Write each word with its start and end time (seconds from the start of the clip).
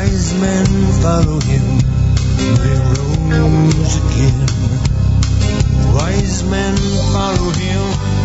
Wise 0.00 0.32
men 0.40 0.66
follow 1.02 1.38
him. 1.40 1.78
They 2.56 2.78
rose 3.36 3.96
again. 4.00 4.46
Wise 5.92 6.42
men 6.44 6.74
follow 7.12 7.50
him. 7.50 8.19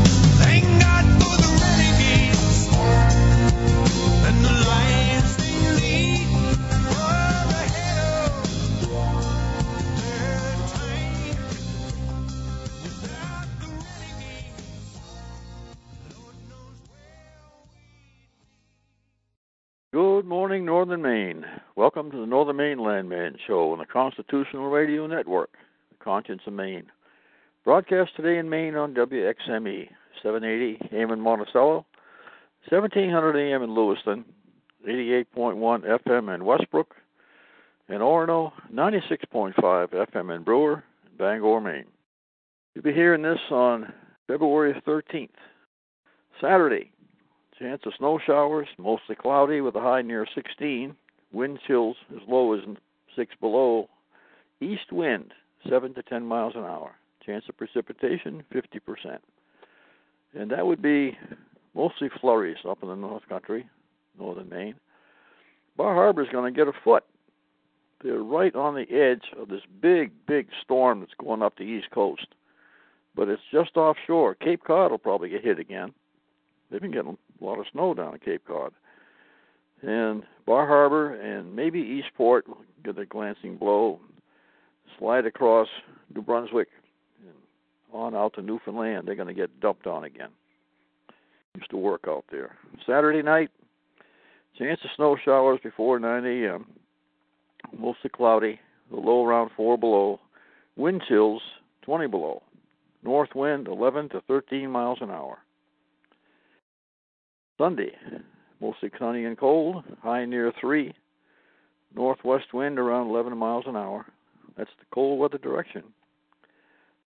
Northern 20.75 21.03
Maine. 21.03 21.45
Welcome 21.77 22.11
to 22.11 22.17
the 22.17 22.25
Northern 22.25 22.57
Maine 22.57 22.79
Landman 22.79 23.37
Show 23.47 23.71
on 23.71 23.77
the 23.77 23.85
Constitutional 23.85 24.69
Radio 24.69 25.07
Network, 25.07 25.51
the 25.89 26.03
Conscience 26.03 26.41
of 26.45 26.51
Maine. 26.51 26.91
Broadcast 27.63 28.13
today 28.17 28.39
in 28.39 28.49
Maine 28.49 28.75
on 28.75 28.93
WXME, 28.93 29.87
780 30.21 30.89
AM 30.91 31.11
in 31.11 31.21
Monticello, 31.21 31.85
1700 32.67 33.37
AM 33.37 33.63
in 33.63 33.73
Lewiston, 33.73 34.25
88.1 34.85 36.01
FM 36.05 36.35
in 36.35 36.43
Westbrook, 36.43 36.93
and 37.87 38.01
Orono, 38.01 38.51
96.5 38.73 39.53
FM 39.55 40.35
in 40.35 40.43
Brewer, 40.43 40.83
Bangor, 41.17 41.61
Maine. 41.61 41.85
You'll 42.73 42.83
be 42.83 42.91
hearing 42.91 43.21
this 43.21 43.39
on 43.49 43.93
February 44.27 44.73
13th, 44.85 45.29
Saturday. 46.41 46.91
Chance 47.59 47.83
of 47.85 47.93
snow 47.97 48.19
showers, 48.25 48.67
mostly 48.77 49.15
cloudy 49.15 49.61
with 49.61 49.75
a 49.75 49.81
high 49.81 50.01
near 50.01 50.27
16. 50.35 50.95
Wind 51.31 51.59
chills 51.65 51.95
as 52.13 52.21
low 52.27 52.53
as 52.53 52.59
6 53.15 53.35
below. 53.39 53.89
East 54.59 54.91
wind, 54.91 55.33
7 55.69 55.93
to 55.93 56.03
10 56.03 56.25
miles 56.25 56.53
an 56.55 56.63
hour. 56.63 56.95
Chance 57.25 57.45
of 57.47 57.57
precipitation, 57.57 58.43
50%. 58.53 59.19
And 60.33 60.51
that 60.51 60.65
would 60.65 60.81
be 60.81 61.17
mostly 61.73 62.09
flurries 62.19 62.57
up 62.67 62.83
in 62.83 62.89
the 62.89 62.95
North 62.95 63.27
Country, 63.29 63.67
northern 64.19 64.49
Maine. 64.49 64.75
Bar 65.77 65.93
Harbor 65.93 66.23
is 66.23 66.29
going 66.29 66.53
to 66.53 66.57
get 66.57 66.67
a 66.67 66.77
foot. 66.83 67.05
They're 68.03 68.19
right 68.19 68.53
on 68.53 68.75
the 68.75 68.89
edge 68.91 69.23
of 69.39 69.47
this 69.47 69.61
big, 69.81 70.11
big 70.27 70.47
storm 70.61 70.99
that's 70.99 71.13
going 71.17 71.41
up 71.41 71.57
the 71.57 71.63
East 71.63 71.89
Coast. 71.91 72.27
But 73.15 73.29
it's 73.29 73.41
just 73.51 73.77
offshore. 73.77 74.35
Cape 74.35 74.63
Cod 74.65 74.91
will 74.91 74.97
probably 74.97 75.29
get 75.29 75.43
hit 75.43 75.57
again. 75.57 75.93
They've 76.69 76.81
been 76.81 76.91
getting 76.91 77.17
a 77.41 77.45
lot 77.45 77.59
of 77.59 77.65
snow 77.71 77.93
down 77.93 78.13
at 78.13 78.23
Cape 78.23 78.43
Cod. 78.47 78.73
And 79.81 80.23
Bar 80.45 80.67
Harbor 80.67 81.15
and 81.15 81.55
maybe 81.55 81.79
Eastport 81.79 82.45
get 82.83 82.97
a 82.97 83.05
glancing 83.05 83.57
blow, 83.57 83.99
slide 84.97 85.25
across 85.25 85.67
New 86.13 86.21
Brunswick 86.21 86.69
and 87.25 87.35
on 87.93 88.15
out 88.15 88.33
to 88.35 88.41
Newfoundland. 88.41 89.07
They're 89.07 89.15
going 89.15 89.27
to 89.27 89.33
get 89.33 89.59
dumped 89.59 89.87
on 89.87 90.03
again. 90.03 90.29
Used 91.55 91.69
to 91.69 91.77
work 91.77 92.05
out 92.07 92.25
there. 92.31 92.55
Saturday 92.85 93.21
night, 93.21 93.49
chance 94.57 94.79
of 94.83 94.89
snow 94.95 95.17
showers 95.23 95.59
before 95.63 95.99
9 95.99 96.25
a.m. 96.25 96.65
Mostly 97.77 98.09
cloudy, 98.09 98.59
the 98.89 98.97
low 98.97 99.25
around 99.25 99.51
4 99.55 99.77
below. 99.77 100.19
Wind 100.75 101.03
chills 101.07 101.41
20 101.83 102.07
below. 102.07 102.43
North 103.03 103.35
wind 103.35 103.67
11 103.67 104.09
to 104.09 104.21
13 104.27 104.69
miles 104.69 104.97
an 105.01 105.11
hour. 105.11 105.37
Sunday, 107.57 107.91
mostly 108.59 108.89
sunny 108.99 109.25
and 109.25 109.37
cold, 109.37 109.83
high 110.01 110.25
near 110.25 110.51
3. 110.59 110.93
Northwest 111.95 112.53
wind 112.53 112.77
around 112.77 113.07
11 113.07 113.37
miles 113.37 113.63
an 113.67 113.77
hour. 113.77 114.05
That's 114.57 114.69
the 114.79 114.85
cold 114.93 115.19
weather 115.19 115.37
direction. 115.37 115.83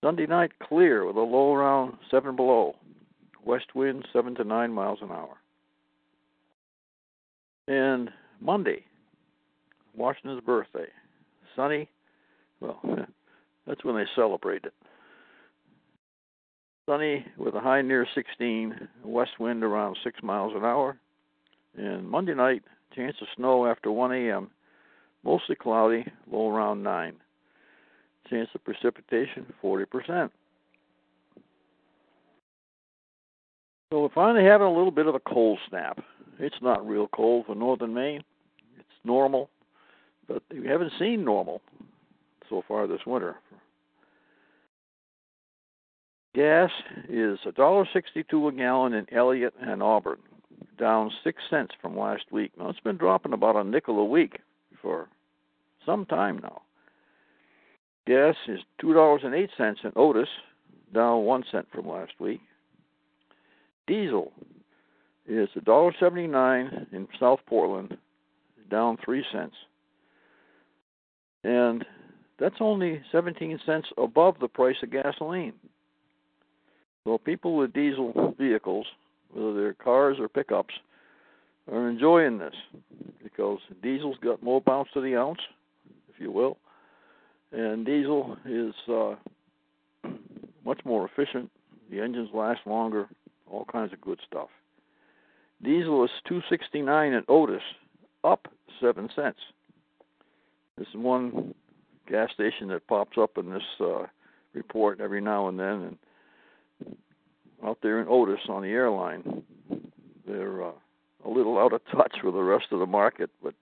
Sunday 0.03 0.27
night, 0.27 0.51
clear 0.61 1.07
with 1.07 1.17
a 1.17 1.21
low 1.21 1.55
around 1.55 1.97
7 2.11 2.35
below. 2.35 2.75
West 3.45 3.75
wind 3.75 4.05
7 4.13 4.35
to 4.37 4.45
9 4.45 4.73
miles 4.73 4.99
an 5.01 5.11
hour. 5.11 5.37
And 7.69 8.11
Monday, 8.41 8.85
Washington's 9.95 10.43
birthday. 10.45 10.87
Sunny, 11.55 11.89
well, 12.61 12.81
that's 13.67 13.85
when 13.85 13.95
they 13.95 14.07
celebrate 14.17 14.65
it. 14.65 14.75
Sunny 16.87 17.25
with 17.37 17.55
a 17.55 17.61
high 17.61 17.81
near 17.83 18.07
16, 18.13 18.89
west 19.05 19.39
wind 19.39 19.63
around 19.63 19.97
6 20.03 20.23
miles 20.23 20.53
an 20.57 20.65
hour. 20.65 20.99
And 21.77 22.09
Monday 22.09 22.35
night, 22.35 22.63
chance 22.95 23.17
of 23.21 23.29
snow 23.37 23.67
after 23.67 23.91
1 23.93 24.13
a.m., 24.13 24.51
mostly 25.23 25.55
cloudy, 25.55 26.05
low 26.31 26.51
around 26.51 26.83
9. 26.83 27.15
Chance 28.29 28.49
of 28.55 28.65
precipitation 28.65 29.47
40%. 29.63 30.31
So 33.93 34.01
we're 34.01 34.09
finally 34.15 34.45
having 34.45 34.67
a 34.67 34.73
little 34.73 34.91
bit 34.91 35.07
of 35.07 35.15
a 35.15 35.21
cold 35.21 35.59
snap. 35.69 36.01
It's 36.41 36.57
not 36.63 36.87
real 36.87 37.09
cold 37.15 37.47
for 37.47 37.55
northern 37.55 37.95
Maine. 37.95 38.25
It's 38.79 38.89
normal, 39.05 39.51
but 40.27 40.43
we 40.51 40.67
haven't 40.67 40.93
seen 40.99 41.25
normal 41.25 41.63
so 42.49 42.63
far 42.67 42.87
this 42.87 43.07
winter. 43.07 43.37
Gas 46.35 46.71
is 47.11 47.39
a 47.47 47.53
dollar 47.53 47.87
sixty-two 47.93 48.49
a 48.49 48.53
gallon 48.53 48.95
in 48.95 49.07
Elliott 49.13 49.53
and 49.61 49.83
Auburn, 49.83 50.19
down 50.79 51.11
six 51.23 51.43
cents 51.51 51.73
from 51.81 51.99
last 51.99 52.25
week. 52.31 52.53
Now 52.59 52.71
it's 52.71 52.81
been 52.81 52.97
dropping 52.97 53.35
about 53.35 53.57
a 53.57 53.65
nickel 53.65 53.99
a 53.99 54.05
week 54.05 54.39
for 54.81 55.09
some 55.85 56.07
time 56.07 56.41
now. 56.43 56.63
Gas 58.07 58.35
is 58.49 58.61
two 58.81 58.95
dollars 58.95 59.21
and 59.25 59.35
eight 59.35 59.51
cents 59.59 59.81
in 59.85 59.93
Otis, 59.95 60.29
down 60.95 61.25
one 61.25 61.45
cent 61.53 61.67
from 61.71 61.87
last 61.87 62.13
week. 62.19 62.41
Diesel 63.87 64.33
is 65.29 65.51
a 65.55 65.61
dollar 65.61 65.93
seventy-nine 66.01 66.87
in 66.93 67.09
South 67.21 67.41
Portland, 67.47 67.99
down 68.71 68.97
three 69.05 69.25
cents, 69.31 69.55
and 71.45 71.85
that's 72.39 72.57
only 72.61 73.03
seventeen 73.13 73.61
cents 73.67 73.89
above 73.99 74.37
the 74.41 74.49
price 74.49 74.77
of 74.83 74.91
gasoline. 74.91 75.53
So 77.05 77.19
people 77.19 77.57
with 77.57 77.73
diesel 77.73 78.35
vehicles, 78.39 78.87
whether 79.33 79.55
they're 79.55 79.75
cars 79.75 80.19
or 80.21 80.29
pickups, 80.29 80.75
are 81.71 81.89
enjoying 81.89 82.39
this 82.39 82.55
because 83.23 83.59
diesel's 83.83 84.19
got 84.23 84.43
more 84.43 84.61
bounce 84.61 84.89
to 84.95 85.01
the 85.01 85.17
ounce, 85.17 85.41
if 86.13 86.21
you 86.21 86.31
will, 86.31 86.59
and 87.53 87.85
diesel 87.85 88.37
is 88.47 88.75
uh, 88.89 89.15
much 90.65 90.81
more 90.85 91.09
efficient. 91.09 91.51
The 91.91 92.01
engines 92.01 92.31
last 92.33 92.61
longer, 92.67 93.09
all 93.51 93.67
kinds 93.67 93.93
of 93.93 94.01
good 94.01 94.19
stuff. 94.27 94.49
Diesel 95.63 96.05
is 96.05 96.11
269 96.27 97.13
at 97.13 97.25
Otis, 97.29 97.63
up 98.25 98.49
seven 98.81 99.09
cents. 99.15 99.39
This 100.79 100.89
is 100.89 100.97
one 100.97 101.55
gas 102.09 102.31
station 102.33 102.69
that 102.69 102.87
pops 102.87 103.17
up 103.19 103.39
in 103.39 103.51
this 103.51 103.63
uh, 103.81 104.07
report 104.55 105.01
every 105.01 105.21
now 105.21 105.49
and 105.49 105.59
then, 105.59 105.83
and 105.83 105.99
out 107.65 107.79
there 107.83 108.01
in 108.01 108.07
Otis 108.09 108.41
on 108.49 108.63
the 108.63 108.69
airline, 108.69 109.43
they're 110.27 110.65
uh, 110.65 110.73
a 111.25 111.31
little 111.31 111.59
out 111.59 111.73
of 111.73 111.81
touch 111.93 112.17
with 112.25 112.35
the 112.35 112.43
rest 112.43 112.67
of 112.73 112.81
the 112.81 112.87
market. 112.87 113.31
But 113.43 113.55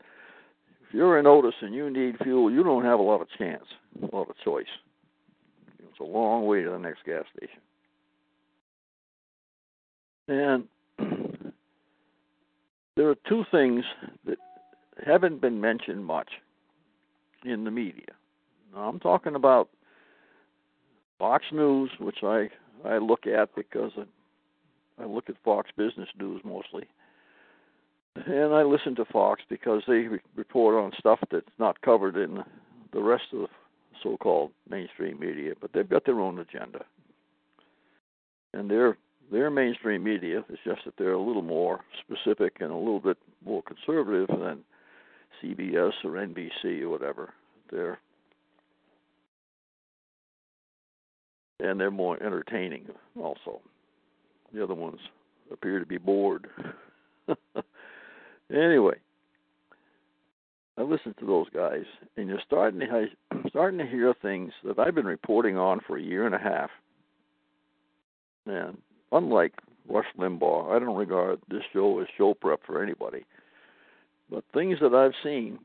if 0.89 0.95
you're 0.95 1.19
in 1.19 1.27
Otis 1.27 1.55
and 1.61 1.75
you 1.75 1.91
need 1.91 2.17
fuel, 2.23 2.51
you 2.51 2.63
don't 2.63 2.85
have 2.85 2.99
a 2.99 3.03
lot 3.03 3.21
of 3.21 3.29
chance, 3.39 3.65
a 4.03 4.15
lot 4.15 4.31
of 4.31 4.37
choice. 4.45 4.67
It's 5.79 6.01
a 6.01 6.05
long 6.05 6.47
way 6.47 6.63
to 6.63 6.71
the 6.71 6.79
next 6.79 7.05
gas 7.05 7.25
station. 7.37 7.61
And 10.29 10.65
there 12.97 13.09
are 13.11 13.17
two 13.29 13.45
things 13.51 13.85
that 14.27 14.39
haven't 15.05 15.41
been 15.41 15.61
mentioned 15.61 16.05
much 16.05 16.29
in 17.45 17.65
the 17.65 17.71
media. 17.71 18.07
Now, 18.75 18.83
I'm 18.83 19.01
talking 19.01 19.35
about 19.35 19.69
Fox 21.19 21.45
News, 21.53 21.91
which 21.99 22.19
I 22.23 22.49
I 22.85 22.99
look 22.99 23.27
at 23.27 23.55
because 23.55 23.93
I, 23.97 25.03
I 25.03 25.07
look 25.07 25.29
at 25.29 25.37
Fox 25.45 25.71
Business 25.77 26.09
News 26.19 26.41
mostly, 26.45 26.85
and 28.17 28.55
I 28.55 28.63
listen 28.63 28.95
to 28.97 29.05
Fox 29.07 29.43
because 29.49 29.83
they 29.87 30.09
re- 30.09 30.21
report 30.37 30.75
on 30.75 30.93
stuff 30.99 31.21
that's 31.31 31.47
not 31.59 31.81
covered 31.83 32.17
in 32.17 32.43
the 32.93 33.03
rest 33.03 33.25
of 33.33 33.41
the 33.41 33.49
so-called 34.03 34.51
mainstream 34.69 35.19
media, 35.19 35.53
but 35.61 35.73
they've 35.73 35.89
got 35.89 36.05
their 36.05 36.21
own 36.21 36.39
agenda, 36.39 36.85
and 38.55 38.71
their 38.71 38.97
their 39.31 39.51
mainstream 39.51 40.03
media 40.03 40.45
is 40.49 40.59
just 40.65 40.85
that 40.85 40.95
they're 40.99 41.13
a 41.13 41.23
little 41.23 41.43
more 41.43 41.81
specific 42.01 42.57
and 42.61 42.73
a 42.73 42.77
little 42.77 42.99
bit 42.99 43.17
more 43.45 43.63
conservative 43.63 44.29
than 44.29 44.65
CBS 45.43 45.93
or 46.05 46.13
NBC 46.13 46.83
or 46.83 46.89
whatever. 46.89 47.33
They're 47.71 48.01
and 51.63 51.79
they're 51.79 51.91
more 51.91 52.23
entertaining 52.23 52.87
also. 53.21 53.61
The 54.53 54.63
other 54.63 54.75
ones 54.75 54.99
appear 55.53 55.79
to 55.79 55.87
be 55.87 55.99
bored. 55.99 56.49
anyway, 58.51 58.97
I 60.77 60.83
listen 60.83 61.15
to 61.21 61.27
those 61.27 61.49
guys, 61.51 61.85
and 62.17 62.29
you're 62.29 62.41
starting 62.47 62.81
to 62.81 63.07
starting 63.49 63.79
to 63.79 63.87
hear 63.87 64.15
things 64.23 64.53
that 64.65 64.79
I've 64.79 64.95
been 64.95 65.07
reporting 65.07 65.57
on 65.57 65.81
for 65.87 65.99
a 65.99 66.03
year 66.03 66.27
and 66.27 66.35
a 66.35 66.39
half. 66.39 66.71
And 68.47 68.79
unlike 69.13 69.53
Rush 69.89 70.07
Limbaugh, 70.19 70.75
I 70.75 70.79
don't 70.79 70.97
regard 70.97 71.41
this 71.49 71.63
show 71.73 72.01
as 72.01 72.07
show 72.17 72.35
prep 72.35 72.61
for 72.67 72.83
anybody. 72.83 73.25
But 74.31 74.45
things 74.55 74.79
that 74.81 74.95
I've 74.95 75.15
seen 75.23 75.59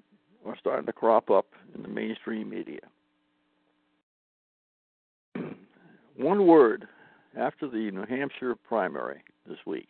are 0.46 0.58
starting 0.60 0.86
to 0.88 0.94
crop 0.94 1.30
up 1.30 1.46
in 1.76 1.82
the 1.82 1.88
mainstream 1.88 2.50
media. 2.50 2.82
One 6.18 6.48
word 6.48 6.88
after 7.38 7.68
the 7.68 7.92
New 7.92 8.06
Hampshire 8.06 8.56
primary 8.56 9.22
this 9.48 9.58
week. 9.66 9.90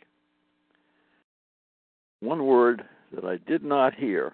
One 2.20 2.46
word 2.46 2.84
that 3.14 3.26
I 3.26 3.38
did 3.38 3.64
not 3.64 3.94
hear 3.94 4.34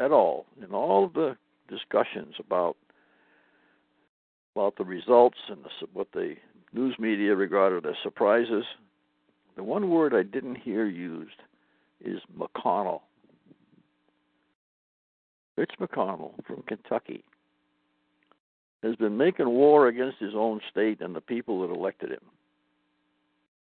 at 0.00 0.12
all 0.12 0.46
in 0.62 0.72
all 0.72 1.04
of 1.04 1.14
the 1.14 1.36
discussions 1.68 2.34
about 2.38 2.76
about 4.54 4.76
the 4.78 4.84
results 4.84 5.36
and 5.48 5.58
the, 5.64 5.70
what 5.92 6.08
the 6.12 6.34
news 6.72 6.96
media 6.98 7.34
regarded 7.34 7.84
as 7.84 7.94
surprises. 8.02 8.64
The 9.56 9.62
one 9.62 9.90
word 9.90 10.14
I 10.14 10.22
didn't 10.22 10.56
hear 10.56 10.86
used 10.86 11.42
is 12.02 12.20
McConnell. 12.38 13.00
Mitch 15.58 15.72
McConnell 15.80 16.32
from 16.46 16.62
Kentucky 16.66 17.22
has 18.86 18.96
been 18.96 19.16
making 19.16 19.48
war 19.48 19.88
against 19.88 20.18
his 20.18 20.34
own 20.34 20.60
state 20.70 21.00
and 21.00 21.14
the 21.14 21.20
people 21.20 21.62
that 21.62 21.74
elected 21.74 22.10
him. 22.10 22.20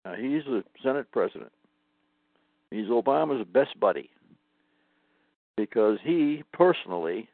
Now, 0.05 0.13
he's 0.13 0.43
the 0.45 0.63
Senate 0.81 1.11
president. 1.11 1.51
He's 2.71 2.87
Obama's 2.87 3.45
best 3.53 3.79
buddy 3.79 4.09
because 5.57 5.99
he 6.03 6.43
personally 6.53 7.29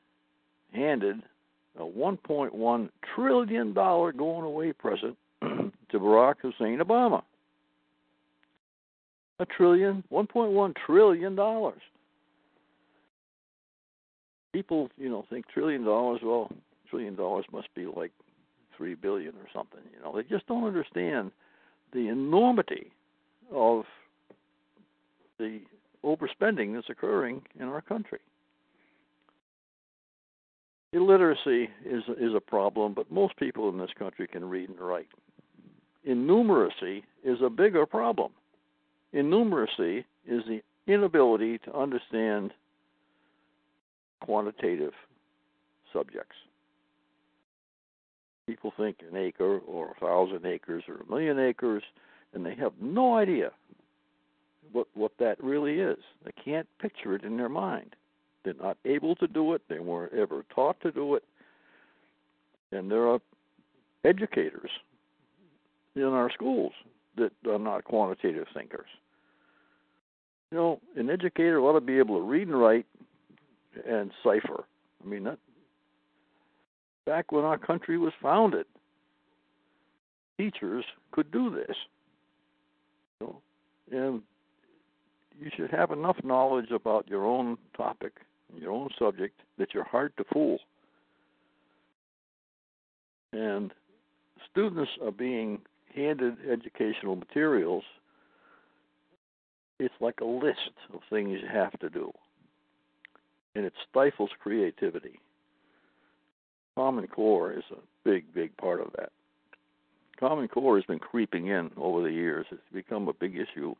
handed 0.73 1.21
a 1.79 1.83
$1.1 1.83 2.89
trillion 3.15 3.73
going 3.73 4.17
away 4.17 4.73
present 4.73 5.15
to 5.41 5.71
Barack 5.93 6.35
Hussein 6.41 6.79
Obama. 6.79 7.21
A 9.39 9.45
trillion, 9.45 10.03
$1.1 10.11 10.73
trillion. 10.85 11.35
People, 14.51 14.89
you 14.97 15.09
know, 15.09 15.23
think 15.29 15.47
trillion 15.47 15.83
dollars. 15.83 16.21
Well, 16.23 16.49
trillion 16.89 17.15
dollars 17.15 17.45
must 17.51 17.73
be 17.75 17.85
like 17.85 18.11
three 18.75 18.95
billion 18.95 19.33
or 19.35 19.47
something. 19.53 19.81
You 19.95 20.03
know, 20.03 20.15
they 20.15 20.23
just 20.23 20.47
don't 20.47 20.65
understand 20.65 21.31
the 21.93 22.07
enormity 22.09 22.91
of 23.51 23.85
the 25.39 25.61
overspending 26.03 26.73
that's 26.73 26.89
occurring 26.89 27.41
in 27.59 27.67
our 27.67 27.81
country. 27.81 28.19
Illiteracy 30.93 31.69
is 31.85 32.03
is 32.19 32.33
a 32.35 32.39
problem, 32.39 32.93
but 32.93 33.11
most 33.11 33.35
people 33.37 33.69
in 33.69 33.77
this 33.77 33.91
country 33.97 34.27
can 34.27 34.45
read 34.45 34.69
and 34.69 34.79
write. 34.79 35.09
Innumeracy 36.07 37.03
is 37.23 37.39
a 37.43 37.49
bigger 37.49 37.85
problem. 37.85 38.31
Innumeracy 39.13 40.05
is 40.25 40.43
the 40.47 40.61
inability 40.87 41.57
to 41.59 41.77
understand 41.77 42.53
quantitative 44.21 44.93
subjects. 45.91 46.35
People 48.47 48.73
think 48.77 48.97
an 49.09 49.17
acre 49.17 49.59
or 49.59 49.91
a 49.91 49.99
thousand 49.99 50.45
acres 50.45 50.83
or 50.87 50.95
a 50.95 51.09
million 51.09 51.37
acres, 51.37 51.83
and 52.33 52.45
they 52.45 52.55
have 52.55 52.71
no 52.81 53.15
idea 53.17 53.51
what 54.71 54.87
what 54.93 55.11
that 55.19 55.41
really 55.43 55.79
is. 55.79 55.97
They 56.23 56.31
can't 56.43 56.67
picture 56.79 57.13
it 57.13 57.23
in 57.23 57.37
their 57.37 57.49
mind. 57.49 57.95
They're 58.43 58.53
not 58.53 58.77
able 58.85 59.15
to 59.17 59.27
do 59.27 59.53
it. 59.53 59.61
They 59.67 59.79
weren't 59.79 60.13
ever 60.13 60.45
taught 60.53 60.79
to 60.81 60.91
do 60.91 61.15
it. 61.15 61.23
And 62.71 62.89
there 62.89 63.07
are 63.07 63.19
educators 64.05 64.69
in 65.95 66.03
our 66.03 66.31
schools 66.31 66.71
that 67.17 67.31
are 67.49 67.59
not 67.59 67.83
quantitative 67.83 68.47
thinkers. 68.53 68.87
You 70.51 70.57
know, 70.57 70.79
an 70.95 71.09
educator 71.09 71.59
ought 71.59 71.73
to 71.73 71.81
be 71.81 71.97
able 71.97 72.15
to 72.15 72.21
read 72.21 72.47
and 72.47 72.59
write 72.59 72.85
and 73.85 74.11
cipher. 74.23 74.63
I 75.03 75.07
mean, 75.07 75.23
that 75.25 75.39
back 77.07 77.31
when 77.31 77.45
our 77.45 77.57
country 77.57 77.97
was 77.97 78.11
founded, 78.21 78.65
teachers 80.37 80.83
could 81.11 81.31
do 81.31 81.49
this. 81.49 81.75
You 83.19 83.27
know, 83.27 83.41
and 83.91 84.21
you 85.39 85.49
should 85.55 85.71
have 85.71 85.91
enough 85.91 86.17
knowledge 86.23 86.69
about 86.71 87.07
your 87.07 87.25
own 87.25 87.57
topic, 87.75 88.13
your 88.53 88.71
own 88.71 88.89
subject, 88.99 89.39
that 89.57 89.73
you're 89.73 89.85
hard 89.85 90.11
to 90.17 90.25
fool. 90.31 90.59
And 93.31 93.73
students 94.51 94.91
are 95.01 95.11
being 95.11 95.59
handed 95.95 96.35
educational 96.51 97.15
materials. 97.15 97.83
It's 99.79 99.93
like 100.01 100.19
a 100.21 100.25
list 100.25 100.73
of 100.93 100.99
things 101.09 101.39
you 101.41 101.47
have 101.47 101.77
to 101.79 101.89
do, 101.89 102.11
and 103.55 103.63
it 103.63 103.73
stifles 103.89 104.31
creativity. 104.41 105.19
Common 106.77 107.07
Core 107.07 107.53
is 107.53 107.63
a 107.71 107.79
big, 108.03 108.31
big 108.35 108.55
part 108.55 108.79
of 108.79 108.91
that. 108.97 109.09
Common 110.19 110.47
Core 110.47 110.75
has 110.75 110.85
been 110.85 110.99
creeping 110.99 111.47
in 111.47 111.71
over 111.75 112.03
the 112.03 112.11
years. 112.11 112.45
It's 112.51 112.61
become 112.71 113.07
a 113.07 113.13
big 113.13 113.35
issue 113.35 113.73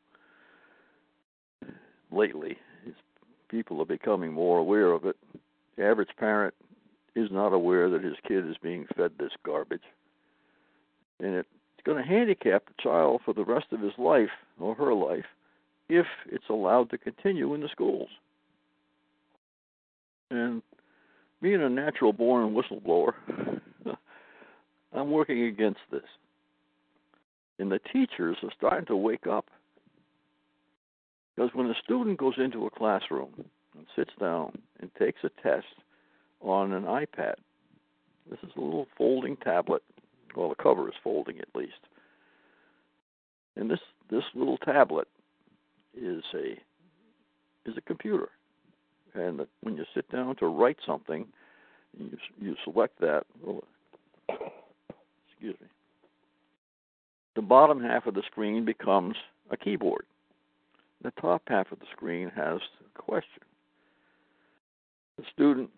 lately. 2.12 2.58
It's, 2.88 2.98
people 3.50 3.80
are 3.80 3.86
becoming 3.86 4.34
more 4.34 4.58
aware 4.58 4.92
of 4.94 5.06
it. 5.06 5.16
The 5.77 5.86
average 5.86 6.10
parent 6.18 6.56
is 7.16 7.30
not 7.30 7.54
aware 7.54 7.88
that 7.88 8.04
his 8.04 8.16
kid 8.27 8.50
is 8.50 8.56
being 8.63 8.88
fed 8.98 9.12
this 9.20 9.34
garbage. 9.46 9.86
And 11.20 11.36
it's 11.36 11.48
going 11.86 12.01
to 12.01 12.10
handicap 12.10 12.66
the 12.66 12.82
child 12.82 13.22
for 13.24 13.36
the 13.36 13.46
rest 13.46 13.68
of 13.74 13.80
his 13.80 13.94
life 14.00 14.32
or 14.60 14.74
her 14.74 14.96
life 14.96 15.25
if 15.88 16.08
it's 16.32 16.50
allowed 16.50 16.89
to 16.89 16.98
continue 16.98 17.54
in 17.54 17.62
the 17.62 17.70
schools. 17.70 18.10
And 20.32 20.63
being 21.41 21.62
a 21.62 21.70
natural 21.70 22.13
born 22.13 22.56
whistleblower, 22.56 23.13
I'm 24.94 25.12
working 25.12 25.44
against 25.44 25.79
this. 25.91 26.01
And 27.60 27.72
the 27.72 27.79
teachers 27.91 28.38
are 28.44 28.51
starting 28.58 28.86
to 28.88 28.96
wake 28.96 29.27
up. 29.27 29.46
Because 31.36 31.51
when 31.53 31.67
a 31.67 31.75
student 31.84 32.17
goes 32.17 32.36
into 32.38 32.65
a 32.65 32.72
classroom 32.72 33.29
and 33.75 33.86
sits 33.96 34.12
down 34.20 34.58
and 34.79 34.89
takes 34.98 35.20
a 35.24 35.29
test 35.41 35.65
on 36.41 36.74
an 36.74 36.84
iPad, 36.84 37.36
this 38.29 38.39
is 38.44 38.50
a 38.58 38.62
little 38.62 38.88
folding 38.98 39.38
tablet. 39.38 39.84
Well, 40.36 40.50
the 40.50 40.56
cover 40.56 40.88
is 40.88 40.96
folding 41.03 41.39
at 41.39 41.56
least. 41.56 41.74
And 43.56 43.70
this 43.70 43.79
this 44.10 44.24
little 44.36 44.58
tablet 44.58 45.08
is 45.96 46.24
a 46.36 46.60
is 47.70 47.75
a 47.77 47.82
computer 47.82 48.29
and 49.17 49.45
when 49.62 49.75
you 49.75 49.86
sit 49.93 50.09
down 50.12 50.36
to 50.38 50.47
write 50.47 50.77
something, 50.86 51.25
you 51.97 52.17
you 52.39 52.55
select 52.63 53.00
that. 53.00 53.25
Excuse 54.29 55.55
me. 55.62 55.67
The 57.36 57.41
bottom 57.41 57.81
half 57.81 58.07
of 58.07 58.15
the 58.15 58.24
screen 58.29 58.65
becomes 58.65 59.15
a 59.51 59.57
keyboard. 59.57 60.05
The 61.03 61.12
top 61.21 61.43
half 61.47 61.71
of 61.71 61.79
the 61.79 61.86
screen 61.91 62.31
has 62.36 62.59
a 62.83 63.01
question. 63.01 63.43
The 65.17 65.24
student 65.33 65.69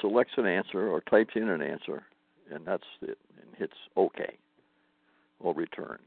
selects 0.00 0.32
an 0.36 0.46
answer 0.46 0.88
or 0.88 1.00
types 1.00 1.34
in 1.36 1.48
an 1.48 1.62
answer, 1.62 2.02
and 2.52 2.66
that's 2.66 2.84
it, 3.02 3.18
and 3.40 3.48
hits 3.56 3.76
OK 3.96 4.36
or 5.40 5.54
return. 5.54 5.98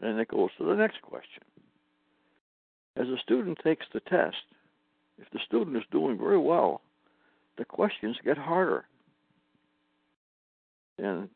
And 0.00 0.18
it 0.18 0.28
goes 0.28 0.50
to 0.58 0.64
the 0.64 0.74
next 0.74 1.00
question. 1.02 1.42
As 2.96 3.08
a 3.08 3.16
student 3.22 3.58
takes 3.64 3.86
the 3.92 4.00
test, 4.00 4.36
if 5.22 5.30
the 5.32 5.38
student 5.46 5.76
is 5.76 5.84
doing 5.90 6.18
very 6.18 6.38
well, 6.38 6.82
the 7.56 7.64
questions 7.64 8.16
get 8.24 8.36
harder. 8.36 8.84
And 10.98 11.28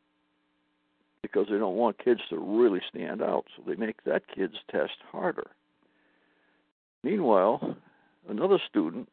because 1.22 1.46
they 1.50 1.58
don't 1.58 1.76
want 1.76 2.02
kids 2.02 2.20
to 2.30 2.38
really 2.38 2.80
stand 2.90 3.22
out, 3.22 3.44
so 3.56 3.62
they 3.66 3.76
make 3.76 4.04
that 4.04 4.22
kid's 4.32 4.56
test 4.70 4.96
harder. 5.10 5.50
Meanwhile, 7.02 7.76
another 8.28 8.58
student, 8.68 9.08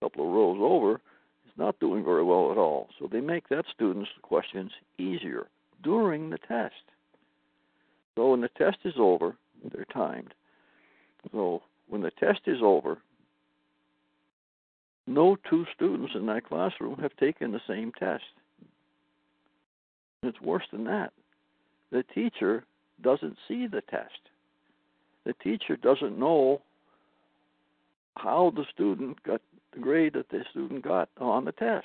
a 0.00 0.04
couple 0.04 0.26
of 0.26 0.32
rows 0.32 0.58
over, 0.60 0.94
is 0.94 1.52
not 1.56 1.80
doing 1.80 2.04
very 2.04 2.22
well 2.22 2.52
at 2.52 2.58
all. 2.58 2.88
So 2.98 3.08
they 3.10 3.20
make 3.20 3.48
that 3.48 3.64
student's 3.74 4.10
questions 4.22 4.70
easier 4.98 5.48
during 5.82 6.30
the 6.30 6.38
test. 6.38 6.74
So 8.14 8.30
when 8.30 8.42
the 8.42 8.48
test 8.48 8.78
is 8.84 8.94
over, 8.98 9.36
they're 9.72 9.86
timed. 9.86 10.34
So 11.32 11.62
when 11.92 12.00
the 12.00 12.10
test 12.10 12.40
is 12.46 12.62
over, 12.62 12.96
no 15.06 15.36
two 15.50 15.66
students 15.74 16.14
in 16.14 16.24
that 16.24 16.48
classroom 16.48 16.98
have 16.98 17.14
taken 17.18 17.52
the 17.52 17.60
same 17.68 17.92
test. 17.98 18.24
It's 20.22 20.40
worse 20.40 20.62
than 20.72 20.84
that. 20.84 21.12
The 21.90 22.02
teacher 22.14 22.64
doesn't 23.02 23.36
see 23.46 23.66
the 23.66 23.82
test. 23.82 24.30
The 25.26 25.34
teacher 25.34 25.76
doesn't 25.76 26.18
know 26.18 26.62
how 28.16 28.54
the 28.56 28.64
student 28.72 29.22
got 29.22 29.42
the 29.74 29.80
grade 29.80 30.14
that 30.14 30.30
the 30.30 30.46
student 30.50 30.82
got 30.82 31.10
on 31.20 31.44
the 31.44 31.52
test. 31.52 31.84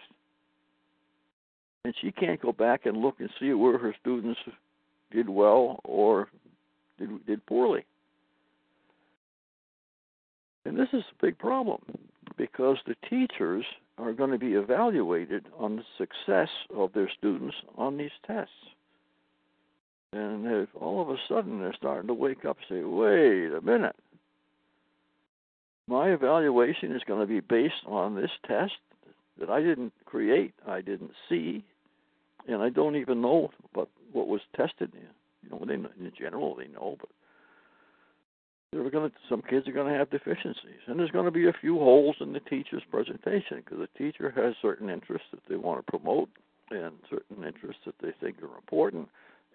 And 1.83 1.93
she 1.99 2.13
can't 2.13 2.41
go 2.41 2.53
back 2.53 2.85
and 2.85 2.95
look 2.95 3.19
and 3.19 3.29
see 3.41 3.51
where 3.51 3.77
her 3.77 3.93
students 3.99 4.39
did 5.11 5.27
well 5.27 5.81
or 5.83 6.29
did, 6.97 7.25
did 7.25 7.45
poorly. 7.45 7.83
And 10.67 10.77
this 10.77 10.89
is 10.91 11.03
a 11.03 11.25
big 11.25 11.37
problem 11.37 11.79
because 12.37 12.77
the 12.85 12.95
teachers 13.09 13.63
are 13.97 14.11
going 14.11 14.31
to 14.31 14.37
be 14.37 14.53
evaluated 14.53 15.45
on 15.57 15.77
the 15.77 15.83
success 15.97 16.49
of 16.75 16.91
their 16.91 17.09
students 17.17 17.55
on 17.77 17.97
these 17.97 18.11
tests. 18.25 18.51
And 20.11 20.45
if 20.45 20.69
all 20.75 21.01
of 21.01 21.09
a 21.09 21.15
sudden 21.29 21.59
they're 21.59 21.73
starting 21.77 22.07
to 22.07 22.13
wake 22.13 22.43
up 22.43 22.57
and 22.57 22.79
say, 22.79 22.83
wait 22.83 23.53
a 23.53 23.61
minute, 23.61 23.95
my 25.87 26.09
evaluation 26.09 26.93
is 26.93 27.01
going 27.07 27.21
to 27.21 27.25
be 27.25 27.39
based 27.39 27.85
on 27.85 28.15
this 28.15 28.31
test 28.45 28.73
that 29.39 29.49
I 29.49 29.61
didn't 29.61 29.93
create, 30.05 30.53
I 30.67 30.81
didn't 30.81 31.11
see, 31.29 31.63
and 32.45 32.61
I 32.61 32.69
don't 32.69 32.97
even 32.97 33.21
know 33.21 33.51
what 33.73 33.87
what 34.11 34.27
was 34.27 34.41
tested. 34.55 34.91
You 35.43 35.49
know, 35.49 35.63
they 35.65 35.75
in 35.75 36.11
general 36.17 36.55
they 36.55 36.67
know, 36.67 36.97
but 36.99 37.09
they're 38.71 38.89
going 38.89 39.09
to 39.09 39.15
some 39.29 39.41
kids 39.41 39.67
are 39.67 39.71
going 39.71 39.91
to 39.91 39.97
have 39.97 40.09
deficiencies, 40.09 40.81
and 40.87 40.99
there's 40.99 41.11
going 41.11 41.25
to 41.25 41.31
be 41.31 41.47
a 41.47 41.53
few 41.61 41.75
holes 41.75 42.15
in 42.19 42.33
the 42.33 42.39
teacher's 42.41 42.83
presentation 42.89 43.63
because 43.63 43.79
the 43.79 43.87
teacher 43.97 44.31
has 44.35 44.55
certain 44.61 44.89
interests 44.89 45.27
that 45.31 45.41
they 45.47 45.55
want 45.55 45.85
to 45.85 45.91
promote 45.91 46.29
and 46.69 46.93
certain 47.09 47.45
interests 47.45 47.81
that 47.85 47.95
they 48.01 48.11
think 48.19 48.41
are 48.43 48.55
important, 48.57 49.07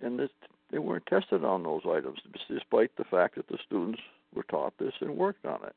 and 0.03 0.19
this, 0.19 0.31
they 0.71 0.79
weren't 0.79 1.05
tested 1.07 1.45
on 1.45 1.63
those 1.63 1.83
items, 1.87 2.19
despite 2.49 2.91
the 2.97 3.05
fact 3.05 3.37
that 3.37 3.49
the 3.49 3.59
students 3.67 4.01
were 4.35 4.45
taught 4.45 4.73
this 4.79 4.95
and 5.01 5.17
worked 5.17 5.45
on 5.45 5.61
it. 5.65 5.75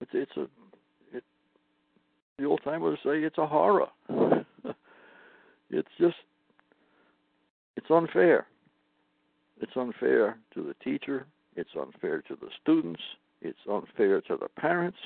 It's 0.00 0.10
it's 0.14 0.36
a 0.36 1.16
it, 1.16 1.24
the 2.36 2.44
old 2.44 2.60
timers 2.64 2.98
say 3.04 3.20
it's 3.20 3.38
a 3.38 3.46
horror. 3.46 3.88
it's 5.70 5.88
just 6.00 6.16
it's 7.76 7.90
unfair. 7.90 8.46
It's 9.60 9.76
unfair 9.76 10.38
to 10.54 10.62
the 10.62 10.74
teacher, 10.84 11.26
it's 11.56 11.70
unfair 11.78 12.22
to 12.22 12.36
the 12.36 12.48
students, 12.62 13.02
it's 13.42 13.58
unfair 13.70 14.20
to 14.22 14.36
the 14.36 14.48
parents, 14.60 14.98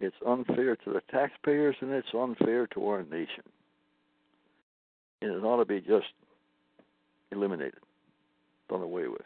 it's 0.00 0.16
unfair 0.26 0.76
to 0.76 0.92
the 0.92 1.02
taxpayers, 1.10 1.76
and 1.80 1.90
it's 1.92 2.14
unfair 2.14 2.66
to 2.68 2.88
our 2.88 3.02
nation. 3.04 3.44
And 5.22 5.32
it 5.32 5.44
ought 5.44 5.58
to 5.58 5.64
be 5.64 5.80
just 5.80 6.12
eliminated, 7.32 7.80
done 8.68 8.82
away 8.82 9.08
with. 9.08 9.22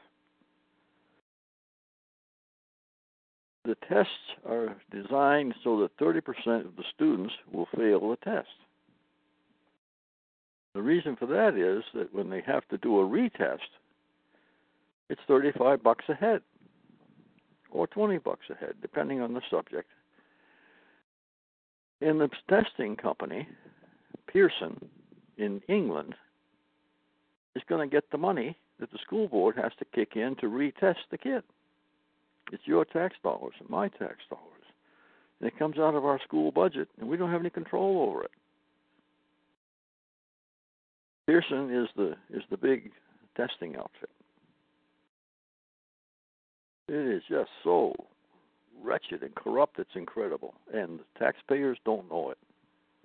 the 3.70 3.76
tests 3.88 4.12
are 4.48 4.76
designed 4.90 5.54
so 5.62 5.80
that 5.80 5.96
30% 5.98 6.66
of 6.66 6.76
the 6.76 6.84
students 6.94 7.32
will 7.52 7.68
fail 7.76 8.00
the 8.00 8.16
test. 8.24 8.48
The 10.74 10.82
reason 10.82 11.16
for 11.16 11.26
that 11.26 11.54
is 11.56 11.84
that 11.94 12.14
when 12.14 12.30
they 12.30 12.42
have 12.46 12.66
to 12.68 12.78
do 12.78 12.98
a 13.00 13.04
retest, 13.04 13.58
it's 15.10 15.20
35 15.26 15.82
bucks 15.82 16.04
a 16.08 16.14
head 16.14 16.40
or 17.70 17.86
20 17.88 18.18
bucks 18.18 18.46
a 18.48 18.54
head, 18.54 18.74
depending 18.80 19.20
on 19.20 19.34
the 19.34 19.42
subject. 19.50 19.88
And 22.00 22.20
the 22.20 22.30
testing 22.48 22.96
company, 22.96 23.46
Pearson, 24.26 24.88
in 25.36 25.60
England, 25.68 26.14
is 27.54 27.62
going 27.68 27.86
to 27.86 27.92
get 27.92 28.10
the 28.10 28.18
money 28.18 28.56
that 28.78 28.90
the 28.92 28.98
school 29.04 29.28
board 29.28 29.56
has 29.56 29.72
to 29.80 29.84
kick 29.84 30.12
in 30.14 30.36
to 30.36 30.46
retest 30.46 30.96
the 31.10 31.18
kid. 31.18 31.42
It's 32.52 32.62
your 32.64 32.84
tax 32.84 33.16
dollars 33.22 33.54
and 33.58 33.68
my 33.68 33.88
tax 33.88 34.16
dollars. 34.30 34.46
And 35.40 35.48
it 35.48 35.58
comes 35.58 35.78
out 35.78 35.94
of 35.94 36.04
our 36.04 36.20
school 36.22 36.52
budget, 36.52 36.88
and 36.98 37.08
we 37.08 37.16
don't 37.16 37.30
have 37.30 37.40
any 37.40 37.50
control 37.50 38.08
over 38.08 38.24
it. 38.24 38.30
Pearson 41.26 41.74
is 41.74 41.88
the 41.96 42.16
is 42.30 42.42
the 42.50 42.56
big 42.56 42.90
testing 43.36 43.76
outfit. 43.76 44.10
It 46.90 47.06
is 47.06 47.22
just 47.30 47.50
so 47.62 47.94
wretched 48.82 49.22
and 49.22 49.32
corrupt. 49.36 49.78
It's 49.78 49.94
incredible, 49.94 50.54
and 50.74 50.98
taxpayers 51.16 51.78
don't 51.84 52.10
know 52.10 52.30
it. 52.30 52.38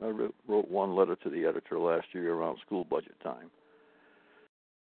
I 0.04 0.08
wrote 0.48 0.72
one 0.72 0.96
letter 0.96 1.15
to 1.18 1.30
the 1.30 1.46
editor 1.46 1.77
last 1.77 2.08
year 2.12 2.34
around 2.34 2.58
school 2.65 2.84
budget 2.84 3.13
time, 3.22 3.51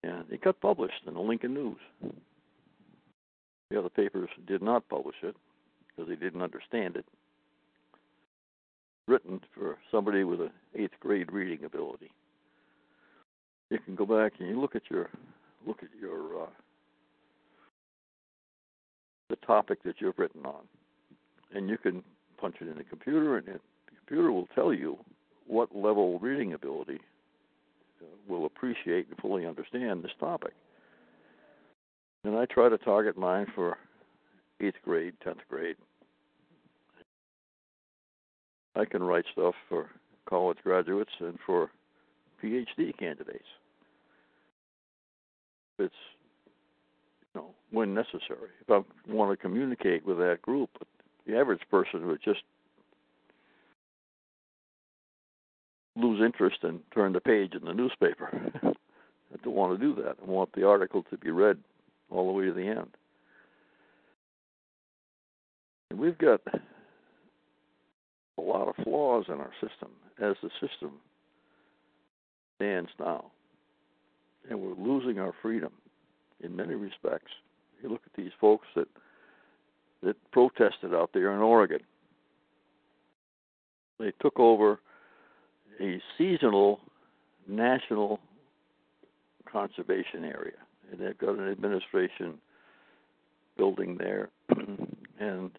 and 0.04 0.24
it 0.30 0.44
got 0.44 0.60
published 0.60 1.06
in 1.06 1.14
the 1.14 1.20
Lincoln 1.20 1.54
News. 1.54 1.78
The 3.70 3.78
other 3.78 3.88
papers 3.88 4.28
did 4.46 4.60
not 4.60 4.86
publish 4.90 5.16
it 5.22 5.36
because 5.88 6.06
they 6.10 6.16
didn't 6.16 6.42
understand 6.42 6.96
it. 6.96 7.06
Written 9.08 9.40
for 9.54 9.78
somebody 9.90 10.22
with 10.22 10.42
an 10.42 10.50
eighth 10.74 11.00
grade 11.00 11.32
reading 11.32 11.64
ability. 11.64 12.10
You 13.70 13.78
can 13.78 13.94
go 13.94 14.04
back 14.04 14.34
and 14.38 14.50
you 14.50 14.60
look 14.60 14.76
at 14.76 14.82
your 14.90 15.08
look 15.66 15.82
at 15.82 15.88
your 15.98 16.42
uh, 16.42 16.46
topic 19.46 19.82
that 19.84 19.96
you've 19.98 20.18
written 20.18 20.44
on, 20.46 20.62
and 21.54 21.68
you 21.68 21.78
can 21.78 22.02
punch 22.38 22.56
it 22.60 22.68
in 22.68 22.76
the 22.76 22.84
computer, 22.84 23.36
and 23.36 23.48
it, 23.48 23.60
the 23.86 23.96
computer 23.96 24.32
will 24.32 24.48
tell 24.54 24.72
you 24.72 24.98
what 25.46 25.74
level 25.74 26.18
reading 26.18 26.52
ability 26.54 27.00
uh, 28.00 28.06
will 28.28 28.46
appreciate 28.46 29.08
and 29.08 29.16
fully 29.18 29.46
understand 29.46 30.02
this 30.02 30.12
topic. 30.18 30.52
And 32.24 32.36
I 32.36 32.46
try 32.46 32.68
to 32.68 32.78
target 32.78 33.16
mine 33.16 33.46
for 33.54 33.76
eighth 34.60 34.76
grade, 34.84 35.14
tenth 35.22 35.40
grade. 35.48 35.76
I 38.76 38.84
can 38.84 39.02
write 39.02 39.24
stuff 39.32 39.54
for 39.68 39.90
college 40.28 40.58
graduates 40.62 41.10
and 41.20 41.38
for 41.44 41.70
PhD 42.42 42.96
candidates. 42.96 43.44
It's 45.78 45.94
when 47.72 47.94
necessary. 47.94 48.50
If 48.60 48.70
I 48.70 48.82
want 49.10 49.32
to 49.32 49.36
communicate 49.36 50.06
with 50.06 50.18
that 50.18 50.42
group, 50.42 50.70
the 51.26 51.36
average 51.36 51.62
person 51.70 52.06
would 52.06 52.22
just 52.22 52.42
lose 55.96 56.20
interest 56.24 56.58
and 56.62 56.80
turn 56.94 57.12
the 57.12 57.20
page 57.20 57.54
in 57.54 57.64
the 57.64 57.74
newspaper. 57.74 58.28
I 58.62 59.36
don't 59.42 59.54
want 59.54 59.78
to 59.78 59.84
do 59.84 60.00
that. 60.02 60.16
I 60.22 60.30
want 60.30 60.52
the 60.54 60.66
article 60.66 61.04
to 61.10 61.16
be 61.16 61.30
read 61.30 61.58
all 62.10 62.26
the 62.26 62.32
way 62.32 62.44
to 62.46 62.52
the 62.52 62.68
end. 62.68 62.90
And 65.90 65.98
we've 65.98 66.18
got 66.18 66.40
a 68.38 68.40
lot 68.40 68.68
of 68.68 68.76
flaws 68.84 69.26
in 69.28 69.34
our 69.34 69.52
system 69.60 69.90
as 70.20 70.36
the 70.42 70.50
system 70.60 70.92
stands 72.56 72.90
now. 72.98 73.26
And 74.50 74.60
we're 74.60 74.74
losing 74.74 75.18
our 75.18 75.32
freedom 75.40 75.72
in 76.40 76.56
many 76.56 76.74
respects. 76.74 77.30
You 77.82 77.88
look 77.88 78.02
at 78.06 78.16
these 78.16 78.32
folks 78.40 78.66
that 78.76 78.88
that 80.02 80.16
protested 80.32 80.94
out 80.94 81.10
there 81.14 81.32
in 81.32 81.40
Oregon. 81.40 81.80
They 84.00 84.12
took 84.20 84.38
over 84.38 84.80
a 85.80 86.00
seasonal 86.18 86.80
national 87.46 88.18
conservation 89.50 90.24
area 90.24 90.54
and 90.90 91.00
they've 91.00 91.18
got 91.18 91.38
an 91.38 91.48
administration 91.48 92.34
building 93.56 93.96
there. 93.98 94.28
and 95.20 95.50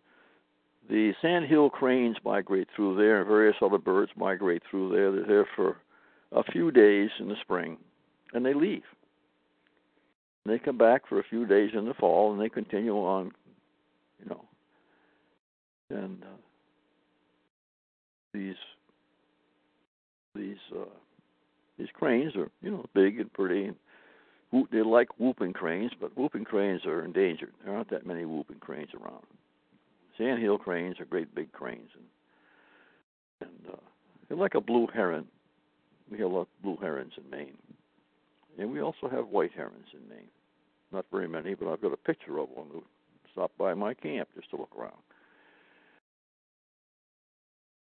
the 0.89 1.13
sandhill 1.21 1.69
cranes 1.69 2.17
migrate 2.23 2.67
through 2.75 2.97
there, 2.97 3.19
and 3.19 3.27
various 3.27 3.55
other 3.61 3.77
birds 3.77 4.11
migrate 4.15 4.61
through 4.69 4.91
there. 4.91 5.11
They're 5.11 5.25
there 5.25 5.47
for 5.55 5.77
a 6.31 6.43
few 6.43 6.71
days 6.71 7.09
in 7.19 7.29
the 7.29 7.35
spring, 7.41 7.77
and 8.33 8.45
they 8.45 8.53
leave. 8.53 8.83
They 10.45 10.59
come 10.59 10.77
back 10.77 11.07
for 11.07 11.19
a 11.19 11.23
few 11.23 11.45
days 11.45 11.71
in 11.73 11.85
the 11.85 11.93
fall, 11.93 12.33
and 12.33 12.41
they 12.41 12.49
continue 12.49 12.95
on, 12.97 13.31
you 14.21 14.29
know. 14.29 14.45
And 15.89 16.21
uh, 16.23 16.37
these 18.33 18.55
these 20.35 20.57
uh, 20.75 20.85
these 21.77 21.87
cranes 21.93 22.35
are, 22.35 22.49
you 22.61 22.71
know, 22.71 22.85
big 22.93 23.19
and 23.19 23.31
pretty, 23.31 23.65
and 23.65 23.75
who- 24.51 24.67
they 24.71 24.81
like 24.81 25.19
whooping 25.19 25.53
cranes, 25.53 25.91
but 25.99 26.15
whooping 26.17 26.45
cranes 26.45 26.85
are 26.85 27.03
endangered. 27.03 27.53
There 27.63 27.73
aren't 27.75 27.89
that 27.91 28.05
many 28.05 28.25
whooping 28.25 28.59
cranes 28.59 28.89
around. 28.93 29.23
Sandhill 30.17 30.57
cranes 30.59 30.99
are 30.99 31.05
great 31.05 31.33
big 31.33 31.51
cranes, 31.53 31.89
and 31.95 33.49
and 33.49 33.73
uh, 33.73 33.77
they're 34.27 34.37
like 34.37 34.55
a 34.55 34.61
blue 34.61 34.87
heron. 34.93 35.27
We 36.11 36.17
have 36.19 36.31
a 36.31 36.33
lot 36.33 36.41
of 36.41 36.47
blue 36.61 36.77
herons 36.81 37.13
in 37.17 37.29
Maine, 37.29 37.57
and 38.57 38.71
we 38.71 38.81
also 38.81 39.09
have 39.09 39.27
white 39.27 39.51
herons 39.53 39.87
in 39.93 40.07
Maine. 40.09 40.29
Not 40.91 41.05
very 41.11 41.27
many, 41.27 41.55
but 41.55 41.71
I've 41.71 41.81
got 41.81 41.93
a 41.93 41.97
picture 41.97 42.37
of 42.37 42.49
one 42.49 42.67
who 42.71 42.83
stopped 43.31 43.57
by 43.57 43.73
my 43.73 43.93
camp 43.93 44.29
just 44.35 44.49
to 44.51 44.57
look 44.57 44.71
around. 44.77 44.93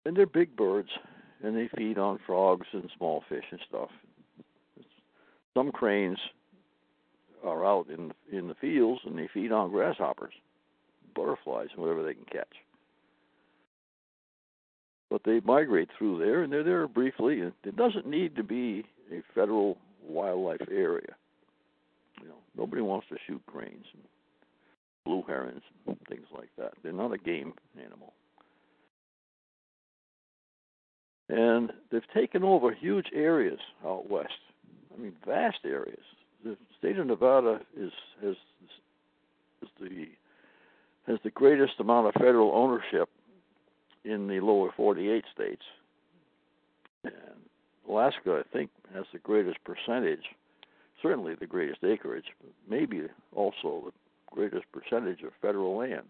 And 0.04 0.16
they're 0.16 0.26
big 0.26 0.56
birds, 0.56 0.88
and 1.42 1.56
they 1.56 1.68
feed 1.76 1.98
on 1.98 2.18
frogs 2.26 2.66
and 2.72 2.90
small 2.96 3.22
fish 3.28 3.44
and 3.50 3.60
stuff. 3.68 3.90
Some 5.54 5.70
cranes 5.70 6.18
are 7.44 7.64
out 7.64 7.86
in 7.88 8.12
in 8.32 8.48
the 8.48 8.54
fields 8.54 9.00
and 9.04 9.16
they 9.16 9.28
feed 9.32 9.52
on 9.52 9.70
grasshoppers, 9.70 10.32
butterflies, 11.14 11.68
and 11.72 11.82
whatever 11.82 12.02
they 12.02 12.14
can 12.14 12.24
catch. 12.24 12.46
But 15.10 15.22
they 15.24 15.40
migrate 15.40 15.88
through 15.96 16.18
there, 16.18 16.42
and 16.42 16.52
they're 16.52 16.64
there 16.64 16.86
briefly. 16.86 17.40
It 17.40 17.76
doesn't 17.76 18.06
need 18.06 18.36
to 18.36 18.42
be 18.42 18.84
a 19.10 19.22
federal 19.34 19.78
wildlife 20.08 20.66
area. 20.70 21.14
You 22.20 22.28
know, 22.28 22.38
nobody 22.56 22.82
wants 22.82 23.06
to 23.08 23.16
shoot 23.26 23.42
cranes 23.46 23.86
and 23.92 24.02
blue 25.04 25.22
herons 25.26 25.62
and 25.86 25.96
things 26.08 26.26
like 26.34 26.50
that. 26.58 26.72
They're 26.82 26.92
not 26.92 27.12
a 27.12 27.18
game 27.18 27.54
animal. 27.80 28.12
And 31.28 31.72
they've 31.90 32.02
taken 32.14 32.42
over 32.42 32.72
huge 32.72 33.06
areas 33.14 33.58
out 33.84 34.10
west. 34.10 34.32
I 34.94 35.00
mean, 35.00 35.12
vast 35.26 35.58
areas. 35.64 36.02
The 36.44 36.56
state 36.78 36.98
of 36.98 37.06
Nevada 37.06 37.60
is 37.76 37.92
has 38.22 38.36
is 39.62 39.68
the 39.80 40.06
has 41.06 41.18
the 41.24 41.30
greatest 41.30 41.80
amount 41.80 42.06
of 42.06 42.14
federal 42.14 42.52
ownership 42.52 43.08
in 44.04 44.28
the 44.28 44.40
lower 44.40 44.70
48 44.76 45.24
states. 45.34 45.62
And 47.04 47.12
Alaska, 47.88 48.42
I 48.44 48.52
think, 48.52 48.70
has 48.94 49.04
the 49.12 49.18
greatest 49.18 49.58
percentage, 49.64 50.24
certainly 51.02 51.34
the 51.34 51.46
greatest 51.46 51.82
acreage, 51.84 52.26
but 52.40 52.52
maybe 52.68 53.02
also 53.34 53.84
the 53.86 53.92
greatest 54.34 54.64
percentage 54.72 55.22
of 55.22 55.32
federal 55.40 55.76
land. 55.76 56.06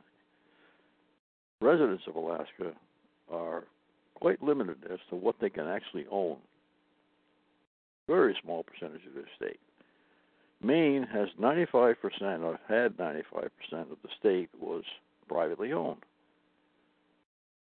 Residents 1.60 2.04
of 2.06 2.16
Alaska 2.16 2.72
are 3.30 3.64
quite 4.14 4.42
limited 4.42 4.78
as 4.90 4.98
to 5.10 5.16
what 5.16 5.36
they 5.40 5.50
can 5.50 5.68
actually 5.68 6.06
own. 6.10 6.36
Very 8.08 8.36
small 8.42 8.64
percentage 8.64 9.06
of 9.06 9.14
their 9.14 9.28
state. 9.36 9.60
Maine 10.62 11.04
has 11.04 11.28
95%, 11.40 11.96
or 12.42 12.58
had 12.68 12.96
95% 12.96 13.50
of 13.72 13.98
the 14.02 14.08
state 14.18 14.48
was 14.58 14.82
privately 15.28 15.72
owned. 15.72 16.02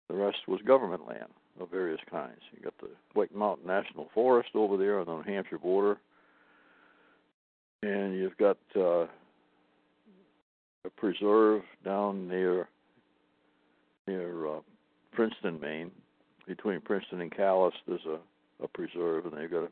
The 0.08 0.14
rest 0.14 0.38
was 0.48 0.60
government 0.62 1.06
land 1.06 1.28
of 1.60 1.70
various 1.70 2.00
kinds. 2.10 2.40
You 2.52 2.62
got 2.62 2.78
the 2.80 2.88
White 3.14 3.34
Mountain 3.34 3.66
National 3.66 4.08
Forest 4.14 4.50
over 4.54 4.76
there 4.76 4.98
on 4.98 5.06
the 5.06 5.16
New 5.16 5.22
Hampshire 5.22 5.58
border, 5.58 5.98
and 7.82 8.14
you've 8.14 8.36
got 8.36 8.58
uh, 8.76 9.06
a 10.84 10.90
preserve 10.96 11.62
down 11.84 12.28
near 12.28 12.68
near 14.06 14.48
uh, 14.48 14.60
Princeton, 15.12 15.60
Maine, 15.60 15.90
between 16.46 16.80
Princeton 16.80 17.20
and 17.20 17.34
Calais. 17.34 17.72
There's 17.86 18.06
a, 18.06 18.18
a 18.64 18.68
preserve, 18.68 19.26
and 19.26 19.34
they've 19.36 19.50
got 19.50 19.64
a, 19.64 19.68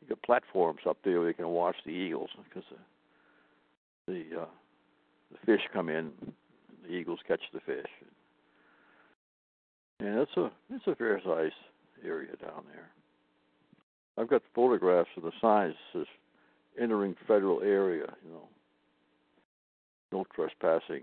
you 0.00 0.08
got 0.08 0.22
platforms 0.22 0.80
up 0.86 0.98
there 1.04 1.20
where 1.20 1.28
you 1.28 1.34
can 1.34 1.48
watch 1.48 1.76
the 1.84 1.92
eagles 1.92 2.30
because 2.44 2.64
the 2.70 2.76
the, 4.08 4.42
uh, 4.42 4.46
the 5.30 5.38
fish 5.44 5.60
come 5.72 5.88
in, 5.88 6.10
the 6.82 6.92
eagles 6.92 7.20
catch 7.28 7.42
the 7.52 7.60
fish. 7.60 7.90
And 8.00 8.10
it's 10.00 10.36
a 10.36 10.50
it's 10.70 10.86
a 10.86 10.94
fair 10.94 11.20
sized 11.24 11.54
area 12.04 12.36
down 12.40 12.64
there. 12.72 12.88
I've 14.16 14.28
got 14.28 14.42
photographs 14.54 15.10
of 15.16 15.22
the 15.22 15.32
signs 15.40 15.74
that 15.94 16.06
entering 16.80 17.16
federal 17.26 17.60
area, 17.62 18.06
you 18.24 18.30
know. 18.30 18.48
No 20.10 20.24
trespassing. 20.34 21.02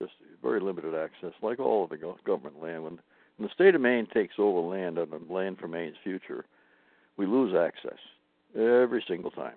Just 0.00 0.12
very 0.42 0.60
limited 0.60 0.94
access, 0.94 1.32
like 1.42 1.58
all 1.58 1.84
of 1.84 1.90
the 1.90 1.98
government 2.24 2.62
land. 2.62 2.84
When, 2.84 2.98
when 3.36 3.48
the 3.48 3.54
state 3.54 3.74
of 3.74 3.80
Maine 3.80 4.06
takes 4.12 4.34
over 4.38 4.60
land 4.60 4.96
and 4.98 5.10
the 5.10 5.32
land 5.32 5.58
for 5.58 5.68
Maine's 5.68 5.96
future, 6.02 6.44
we 7.16 7.26
lose 7.26 7.54
access 7.54 7.98
every 8.54 9.04
single 9.06 9.30
time. 9.30 9.56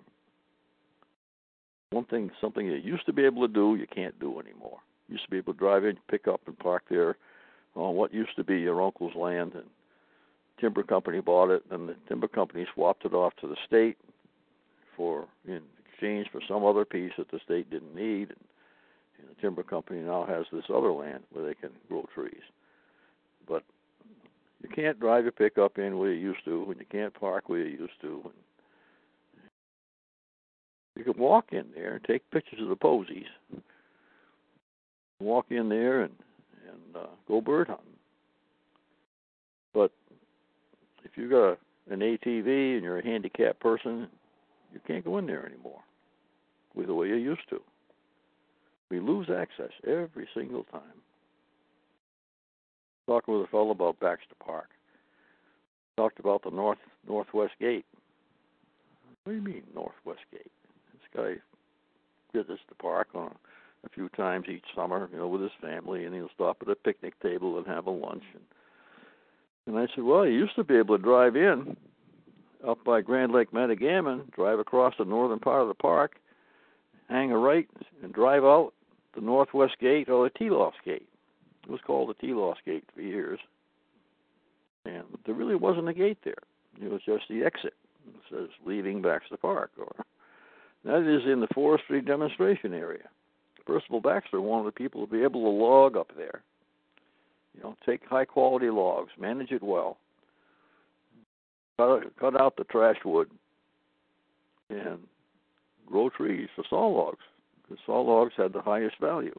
One 1.90 2.04
thing, 2.06 2.30
something 2.40 2.66
you 2.66 2.74
used 2.74 3.06
to 3.06 3.12
be 3.12 3.24
able 3.24 3.46
to 3.46 3.52
do, 3.52 3.76
you 3.76 3.86
can't 3.86 4.18
do 4.18 4.40
anymore 4.40 4.80
used 5.08 5.24
to 5.24 5.30
be 5.30 5.38
able 5.38 5.52
to 5.52 5.58
drive 5.58 5.84
in, 5.84 5.98
pick 6.10 6.26
up, 6.28 6.40
and 6.46 6.58
park 6.58 6.84
there 6.88 7.16
on 7.74 7.94
what 7.94 8.14
used 8.14 8.36
to 8.36 8.44
be 8.44 8.60
your 8.60 8.82
uncle's 8.82 9.14
land, 9.14 9.52
and 9.54 9.64
timber 10.60 10.82
company 10.82 11.20
bought 11.20 11.50
it, 11.50 11.62
and 11.70 11.88
the 11.88 11.96
timber 12.08 12.28
company 12.28 12.66
swapped 12.74 13.04
it 13.04 13.12
off 13.12 13.34
to 13.40 13.46
the 13.46 13.56
state 13.66 13.96
for 14.96 15.26
in 15.46 15.60
exchange 15.88 16.28
for 16.30 16.40
some 16.46 16.64
other 16.64 16.84
piece 16.84 17.12
that 17.18 17.30
the 17.30 17.40
state 17.44 17.68
didn't 17.70 17.94
need, 17.94 18.30
and, 18.30 18.44
and 19.18 19.28
the 19.28 19.40
timber 19.40 19.62
company 19.62 20.00
now 20.00 20.24
has 20.24 20.44
this 20.52 20.64
other 20.72 20.92
land 20.92 21.24
where 21.32 21.44
they 21.44 21.54
can 21.54 21.70
grow 21.88 22.06
trees, 22.14 22.42
but 23.48 23.64
you 24.62 24.68
can't 24.68 25.00
drive 25.00 25.24
your 25.24 25.32
pickup 25.32 25.78
in 25.78 25.98
where 25.98 26.12
you 26.12 26.20
used 26.20 26.44
to, 26.44 26.64
and 26.68 26.78
you 26.78 26.86
can't 26.90 27.12
park 27.18 27.48
where 27.48 27.60
you 27.60 27.78
used 27.78 28.00
to. 28.00 28.22
And 28.24 28.32
you 30.96 31.04
can 31.04 31.20
walk 31.20 31.52
in 31.52 31.66
there 31.74 31.96
and 31.96 32.04
take 32.04 32.30
pictures 32.30 32.60
of 32.62 32.68
the 32.68 32.76
posies 32.76 33.26
walk 35.24 35.46
in 35.50 35.68
there 35.68 36.02
and 36.02 36.12
and 36.66 36.96
uh, 36.96 37.06
go 37.26 37.40
bird 37.40 37.68
hunting. 37.68 37.86
But 39.72 39.90
if 41.04 41.12
you've 41.16 41.30
got 41.30 41.58
an 41.90 42.00
ATV 42.00 42.74
and 42.74 42.82
you're 42.82 42.98
a 42.98 43.04
handicapped 43.04 43.60
person, 43.60 44.08
you 44.72 44.80
can't 44.86 45.04
go 45.04 45.18
in 45.18 45.26
there 45.26 45.46
anymore 45.46 45.80
with 46.74 46.86
the 46.86 46.94
way 46.94 47.08
you 47.08 47.16
used 47.16 47.48
to. 47.50 47.60
We 48.90 49.00
lose 49.00 49.28
access 49.30 49.70
every 49.86 50.28
single 50.34 50.64
time. 50.64 50.82
Talking 53.06 53.34
with 53.34 53.44
a 53.48 53.50
fellow 53.50 53.70
about 53.70 54.00
Baxter 54.00 54.34
Park. 54.44 54.68
Talked 55.96 56.18
about 56.18 56.42
the 56.42 56.50
north 56.50 56.78
northwest 57.08 57.52
gate. 57.60 57.84
What 59.24 59.32
do 59.32 59.36
you 59.38 59.42
mean 59.42 59.62
northwest 59.74 60.20
gate? 60.32 60.50
This 60.92 61.02
guy 61.14 61.34
visits 62.32 62.60
the 62.68 62.74
park 62.74 63.08
on 63.14 63.26
a 63.26 63.53
few 63.88 64.08
times 64.10 64.46
each 64.48 64.64
summer, 64.74 65.08
you 65.12 65.18
know, 65.18 65.28
with 65.28 65.42
his 65.42 65.50
family, 65.60 66.04
and 66.04 66.14
he'll 66.14 66.30
stop 66.34 66.58
at 66.62 66.68
a 66.68 66.74
picnic 66.74 67.18
table 67.20 67.58
and 67.58 67.66
have 67.66 67.86
a 67.86 67.90
lunch. 67.90 68.24
And, 68.34 68.42
and 69.66 69.78
I 69.78 69.92
said, 69.94 70.04
well, 70.04 70.26
you 70.26 70.32
used 70.32 70.56
to 70.56 70.64
be 70.64 70.76
able 70.76 70.96
to 70.96 71.02
drive 71.02 71.36
in 71.36 71.76
up 72.66 72.82
by 72.84 73.00
Grand 73.00 73.32
Lake 73.32 73.52
Matagamon, 73.52 74.30
drive 74.32 74.58
across 74.58 74.94
the 74.98 75.04
northern 75.04 75.38
part 75.38 75.62
of 75.62 75.68
the 75.68 75.74
park, 75.74 76.16
hang 77.08 77.30
a 77.30 77.38
right, 77.38 77.68
and 78.02 78.12
drive 78.12 78.44
out 78.44 78.72
the 79.14 79.20
northwest 79.20 79.78
gate 79.80 80.08
or 80.08 80.24
the 80.24 80.38
Telos 80.38 80.72
gate. 80.84 81.08
It 81.64 81.70
was 81.70 81.80
called 81.86 82.08
the 82.08 82.26
Telos 82.26 82.56
gate 82.64 82.84
for 82.94 83.02
years, 83.02 83.38
and 84.84 85.04
there 85.24 85.34
really 85.34 85.54
wasn't 85.54 85.88
a 85.88 85.94
gate 85.94 86.18
there. 86.24 86.34
It 86.80 86.90
was 86.90 87.00
just 87.04 87.24
the 87.28 87.44
exit. 87.44 87.74
It 88.06 88.20
says 88.30 88.48
leaving 88.66 89.00
Baxter 89.00 89.36
Park, 89.36 89.70
or 89.78 90.04
that 90.84 91.02
is 91.02 91.30
in 91.30 91.40
the 91.40 91.48
forestry 91.54 92.02
demonstration 92.02 92.74
area. 92.74 93.08
Percival 93.66 94.00
Baxter 94.00 94.40
wanted 94.40 94.66
the 94.66 94.72
people 94.72 95.06
to 95.06 95.12
be 95.12 95.22
able 95.22 95.42
to 95.42 95.48
log 95.48 95.96
up 95.96 96.10
there. 96.16 96.42
You 97.54 97.62
know, 97.62 97.76
take 97.86 98.04
high 98.06 98.24
quality 98.24 98.68
logs, 98.68 99.10
manage 99.18 99.52
it 99.52 99.62
well, 99.62 99.96
cut, 101.76 102.02
cut 102.18 102.40
out 102.40 102.56
the 102.56 102.64
trash 102.64 102.98
wood, 103.04 103.30
and 104.68 104.98
grow 105.86 106.10
trees 106.10 106.48
for 106.54 106.64
saw 106.68 106.86
logs. 106.88 107.22
Because 107.62 107.82
saw 107.86 108.00
logs 108.00 108.34
had 108.36 108.52
the 108.52 108.60
highest 108.60 108.98
value. 109.00 109.38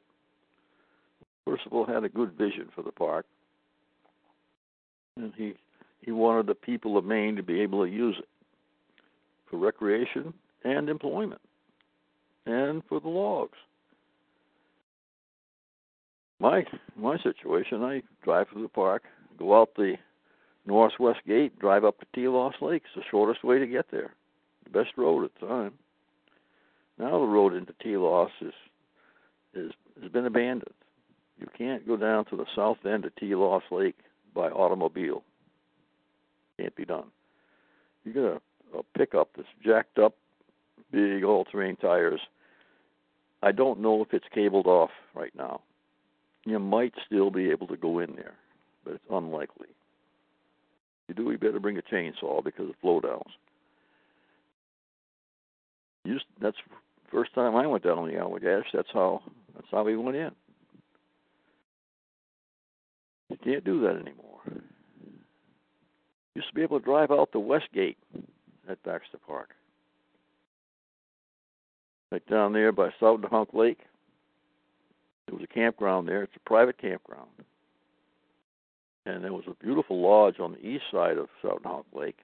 Percival 1.45 1.85
had 1.85 2.03
a 2.03 2.09
good 2.09 2.31
vision 2.31 2.69
for 2.73 2.81
the 2.81 2.91
park, 2.91 3.25
and 5.15 5.33
he 5.37 5.53
he 6.01 6.11
wanted 6.11 6.45
the 6.45 6.55
people 6.55 6.97
of 6.97 7.05
Maine 7.05 7.35
to 7.35 7.43
be 7.43 7.61
able 7.61 7.83
to 7.83 7.91
use 7.91 8.15
it 8.19 8.27
for 9.49 9.57
recreation 9.57 10.33
and 10.63 10.89
employment, 10.89 11.41
and 12.45 12.83
for 12.87 12.99
the 12.99 13.07
logs 13.07 13.57
my 16.45 16.63
my 16.95 17.17
situation, 17.17 17.83
I 17.83 18.03
drive 18.23 18.47
through 18.49 18.61
the 18.61 18.69
park, 18.69 19.03
go 19.37 19.59
out 19.59 19.75
the 19.75 19.95
northwest 20.67 21.21
gate, 21.27 21.57
drive 21.59 21.83
up 21.83 21.99
to 21.99 22.05
Telos 22.13 22.53
Lake. 22.61 22.83
It's 22.85 22.95
the 22.95 23.09
shortest 23.09 23.43
way 23.43 23.57
to 23.57 23.65
get 23.65 23.87
there. 23.91 24.13
The 24.63 24.69
best 24.69 24.91
road 24.95 25.25
at 25.25 25.31
the 25.39 25.47
time. 25.47 25.73
Now 26.99 27.19
the 27.19 27.25
road 27.25 27.53
into 27.55 27.73
Telos 27.81 28.29
is 28.41 28.53
is 29.55 29.71
has 30.01 30.11
been 30.11 30.27
abandoned. 30.27 30.75
You 31.39 31.47
can't 31.57 31.87
go 31.87 31.97
down 31.97 32.25
to 32.25 32.37
the 32.37 32.45
south 32.55 32.85
end 32.85 33.05
of 33.05 33.15
Telos 33.15 33.63
Lake 33.71 33.97
by 34.33 34.49
automobile. 34.49 35.23
Can't 36.59 36.75
be 36.75 36.85
done. 36.85 37.07
You 38.03 38.13
got 38.13 38.23
a, 38.23 38.77
a 38.77 38.83
pickup 38.95 39.29
that's 39.35 39.47
jacked 39.65 39.97
up, 39.97 40.13
big 40.91 41.23
all-terrain 41.23 41.75
tires. 41.75 42.21
I 43.41 43.51
don't 43.51 43.81
know 43.81 44.01
if 44.01 44.13
it's 44.13 44.27
cabled 44.33 44.67
off 44.67 44.91
right 45.13 45.33
now. 45.35 45.61
You 46.45 46.59
might 46.59 46.93
still 47.05 47.31
be 47.31 47.49
able 47.49 47.67
to 47.67 47.77
go 47.77 47.99
in 47.99 48.15
there, 48.15 48.35
but 48.83 48.93
it's 48.93 49.03
unlikely. 49.09 49.67
If 51.07 51.17
you 51.17 51.23
do, 51.23 51.31
you 51.31 51.37
better 51.37 51.59
bring 51.59 51.77
a 51.77 51.81
chainsaw 51.81 52.43
because 52.43 52.69
of 52.69 52.75
flow 52.81 52.99
downs. 52.99 53.33
Used, 56.03 56.25
that's 56.39 56.57
first 57.11 57.33
time 57.33 57.55
I 57.55 57.65
went 57.65 57.83
down 57.83 57.97
on 57.97 58.07
the 58.07 58.13
Allagash. 58.13 58.65
That's 58.73 58.89
how 58.93 59.23
that's 59.55 59.67
how 59.71 59.83
we 59.83 59.97
went 59.97 60.17
in. 60.17 60.31
You 63.29 63.37
can't 63.43 63.65
do 63.65 63.81
that 63.81 63.95
anymore. 63.95 64.41
Used 66.35 66.49
to 66.49 66.53
be 66.53 66.61
able 66.61 66.79
to 66.79 66.85
drive 66.85 67.11
out 67.11 67.31
the 67.31 67.39
west 67.39 67.69
gate 67.73 67.97
at 68.69 68.83
Baxter 68.83 69.17
Park. 69.25 69.49
Right 72.11 72.25
down 72.29 72.53
there 72.53 72.71
by 72.71 72.89
Sourdnahunk 73.01 73.53
Lake. 73.53 73.79
There 75.27 75.35
was 75.35 75.43
a 75.43 75.53
campground 75.53 76.07
there. 76.07 76.23
It's 76.23 76.35
a 76.35 76.49
private 76.49 76.77
campground. 76.77 77.29
And 79.05 79.23
there 79.23 79.33
was 79.33 79.43
a 79.47 79.63
beautiful 79.63 80.01
lodge 80.01 80.39
on 80.39 80.53
the 80.53 80.65
east 80.65 80.85
side 80.91 81.17
of 81.17 81.27
Southern 81.41 81.83
Lake, 81.93 82.17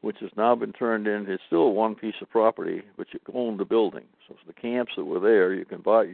which 0.00 0.16
has 0.20 0.30
now 0.36 0.54
been 0.54 0.72
turned 0.72 1.06
in. 1.06 1.26
It's 1.28 1.42
still 1.46 1.72
one 1.72 1.94
piece 1.94 2.14
of 2.20 2.30
property, 2.30 2.82
but 2.96 3.06
you 3.12 3.20
own 3.32 3.56
the 3.56 3.64
building. 3.64 4.04
So 4.26 4.36
the 4.46 4.52
camps 4.52 4.92
that 4.96 5.04
were 5.04 5.20
there, 5.20 5.54
you 5.54 5.64
can 5.64 5.80
buy. 5.80 6.04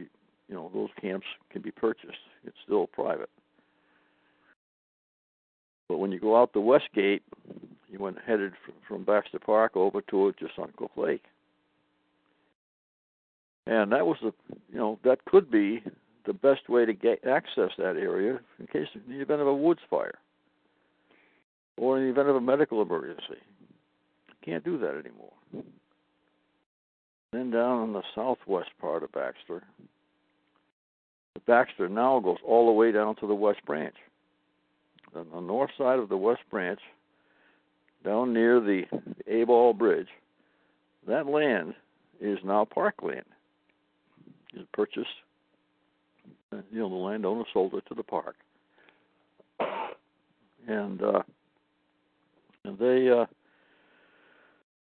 You 0.47 0.53
know, 0.53 0.69
those 0.73 0.89
camps 1.01 1.25
can 1.49 1.63
be 1.63 1.71
purchased. 1.71 2.19
It's 2.45 2.57
still 2.63 2.85
private. 2.85 3.29
But 5.89 5.97
when 5.97 6.11
you 6.11 6.19
go 6.19 6.39
out 6.39 6.53
the 6.53 6.59
west 6.59 6.89
gate, 6.93 7.23
you 7.89 7.99
went 7.99 8.17
headed 8.25 8.53
from 8.87 9.03
Baxter 9.03 9.39
Park 9.39 9.75
over 9.75 10.01
to 10.01 10.33
Chesuncook 10.39 10.95
Lake. 10.97 11.23
And 13.67 13.91
that 13.91 14.05
was 14.05 14.17
the, 14.21 14.33
you 14.71 14.77
know, 14.77 14.99
that 15.03 15.25
could 15.25 15.49
be 15.49 15.83
the 16.25 16.33
best 16.33 16.69
way 16.69 16.85
to 16.85 16.93
get 16.93 17.25
access 17.25 17.71
that 17.77 17.97
area 17.97 18.39
in 18.59 18.67
case 18.67 18.87
in 18.93 19.01
the 19.07 19.21
event 19.21 19.41
of 19.41 19.47
a 19.47 19.53
woods 19.53 19.81
fire 19.89 20.19
or 21.77 21.97
in 21.97 22.05
the 22.05 22.09
event 22.09 22.29
of 22.29 22.35
a 22.35 22.41
medical 22.41 22.81
emergency. 22.81 23.41
Can't 24.43 24.63
do 24.63 24.77
that 24.77 24.95
anymore. 24.95 25.33
Then 27.33 27.51
down 27.51 27.79
on 27.79 27.93
the 27.93 28.03
southwest 28.13 28.69
part 28.79 29.03
of 29.03 29.11
Baxter, 29.11 29.63
the 31.33 31.39
Baxter 31.41 31.89
now 31.89 32.19
goes 32.19 32.37
all 32.45 32.67
the 32.67 32.71
way 32.71 32.91
down 32.91 33.15
to 33.17 33.27
the 33.27 33.35
West 33.35 33.59
Branch. 33.65 33.95
On 35.15 35.27
the 35.33 35.41
north 35.41 35.71
side 35.77 35.99
of 35.99 36.09
the 36.09 36.17
West 36.17 36.41
Branch, 36.49 36.79
down 38.03 38.33
near 38.33 38.59
the 38.59 38.83
Abol 39.29 39.77
Bridge, 39.77 40.07
that 41.07 41.27
land 41.27 41.73
is 42.21 42.37
now 42.43 42.65
parkland. 42.65 43.25
Purchased, 44.73 45.07
you 46.51 46.79
know, 46.79 46.89
the 46.89 46.95
landowner 46.95 47.43
sold 47.53 47.73
it 47.73 47.83
to 47.87 47.95
the 47.95 48.03
park, 48.03 48.35
and 50.67 51.01
uh, 51.01 51.21
and 52.63 52.77
they 52.77 53.09
uh, 53.09 53.25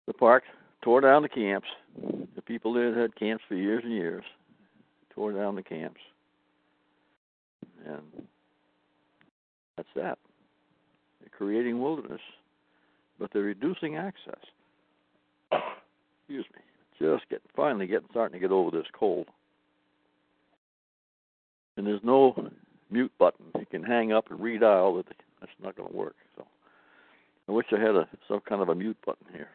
the 0.07 0.13
park 0.13 0.43
tore 0.81 1.01
down 1.01 1.21
the 1.21 1.29
camps. 1.29 1.67
The 2.35 2.41
people 2.41 2.73
there 2.73 2.99
had 2.99 3.15
camps 3.15 3.43
for 3.47 3.55
years 3.55 3.83
and 3.83 3.93
years 3.93 4.23
tore 5.13 5.31
down 5.33 5.55
the 5.55 5.63
camps, 5.63 6.01
and 7.85 8.03
that's 9.75 9.89
that. 9.95 10.17
They're 11.19 11.29
creating 11.37 11.81
wilderness, 11.81 12.21
but 13.19 13.31
they're 13.33 13.43
reducing 13.43 13.97
access. 13.97 14.39
Excuse 15.51 16.45
me. 16.55 16.61
Just 16.99 17.29
get 17.29 17.41
finally 17.55 17.87
getting 17.87 18.09
starting 18.11 18.33
to 18.33 18.39
get 18.39 18.51
over 18.51 18.71
this 18.75 18.87
cold. 18.93 19.27
And 21.79 21.87
there's 21.87 22.03
no 22.03 22.35
mute 22.91 23.13
button. 23.17 23.45
You 23.57 23.65
can 23.65 23.83
hang 23.83 24.11
up 24.11 24.29
and 24.29 24.37
redial, 24.37 24.97
but 24.97 25.15
that's 25.39 25.51
not 25.63 25.77
going 25.77 25.89
to 25.89 25.95
work. 25.95 26.17
So 26.35 26.45
I 27.47 27.53
wish 27.53 27.67
I 27.71 27.79
had 27.79 27.95
a 27.95 28.05
some 28.27 28.41
kind 28.41 28.61
of 28.61 28.67
a 28.67 28.75
mute 28.75 28.97
button 29.05 29.25
here. 29.31 29.47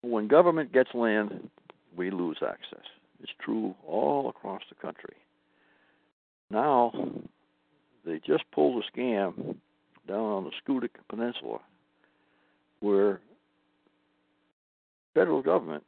When 0.00 0.26
government 0.26 0.72
gets 0.72 0.88
land, 0.94 1.50
we 1.98 2.10
lose 2.10 2.38
access. 2.40 2.86
It's 3.22 3.32
true 3.44 3.74
all 3.86 4.30
across 4.30 4.62
the 4.70 4.74
country. 4.76 5.16
Now, 6.50 6.94
they 8.06 8.22
just 8.26 8.44
pulled 8.54 8.82
a 8.82 8.98
scam 8.98 9.56
down 10.08 10.18
on 10.18 10.44
the 10.44 10.50
Schoodic 10.66 10.92
Peninsula 11.10 11.58
where 12.80 13.20
federal 15.12 15.42
government 15.42 15.84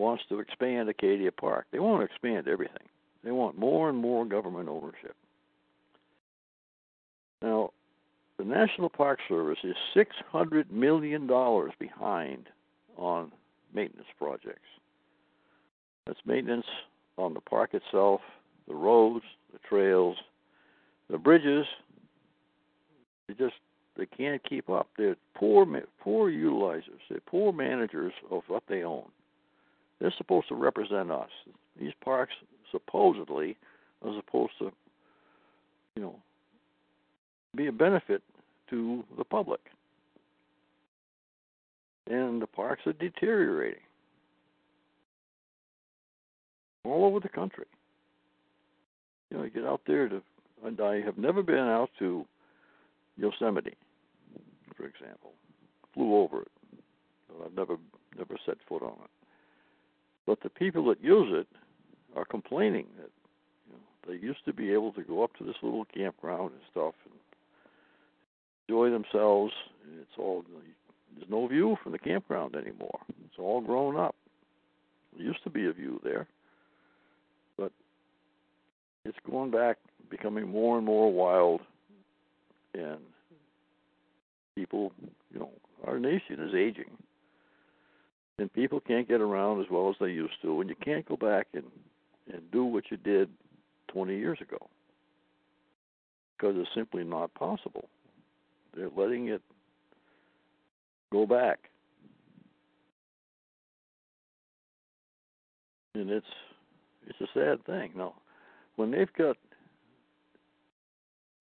wants 0.00 0.24
to 0.30 0.40
expand 0.40 0.88
Acadia 0.88 1.30
Park. 1.30 1.66
They 1.70 1.78
want 1.78 2.00
to 2.00 2.04
expand 2.06 2.48
everything. 2.48 2.88
They 3.22 3.30
want 3.30 3.58
more 3.58 3.88
and 3.90 3.98
more 3.98 4.24
government 4.24 4.68
ownership. 4.68 5.14
Now, 7.42 7.70
the 8.38 8.44
National 8.44 8.88
Park 8.88 9.18
Service 9.28 9.58
is 9.62 9.76
$600 9.94 10.70
million 10.70 11.26
behind 11.78 12.46
on 12.96 13.30
maintenance 13.74 14.08
projects. 14.18 14.60
That's 16.06 16.18
maintenance 16.24 16.66
on 17.18 17.34
the 17.34 17.40
park 17.40 17.74
itself, 17.74 18.22
the 18.66 18.74
roads, 18.74 19.24
the 19.52 19.58
trails, 19.68 20.16
the 21.10 21.18
bridges. 21.18 21.66
They 23.28 23.34
just 23.34 23.54
they 23.96 24.06
can't 24.06 24.42
keep 24.48 24.70
up. 24.70 24.88
They're 24.96 25.16
poor 25.34 25.66
poor 26.02 26.30
utilizers. 26.30 27.00
They're 27.10 27.20
poor 27.26 27.52
managers 27.52 28.12
of 28.30 28.42
what 28.48 28.62
they 28.68 28.82
own. 28.82 29.04
They're 30.00 30.14
supposed 30.16 30.48
to 30.48 30.54
represent 30.54 31.10
us. 31.10 31.28
These 31.78 31.92
parks 32.02 32.32
supposedly 32.70 33.56
are 34.02 34.14
supposed 34.16 34.52
to, 34.58 34.72
you 35.94 36.02
know, 36.02 36.16
be 37.54 37.66
a 37.66 37.72
benefit 37.72 38.22
to 38.70 39.04
the 39.18 39.24
public. 39.24 39.60
And 42.08 42.40
the 42.40 42.46
parks 42.46 42.86
are 42.86 42.92
deteriorating 42.92 43.82
all 46.84 47.04
over 47.04 47.20
the 47.20 47.28
country. 47.28 47.66
You 49.30 49.38
know, 49.38 49.44
you 49.44 49.50
get 49.50 49.64
out 49.64 49.82
there 49.86 50.08
to, 50.08 50.22
and 50.64 50.80
I 50.80 51.00
have 51.02 51.18
never 51.18 51.42
been 51.42 51.56
out 51.56 51.90
to 51.98 52.24
Yosemite, 53.16 53.76
for 54.76 54.86
example. 54.86 55.32
Flew 55.94 56.16
over 56.16 56.42
it, 56.42 56.50
but 57.28 57.46
I've 57.46 57.54
never 57.54 57.76
never 58.16 58.36
set 58.46 58.56
foot 58.68 58.82
on 58.82 58.96
it. 59.04 59.19
But 60.26 60.40
the 60.42 60.50
people 60.50 60.84
that 60.86 61.02
use 61.02 61.28
it 61.32 61.46
are 62.16 62.24
complaining 62.24 62.86
that 62.96 63.10
you 63.66 63.72
know 63.72 63.78
they 64.06 64.24
used 64.24 64.44
to 64.44 64.52
be 64.52 64.72
able 64.72 64.92
to 64.92 65.02
go 65.02 65.22
up 65.22 65.36
to 65.36 65.44
this 65.44 65.56
little 65.62 65.84
campground 65.84 66.52
and 66.52 66.60
stuff 66.70 66.94
and 67.04 67.14
enjoy 68.68 68.90
themselves. 68.90 69.52
And 69.84 70.00
it's 70.00 70.18
all 70.18 70.44
there's 71.16 71.30
no 71.30 71.46
view 71.46 71.76
from 71.82 71.92
the 71.92 71.98
campground 71.98 72.54
anymore. 72.54 73.00
It's 73.26 73.38
all 73.38 73.60
grown 73.60 73.96
up. 73.96 74.14
There 75.16 75.26
used 75.26 75.42
to 75.44 75.50
be 75.50 75.66
a 75.66 75.72
view 75.72 76.00
there, 76.04 76.26
but 77.56 77.72
it's 79.04 79.18
going 79.28 79.50
back, 79.50 79.78
becoming 80.08 80.48
more 80.48 80.76
and 80.76 80.86
more 80.86 81.12
wild, 81.12 81.60
and 82.74 82.98
people, 84.54 84.92
you 85.32 85.40
know, 85.40 85.50
our 85.84 85.98
nation 85.98 86.38
is 86.38 86.54
aging 86.54 86.90
and 88.40 88.52
people 88.52 88.80
can't 88.80 89.06
get 89.06 89.20
around 89.20 89.60
as 89.60 89.66
well 89.70 89.90
as 89.90 89.96
they 90.00 90.10
used 90.10 90.40
to, 90.42 90.60
and 90.60 90.70
you 90.70 90.76
can't 90.82 91.06
go 91.06 91.16
back 91.16 91.46
and 91.52 91.64
and 92.32 92.50
do 92.52 92.64
what 92.64 92.84
you 92.90 92.96
did 92.96 93.28
20 93.88 94.16
years 94.16 94.38
ago 94.40 94.68
because 96.36 96.54
it's 96.56 96.68
simply 96.74 97.02
not 97.02 97.34
possible. 97.34 97.88
They're 98.74 98.88
letting 98.96 99.28
it 99.28 99.42
go 101.12 101.26
back, 101.26 101.58
and 105.94 106.08
it's 106.08 106.26
it's 107.08 107.20
a 107.20 107.26
sad 107.34 107.64
thing. 107.66 107.90
Now, 107.96 108.14
when 108.76 108.90
they've 108.90 109.12
got 109.18 109.36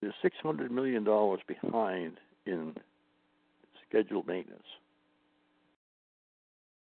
the 0.01 0.11
600 0.21 0.71
million 0.71 1.03
dollars 1.03 1.39
behind 1.47 2.17
in 2.45 2.75
scheduled 3.87 4.27
maintenance 4.27 4.63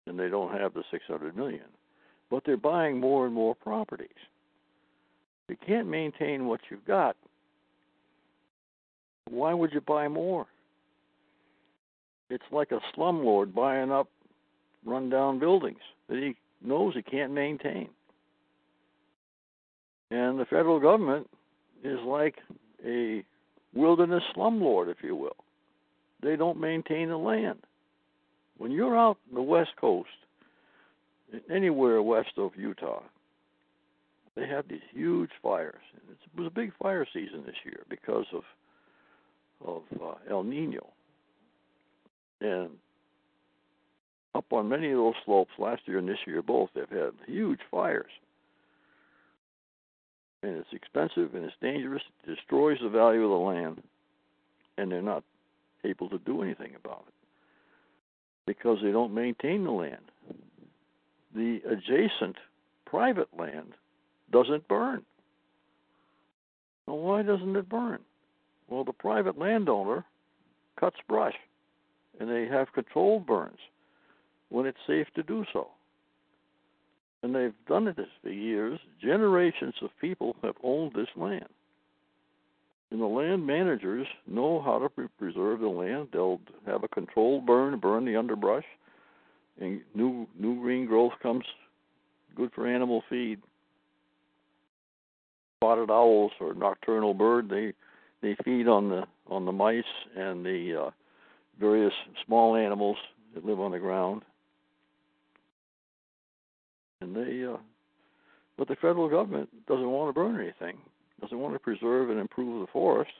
and 0.07 0.19
they 0.19 0.29
don't 0.29 0.53
have 0.53 0.75
the 0.75 0.85
600 0.91 1.37
million. 1.37 1.65
But 2.31 2.43
they're 2.45 2.57
buying 2.57 2.99
more 2.99 3.27
and 3.27 3.35
more 3.35 3.55
properties. 3.55 4.09
You 5.49 5.57
can't 5.67 5.89
maintain 5.89 6.47
what 6.47 6.61
you've 6.71 6.87
got. 6.87 7.17
Why 9.29 9.55
would 9.55 9.73
you 9.73 9.81
buy 9.81 10.09
more? 10.09 10.47
It's 12.31 12.45
like 12.51 12.73
a 12.73 12.81
slumlord 12.97 13.55
buying 13.55 13.91
up 13.91 14.09
rundown 14.85 15.39
buildings 15.39 15.79
that 16.09 16.19
he 16.19 16.35
knows 16.67 16.95
he 16.95 17.03
can't 17.03 17.33
maintain. 17.33 17.89
And 20.11 20.39
the 20.39 20.45
federal 20.45 20.81
government 20.81 21.29
is 21.83 21.99
like 22.07 22.37
a 22.85 23.25
wilderness 23.75 24.23
slumlord, 24.37 24.91
if 24.91 24.99
you 25.03 25.17
will. 25.17 25.37
they 26.23 26.37
don't 26.37 26.59
maintain 26.59 27.09
the 27.09 27.17
land. 27.17 27.59
When 28.59 28.71
you're 28.71 28.97
out 28.97 29.19
the 29.33 29.43
west 29.43 29.71
coast, 29.81 30.09
anywhere 31.51 32.03
west 32.03 32.33
of 32.37 32.53
Utah, 32.57 33.03
they 34.37 34.47
have 34.47 34.69
these 34.69 34.81
huge 34.93 35.31
fires. 35.43 35.81
It 36.09 36.39
was 36.39 36.47
a 36.47 36.55
big 36.55 36.73
fire 36.81 37.07
season 37.13 37.43
this 37.47 37.57
year 37.65 37.85
because 37.89 38.27
of 38.33 38.43
of 39.65 39.83
uh, 40.03 40.15
El 40.29 40.43
Nino, 40.43 40.87
and 42.41 42.69
up 44.35 44.45
on 44.53 44.69
many 44.69 44.91
of 44.91 44.99
those 44.99 45.15
slopes 45.25 45.53
last 45.59 45.83
year 45.87 45.99
and 45.99 46.09
this 46.09 46.19
year 46.27 46.43
both, 46.43 46.69
they've 46.75 46.89
had 46.91 47.13
huge 47.27 47.61
fires. 47.71 48.11
And 50.43 50.57
it's 50.57 50.73
expensive 50.73 51.35
and 51.35 51.45
it's 51.45 51.55
dangerous, 51.63 52.03
it 52.25 52.35
destroys 52.35 52.79
the 52.83 52.91
value 52.91 53.25
of 53.25 53.31
the 53.31 53.37
land, 53.37 53.83
and 54.77 54.93
they're 54.93 55.01
not 55.01 55.23
able 55.85 56.11
to 56.11 56.19
do 56.19 56.43
anything 56.43 56.75
about 56.75 57.05
it 57.09 57.14
because 58.47 58.79
they 58.83 58.93
don't 58.93 59.15
maintain 59.15 59.65
the 59.65 59.71
land. 59.71 60.11
The 61.35 61.61
adjacent 61.69 62.37
private 62.87 63.29
land 63.39 63.73
doesn't 64.31 64.69
burn. 64.69 65.03
Now, 66.87 66.95
why 66.95 67.23
doesn't 67.23 67.57
it 67.57 67.69
burn? 67.69 68.01
Well, 68.69 68.85
the 68.85 68.93
private 68.93 69.39
landowner 69.39 70.05
cuts 70.79 70.97
brush, 71.09 71.35
and 72.21 72.31
they 72.31 72.47
have 72.47 72.73
controlled 72.73 73.27
burns 73.27 73.59
when 74.51 74.67
it's 74.67 74.79
safe 74.87 75.07
to 75.15 75.23
do 75.23 75.45
so. 75.53 75.69
And 77.23 77.35
they've 77.35 77.55
done 77.67 77.87
this 77.87 78.07
for 78.23 78.31
years. 78.31 78.79
Generations 79.01 79.75
of 79.83 79.91
people 80.01 80.37
have 80.43 80.57
owned 80.63 80.93
this 80.95 81.09
land. 81.17 81.49
And 82.95 83.03
the 83.03 83.07
land 83.07 83.45
managers 83.45 84.07
know 84.25 84.63
how 84.63 84.79
to 84.79 84.89
pre- 84.89 85.09
preserve 85.19 85.59
the 85.59 85.67
land. 85.67 86.11
They'll 86.13 86.41
have 86.65 86.85
a 86.85 86.89
controlled 86.89 87.45
burn, 87.45 87.77
burn 87.81 88.05
the 88.05 88.15
underbrush, 88.15 88.63
and 89.61 89.81
new 89.97 90.29
new 90.39 90.61
green 90.61 90.87
growth 90.87 91.15
comes 91.21 91.43
good 92.37 92.53
for 92.55 92.69
animal 92.69 93.03
feed. 93.11 93.41
Spotted 95.59 95.91
owls 95.91 96.31
or 96.41 96.55
nocturnal 96.55 97.15
bird, 97.15 97.49
they 97.49 97.73
they 98.23 98.37
feed 98.45 98.69
on 98.69 98.89
the 98.91 99.03
on 99.27 99.45
the 99.45 99.51
mice 99.51 99.83
and 100.17 100.47
the 100.47 100.85
uh, 100.85 100.91
various 101.59 101.95
small 102.25 102.55
animals 102.55 102.97
that 103.35 103.45
live 103.45 103.59
on 103.59 103.73
the 103.73 103.81
ground. 103.81 104.23
And 107.01 107.17
they, 107.17 107.45
uh, 107.45 107.57
but 108.57 108.69
the 108.69 108.77
federal 108.77 109.09
government 109.09 109.49
doesn't 109.67 109.91
want 109.91 110.11
to 110.11 110.13
burn 110.13 110.41
anything. 110.41 110.79
Doesn't 111.25 111.39
want 111.39 111.55
to 111.55 111.59
preserve 111.59 112.11
and 112.11 112.21
improve 112.21 112.61
the 112.61 112.71
forest. 112.71 113.11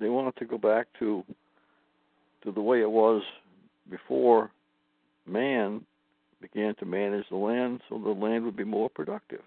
They 0.00 0.08
want 0.08 0.26
it 0.26 0.40
to 0.40 0.46
go 0.46 0.58
back 0.58 0.88
to 0.98 1.22
to 2.42 2.50
the 2.50 2.60
way 2.60 2.80
it 2.80 2.90
was 2.90 3.22
before 3.88 4.50
man 5.26 5.82
began 6.42 6.74
to 6.80 6.84
manage 6.84 7.24
the 7.30 7.36
land, 7.36 7.82
so 7.88 7.98
the 7.98 8.10
land 8.10 8.44
would 8.44 8.56
be 8.56 8.64
more 8.64 8.88
productive. 8.88 9.42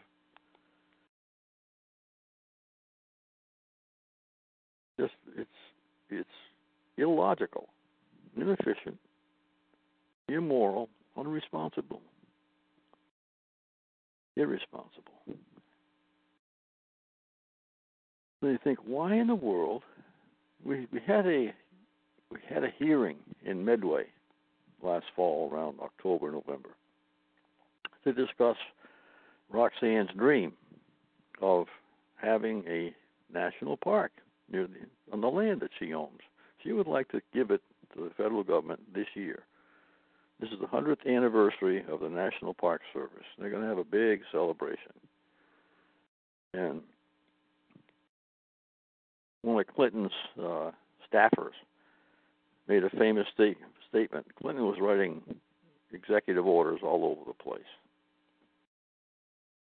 Just 4.98 5.15
it's 5.36 5.50
it's 6.10 6.30
illogical, 6.98 7.67
inefficient, 8.38 8.98
immoral, 10.30 10.88
unresponsible, 11.17 12.00
irresponsible. 14.38 15.12
So 18.43 18.49
you 18.49 18.60
think, 18.62 18.79
why 18.86 19.15
in 19.15 19.27
the 19.27 19.36
world? 19.36 19.84
We 20.65 20.86
we 20.91 20.99
had 21.08 21.25
a 21.25 21.53
we 22.29 22.39
had 22.45 22.65
a 22.65 22.73
hearing 22.77 23.15
in 23.45 23.63
Medway 23.63 24.08
last 24.84 25.06
fall, 25.15 25.49
around 25.49 25.77
October 25.82 26.29
November, 26.29 26.71
to 28.03 28.12
discuss 28.12 28.58
Roxanne's 29.49 30.10
dream 30.17 30.51
of 31.41 31.67
having 32.17 32.65
a 32.67 32.93
national 33.34 33.77
park 33.77 34.12
near 34.51 34.67
the, 34.67 35.13
on 35.13 35.21
the 35.21 35.29
land 35.29 35.62
that 35.62 35.71
she 35.79 35.93
owns. 35.93 36.19
She 36.62 36.73
would 36.73 36.88
like 36.88 37.08
to 37.12 37.21
give 37.34 37.49
it 37.49 37.62
to 37.95 38.03
the 38.03 38.10
federal 38.17 38.43
government 38.43 38.82
this 38.93 39.08
year. 39.13 39.43
This 40.41 40.49
is 40.49 40.60
the 40.60 40.67
100th 40.67 41.08
anniversary 41.08 41.86
of 41.89 42.01
the 42.01 42.10
National 42.10 42.53
Park 42.53 42.82
Service. 42.91 43.23
They're 43.39 43.49
going 43.49 43.62
to 43.62 43.69
have 43.69 43.77
a 43.77 43.86
big 43.86 44.19
celebration. 44.34 44.91
And 46.53 46.82
one 49.43 49.60
of 49.60 49.67
Clinton's 49.67 50.12
uh, 50.39 50.71
staffers 51.12 51.53
made 52.67 52.84
a 52.84 52.89
famous 52.89 53.27
state, 53.34 53.58
statement. 53.89 54.25
Clinton 54.41 54.65
was 54.65 54.77
writing 54.82 55.21
executive 55.91 56.47
orders 56.47 56.79
all 56.82 57.06
over 57.06 57.21
the 57.27 57.43
place. 57.43 57.62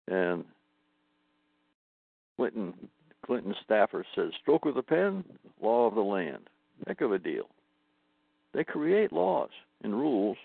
And 0.07 0.43
Clinton 2.37 2.73
Clinton 3.25 3.55
staffer 3.63 4.05
says, 4.15 4.31
stroke 4.41 4.65
of 4.65 4.75
the 4.75 4.83
pen, 4.83 5.23
law 5.61 5.87
of 5.87 5.95
the 5.95 6.01
land. 6.01 6.49
Heck 6.87 7.01
of 7.01 7.13
a 7.13 7.19
deal. 7.19 7.45
They 8.53 8.63
create 8.63 9.13
laws 9.13 9.49
and 9.81 9.93
rules 9.93 10.37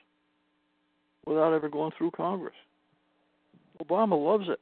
without 1.27 1.53
ever 1.53 1.69
going 1.69 1.93
through 1.97 2.13
Congress. 2.13 2.55
Obama 3.83 4.23
loves 4.23 4.49
it. 4.49 4.61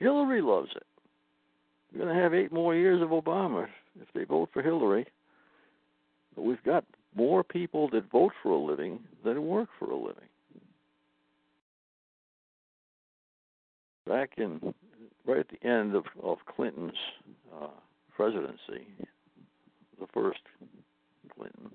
Hillary 0.00 0.42
loves 0.42 0.70
it. 0.74 0.82
We're 1.92 2.04
going 2.04 2.14
to 2.14 2.22
have 2.22 2.34
eight 2.34 2.52
more 2.52 2.74
years 2.74 3.02
of 3.02 3.10
Obama 3.10 3.66
if 4.00 4.08
they 4.14 4.24
vote 4.24 4.50
for 4.52 4.62
Hillary. 4.62 5.06
But 6.34 6.42
we've 6.42 6.62
got 6.62 6.84
more 7.14 7.42
people 7.42 7.88
that 7.90 8.10
vote 8.10 8.32
for 8.42 8.52
a 8.52 8.58
living 8.58 9.00
than 9.24 9.46
work 9.46 9.68
for 9.78 9.90
a 9.90 9.96
living. 9.96 10.28
Back 14.06 14.34
in 14.38 14.74
right 15.26 15.40
at 15.40 15.48
the 15.48 15.68
end 15.68 15.94
of, 15.94 16.04
of 16.22 16.38
Clinton's 16.46 16.92
uh, 17.60 17.68
presidency, 18.14 18.86
the 20.00 20.06
first 20.14 20.40
Clinton, 21.34 21.70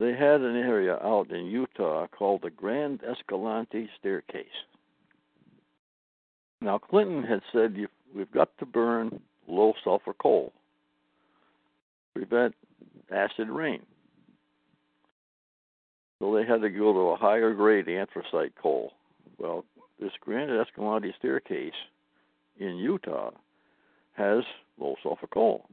they 0.00 0.12
had 0.12 0.40
an 0.40 0.56
area 0.56 0.96
out 0.96 1.30
in 1.30 1.46
Utah 1.46 2.06
called 2.08 2.42
the 2.42 2.50
Grand 2.50 3.00
Escalante 3.02 3.88
Staircase. 3.98 4.44
Now, 6.60 6.78
Clinton 6.78 7.22
had 7.22 7.40
said 7.52 7.76
we've 8.14 8.30
got 8.30 8.56
to 8.58 8.66
burn 8.66 9.20
low 9.46 9.74
sulfur 9.82 10.14
coal, 10.14 10.52
prevent 12.14 12.54
acid 13.10 13.48
rain. 13.48 13.82
So 16.18 16.34
they 16.34 16.46
had 16.46 16.62
to 16.62 16.70
go 16.70 16.92
to 16.92 16.98
a 17.10 17.16
higher 17.16 17.52
grade 17.52 17.88
anthracite 17.88 18.54
coal. 18.60 18.92
Well, 19.38 19.64
this 20.00 20.12
Grand 20.20 20.50
Escalante 20.50 21.12
staircase 21.18 21.74
in 22.58 22.76
Utah 22.76 23.30
has 24.14 24.44
low 24.78 24.94
sulfur 25.02 25.26
coal. 25.26 25.66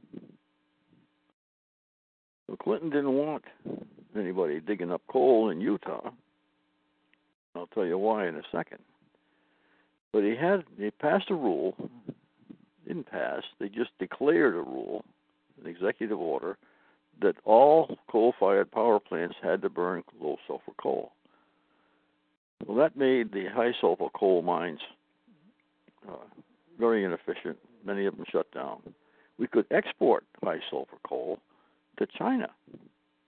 So 2.48 2.56
Clinton 2.56 2.90
didn't 2.90 3.14
want 3.14 3.44
anybody 4.14 4.60
digging 4.60 4.92
up 4.92 5.02
coal 5.08 5.48
in 5.50 5.60
Utah. 5.60 6.10
I'll 7.54 7.68
tell 7.68 7.86
you 7.86 7.98
why 7.98 8.26
in 8.26 8.36
a 8.36 8.42
second. 8.50 8.78
But 10.12 10.24
he 10.24 10.36
had 10.36 10.64
he 10.78 10.90
passed 10.90 11.30
a 11.30 11.34
rule, 11.34 11.74
didn't 12.86 13.10
pass, 13.10 13.42
they 13.58 13.68
just 13.68 13.90
declared 13.98 14.54
a 14.54 14.58
rule, 14.58 15.04
an 15.60 15.68
executive 15.68 16.18
order, 16.18 16.58
that 17.20 17.36
all 17.44 17.96
coal 18.10 18.34
fired 18.38 18.70
power 18.70 19.00
plants 19.00 19.36
had 19.42 19.62
to 19.62 19.70
burn 19.70 20.02
low 20.20 20.36
sulfur 20.46 20.72
coal. 20.80 21.12
Well, 22.66 22.76
that 22.78 22.96
made 22.96 23.32
the 23.32 23.46
high 23.46 23.72
sulfur 23.80 24.08
coal 24.14 24.42
mines 24.42 24.80
uh, 26.08 26.16
very 26.78 27.04
inefficient. 27.04 27.58
Many 27.84 28.06
of 28.06 28.16
them 28.16 28.26
shut 28.30 28.50
down. 28.52 28.80
We 29.38 29.46
could 29.46 29.66
export 29.70 30.24
high 30.42 30.60
sulfur 30.70 30.98
coal 31.04 31.38
to 31.98 32.06
China. 32.06 32.48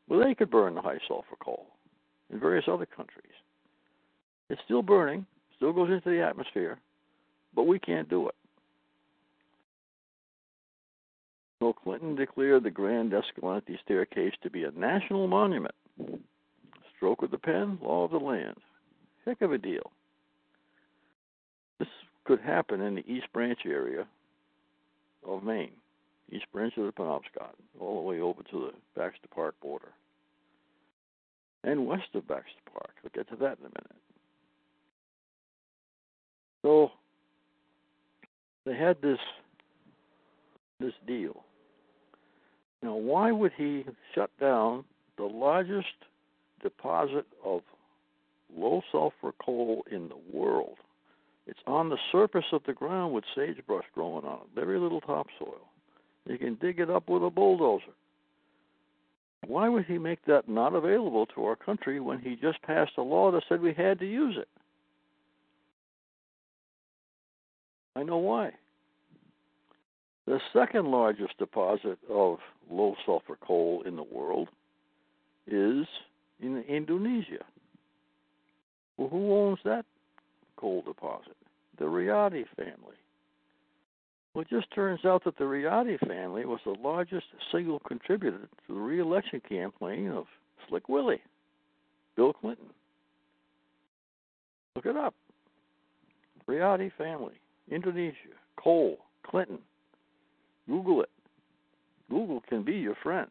Well, 0.09 0.20
they 0.20 0.35
could 0.35 0.51
burn 0.51 0.75
the 0.75 0.83
high 0.83 1.01
sulfur 1.09 1.37
coal 1.40 1.66
in 2.31 2.38
various 2.38 2.66
other 2.68 2.87
countries. 2.87 3.33
It's 4.51 4.61
still 4.64 4.83
burning, 4.83 5.27
still 5.64 5.72
goes 5.72 5.90
into 5.90 6.11
the 6.11 6.20
atmosphere, 6.20 6.79
but 7.55 7.66
we 7.66 7.79
can't 7.79 8.11
do 8.11 8.29
it. 8.29 8.35
So 11.59 11.72
Clinton 11.72 12.14
declared 12.14 12.64
the 12.64 12.70
Grand 12.70 13.14
Escalante 13.14 13.79
Staircase 13.83 14.35
to 14.42 14.50
be 14.50 14.64
a 14.64 14.70
national 14.72 15.27
monument. 15.27 15.74
Stroke 16.94 17.22
of 17.22 17.31
the 17.31 17.38
pen, 17.38 17.79
law 17.83 18.05
of 18.05 18.11
the 18.11 18.18
land. 18.18 18.57
Heck 19.24 19.40
of 19.40 19.53
a 19.53 19.59
deal. 19.59 19.90
This 21.79 21.88
could 22.24 22.40
happen 22.40 22.83
in 22.83 22.96
the 22.96 23.11
East 23.11 23.33
Branch 23.33 23.61
area 23.64 24.07
of 25.27 25.42
Maine, 25.44 25.72
East 26.31 26.44
Branch 26.53 26.77
of 26.77 26.85
the 26.85 26.92
Penobscot, 26.92 27.55
all 27.81 28.03
the 28.03 28.07
way 28.07 28.20
over 28.20 28.42
to 28.42 28.66
the 28.66 28.72
Baxter 29.00 29.29
Park 29.35 29.55
border, 29.62 29.92
and 31.62 31.87
west 31.87 32.09
of 32.12 32.29
Baxter 32.29 32.61
Park. 32.70 32.90
We'll 33.03 33.12
get 33.14 33.31
to 33.31 33.37
that 33.37 33.57
in 33.61 33.64
a 33.64 33.70
minute. 33.70 33.96
So 36.64 36.90
they 38.64 38.74
had 38.74 38.96
this 39.03 39.18
this 40.81 40.94
deal. 41.07 41.44
Now, 42.83 42.94
why 42.94 43.33
would 43.33 43.53
he 43.57 43.85
shut 44.14 44.31
down 44.40 44.85
the 45.16 45.24
largest 45.24 45.94
deposit 46.62 47.27
of 47.44 47.61
low 48.57 48.83
sulfur 48.90 49.33
coal 49.44 49.85
in 49.90 50.09
the 50.09 50.37
world? 50.37 50.79
It's 51.46 51.61
on 51.66 51.90
the 51.90 51.98
surface 52.11 52.46
of 52.53 52.62
the 52.66 52.72
ground 52.72 53.12
with 53.12 53.24
sagebrush 53.37 53.85
growing 53.94 54.24
on 54.24 54.38
it, 54.38 54.55
very 54.55 54.79
little 54.79 55.03
topsoil. 55.03 55.68
You 56.27 56.38
can 56.38 56.55
dig 56.55 56.81
it 56.81 56.88
up 56.88 57.11
with 57.11 57.22
a 57.22 57.31
bulldozer. 57.31 57.92
Why 59.46 59.68
would 59.68 59.85
he 59.85 59.98
make 59.98 60.24
that 60.24 60.48
not 60.48 60.74
available 60.74 61.27
to 61.27 61.44
our 61.44 61.57
country 61.57 62.00
when 62.00 62.20
he 62.20 62.37
just 62.37 62.62
passed 62.62 62.92
a 62.96 63.03
law 63.03 63.31
that 63.33 63.42
said 63.48 63.61
we 63.61 63.74
had 63.74 63.98
to 63.98 64.07
use 64.07 64.37
it? 64.38 64.48
I 67.96 68.02
know 68.02 68.18
why. 68.18 68.52
The 70.26 70.40
second 70.52 70.90
largest 70.90 71.37
deposit 71.38 71.98
of 72.09 72.38
low 72.70 72.94
sulfur 73.04 73.37
coal 73.40 73.83
in 73.87 73.96
the 73.96 74.02
world 74.02 74.48
is 75.46 75.87
in 76.40 76.64
Indonesia. 76.68 77.44
Well, 78.96 79.09
who 79.09 79.33
owns 79.35 79.59
that 79.64 79.85
coal 80.57 80.83
deposit? 80.83 81.37
The 81.78 81.85
Riady 81.85 82.44
family. 82.57 82.96
Well, 84.33 84.42
it 84.42 84.48
just 84.48 84.72
turns 84.74 85.04
out 85.04 85.24
that 85.24 85.37
the 85.37 85.44
Riady 85.44 85.98
family 86.09 86.44
was 86.44 86.61
the 86.64 86.74
largest 86.83 87.26
single 87.52 87.80
contributor 87.80 88.48
to 88.66 88.74
the 88.74 88.80
reelection 88.80 89.40
campaign 89.46 90.11
of 90.11 90.24
Slick 90.68 90.88
Willie, 90.88 91.22
Bill 92.16 92.33
Clinton. 92.33 92.66
Look 94.74 94.87
it 94.87 94.96
up. 94.96 95.14
Riady 96.48 96.90
family, 96.96 97.35
Indonesia, 97.70 98.14
coal, 98.57 98.98
Clinton. 99.27 99.59
Google 100.68 101.03
it. 101.03 101.11
Google 102.11 102.42
can 102.48 102.62
be 102.62 102.74
your 102.74 102.96
friend. 103.03 103.31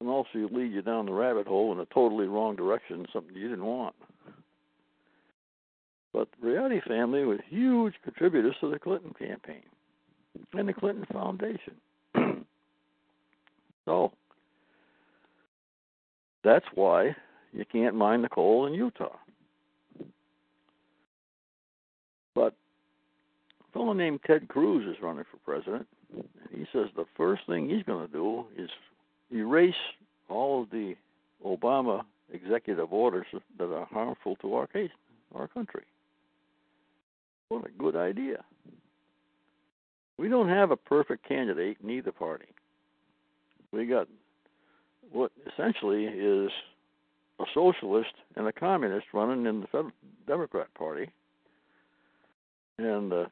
And 0.00 0.08
also 0.08 0.28
lead 0.34 0.72
you 0.72 0.82
down 0.82 1.06
the 1.06 1.12
rabbit 1.12 1.46
hole 1.46 1.72
in 1.72 1.80
a 1.80 1.86
totally 1.86 2.26
wrong 2.26 2.54
direction, 2.54 3.06
something 3.12 3.34
you 3.34 3.48
didn't 3.48 3.64
want. 3.64 3.94
But 6.12 6.28
the 6.40 6.46
Riady 6.48 6.82
family 6.86 7.24
was 7.24 7.38
huge 7.48 7.94
contributors 8.02 8.54
to 8.60 8.70
the 8.70 8.78
Clinton 8.78 9.14
campaign 9.18 9.62
and 10.54 10.68
the 10.68 10.72
Clinton 10.72 11.06
Foundation. 11.12 11.74
so 13.84 14.12
that's 16.44 16.64
why 16.74 17.14
you 17.52 17.64
can't 17.70 17.94
mine 17.94 18.22
the 18.22 18.28
coal 18.28 18.66
in 18.66 18.74
Utah. 18.74 19.16
But 22.34 22.54
a 23.57 23.57
fellow 23.72 23.92
named 23.92 24.20
Ted 24.26 24.48
Cruz 24.48 24.86
is 24.86 25.02
running 25.02 25.24
for 25.30 25.38
president, 25.44 25.86
and 26.12 26.26
he 26.50 26.66
says 26.72 26.88
the 26.96 27.04
first 27.16 27.42
thing 27.46 27.68
he's 27.68 27.82
going 27.84 28.06
to 28.06 28.12
do 28.12 28.44
is 28.56 28.70
erase 29.32 29.74
all 30.28 30.62
of 30.62 30.70
the 30.70 30.94
Obama 31.44 32.02
executive 32.32 32.92
orders 32.92 33.26
that 33.58 33.72
are 33.72 33.86
harmful 33.86 34.36
to 34.36 34.54
our 34.54 34.66
case, 34.66 34.90
our 35.34 35.48
country. 35.48 35.84
What 37.48 37.64
a 37.64 37.70
good 37.78 37.96
idea. 37.96 38.44
We 40.18 40.28
don't 40.28 40.48
have 40.48 40.70
a 40.70 40.76
perfect 40.76 41.26
candidate 41.26 41.78
in 41.82 41.90
either 41.90 42.12
party. 42.12 42.46
We 43.72 43.86
got 43.86 44.08
what 45.10 45.30
essentially 45.52 46.04
is 46.04 46.50
a 47.40 47.44
socialist 47.54 48.12
and 48.36 48.46
a 48.46 48.52
communist 48.52 49.06
running 49.12 49.46
in 49.46 49.60
the 49.60 49.92
Democrat 50.26 50.72
Party, 50.74 51.10
and 52.78 53.12
uh, 53.12 53.26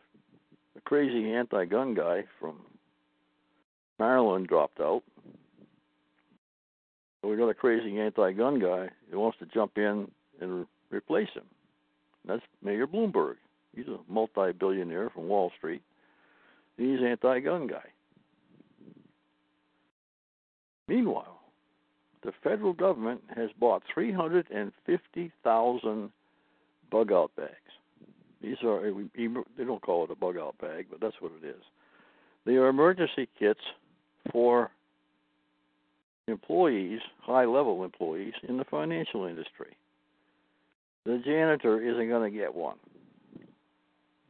a 0.77 0.81
crazy 0.83 1.33
anti-gun 1.33 1.95
guy 1.95 2.25
from 2.39 2.61
Maryland 3.99 4.47
dropped 4.49 4.79
out. 4.81 5.03
So 7.21 7.29
we 7.29 7.37
got 7.37 7.49
a 7.49 7.55
crazy 7.55 7.99
anti-gun 7.99 8.61
guy 8.61 8.91
who 9.11 9.19
wants 9.19 9.39
to 9.39 9.47
jump 9.47 9.79
in 9.79 10.11
and 10.41 10.61
re- 10.61 10.67
replace 10.91 11.31
him. 11.35 11.47
That's 12.27 12.43
Mayor 12.63 12.87
Bloomberg. 12.87 13.37
He's 13.75 13.89
a 13.89 13.99
multi-billionaire 14.09 15.11
from 15.11 15.27
Wall 15.29 15.51
Street. 15.57 15.83
He's 16.77 17.01
anti-gun 17.03 17.67
guy. 17.67 17.89
Meanwhile, 20.89 21.41
the 22.23 22.33
federal 22.43 22.73
government 22.73 23.23
has 23.35 23.51
bought 23.59 23.83
350,000 23.93 26.11
bug 26.91 27.13
out 27.13 27.37
bags. 27.37 27.53
These 28.47 28.63
are 28.65 28.81
they 29.57 29.65
don't 29.65 29.83
call 29.83 30.05
it 30.05 30.11
a 30.11 30.15
bug 30.15 30.37
out 30.37 30.57
bag, 30.59 30.87
but 30.91 31.01
that's 31.01 31.17
what 31.21 31.33
it 31.43 31.47
is. 31.47 31.63
They 32.45 32.55
are 32.55 32.69
emergency 32.69 33.29
kits 33.39 33.61
for 34.31 34.71
employees, 36.29 37.01
high 37.23 37.45
level 37.45 37.85
employees 37.85 38.35
in 38.49 38.57
the 38.57 38.65
financial 38.65 39.25
industry. 39.25 39.77
The 41.05 41.21
janitor 41.25 41.81
isn't 41.81 42.09
going 42.09 42.33
to 42.33 42.39
get 42.39 42.55
one 42.55 42.77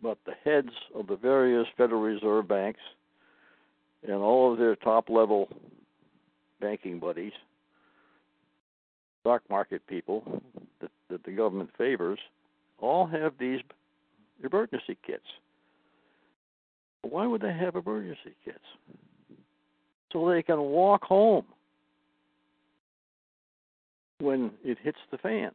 but 0.03 0.19
the 0.25 0.35
heads 0.45 0.71
of 0.95 1.07
the 1.07 1.17
various 1.17 1.67
Federal 1.77 2.01
Reserve 2.01 2.47
banks 2.47 2.81
and 4.05 4.17
all 4.17 4.53
of 4.53 4.59
their 4.59 4.77
top 4.77 5.09
level 5.09 5.49
banking 6.61 6.99
buddies, 7.01 7.33
stock 9.21 9.43
market 9.51 9.87
people 9.87 10.23
that, 10.81 10.91
that 11.11 11.25
the 11.25 11.33
government 11.33 11.71
favors, 11.77 12.19
all 12.79 13.07
have 13.07 13.33
these 13.41 13.61
emergency 14.43 14.97
kits. 15.07 15.25
Why 17.03 17.27
would 17.27 17.41
they 17.41 17.53
have 17.53 17.77
emergency 17.77 18.35
kits? 18.45 18.59
So 20.13 20.29
they 20.29 20.43
can 20.43 20.61
walk 20.61 21.05
home 21.05 21.45
when 24.21 24.51
it 24.65 24.79
hits 24.83 24.99
the 25.11 25.19
fan. 25.19 25.51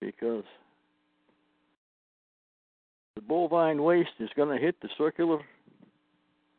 Because 0.00 0.44
the 3.14 3.22
bovine 3.22 3.82
waste 3.82 4.10
is 4.18 4.30
going 4.36 4.56
to 4.56 4.62
hit 4.62 4.80
the 4.82 4.88
circular 4.98 5.40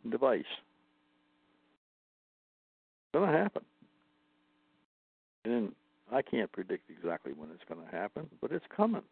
device. 0.09 0.41
It's 3.13 3.13
going 3.13 3.31
to 3.31 3.37
happen. 3.37 3.63
And 5.43 5.73
I 6.11 6.21
can't 6.21 6.51
predict 6.51 6.89
exactly 6.89 7.33
when 7.33 7.49
it's 7.51 7.63
going 7.67 7.85
to 7.85 7.95
happen, 7.95 8.27
but 8.41 8.51
it's 8.51 8.65
coming. 8.75 9.03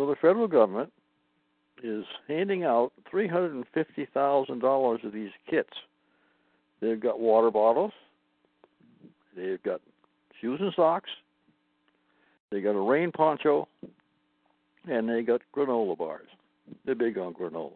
So 0.00 0.06
the 0.06 0.16
federal 0.16 0.48
government 0.48 0.90
is 1.82 2.06
handing 2.26 2.64
out 2.64 2.90
$350,000 3.12 5.04
of 5.04 5.12
these 5.12 5.30
kits. 5.46 5.68
They've 6.80 6.98
got 6.98 7.20
water 7.20 7.50
bottles, 7.50 7.92
they've 9.36 9.62
got 9.62 9.82
shoes 10.40 10.58
and 10.62 10.72
socks, 10.74 11.10
they 12.50 12.62
got 12.62 12.76
a 12.76 12.80
rain 12.80 13.12
poncho, 13.12 13.68
and 14.88 15.06
they 15.06 15.20
got 15.20 15.42
granola 15.54 15.98
bars. 15.98 16.28
They're 16.86 16.94
big 16.94 17.18
on 17.18 17.34
granola. 17.34 17.72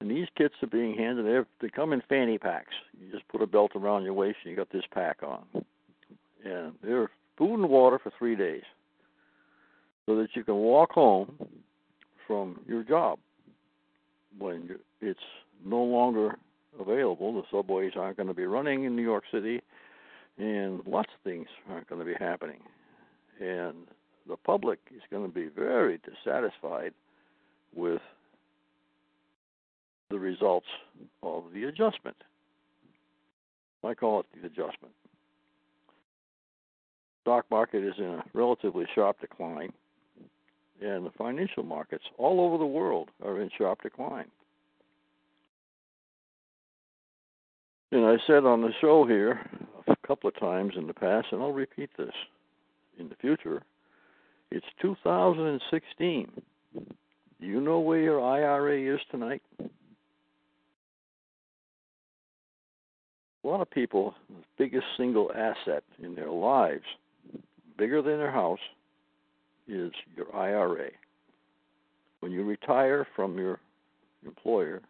And 0.00 0.10
these 0.10 0.28
kits 0.34 0.54
are 0.62 0.66
being 0.66 0.96
handed. 0.96 1.26
They 1.26 1.40
they 1.60 1.68
come 1.68 1.92
in 1.92 2.00
fanny 2.08 2.38
packs. 2.38 2.72
You 2.98 3.12
just 3.12 3.28
put 3.28 3.42
a 3.42 3.46
belt 3.46 3.72
around 3.74 4.04
your 4.04 4.14
waist, 4.14 4.38
and 4.44 4.50
you 4.50 4.56
got 4.56 4.72
this 4.72 4.84
pack 4.94 5.18
on. 5.22 5.44
And 6.42 6.72
they're 6.82 7.10
food 7.36 7.60
and 7.60 7.68
water 7.68 7.98
for 8.02 8.10
three 8.18 8.34
days, 8.34 8.62
so 10.06 10.16
that 10.16 10.28
you 10.34 10.44
can 10.44 10.56
walk 10.56 10.92
home 10.92 11.34
from 12.26 12.60
your 12.66 12.82
job 12.82 13.18
when 14.38 14.76
it's 15.00 15.20
no 15.64 15.82
longer 15.82 16.36
available. 16.80 17.34
The 17.34 17.42
subways 17.50 17.92
aren't 17.96 18.16
going 18.16 18.28
to 18.28 18.34
be 18.34 18.46
running 18.46 18.84
in 18.84 18.96
New 18.96 19.02
York 19.02 19.24
City 19.32 19.60
and 20.38 20.80
lots 20.86 21.10
of 21.14 21.20
things 21.22 21.46
aren't 21.70 21.88
going 21.88 22.00
to 22.00 22.04
be 22.04 22.14
happening. 22.18 22.60
And 23.40 23.86
the 24.28 24.36
public 24.36 24.80
is 24.94 25.02
going 25.10 25.26
to 25.26 25.32
be 25.32 25.48
very 25.48 25.98
dissatisfied 25.98 26.92
with 27.74 28.00
the 30.10 30.18
results 30.18 30.66
of 31.22 31.44
the 31.52 31.64
adjustment. 31.64 32.16
I 33.82 33.94
call 33.94 34.20
it 34.20 34.26
the 34.40 34.46
adjustment. 34.46 34.94
Stock 37.22 37.44
market 37.50 37.84
is 37.84 37.94
in 37.98 38.04
a 38.04 38.24
relatively 38.32 38.86
sharp 38.94 39.20
decline, 39.20 39.72
and 40.82 41.06
the 41.06 41.10
financial 41.16 41.62
markets 41.62 42.04
all 42.18 42.40
over 42.40 42.58
the 42.58 42.66
world 42.66 43.10
are 43.22 43.40
in 43.40 43.50
sharp 43.56 43.82
decline. 43.82 44.30
And 47.92 48.04
I 48.04 48.16
said 48.26 48.44
on 48.44 48.60
the 48.60 48.72
show 48.80 49.06
here 49.06 49.40
a 49.86 49.96
couple 50.06 50.28
of 50.28 50.38
times 50.38 50.74
in 50.76 50.86
the 50.86 50.94
past, 50.94 51.28
and 51.30 51.40
I'll 51.40 51.52
repeat 51.52 51.90
this 51.96 52.14
in 52.98 53.08
the 53.08 53.14
future. 53.16 53.62
It's 54.50 54.66
2016. 54.82 56.42
Do 56.74 57.46
you 57.46 57.60
know 57.60 57.78
where 57.80 58.00
your 58.00 58.20
IRA 58.20 58.94
is 58.94 59.00
tonight? 59.10 59.42
A 63.44 63.46
lot 63.46 63.60
of 63.60 63.70
people, 63.70 64.14
the 64.28 64.42
biggest 64.56 64.86
single 64.96 65.30
asset 65.32 65.84
in 66.02 66.14
their 66.14 66.30
lives, 66.30 66.84
bigger 67.76 68.00
than 68.00 68.18
their 68.18 68.30
house, 68.30 68.60
is 69.66 69.92
your 70.16 70.34
IRA. 70.34 70.90
When 72.20 72.32
you 72.32 72.44
retire 72.44 73.06
from 73.14 73.38
your 73.38 73.60
employer, 74.24 74.80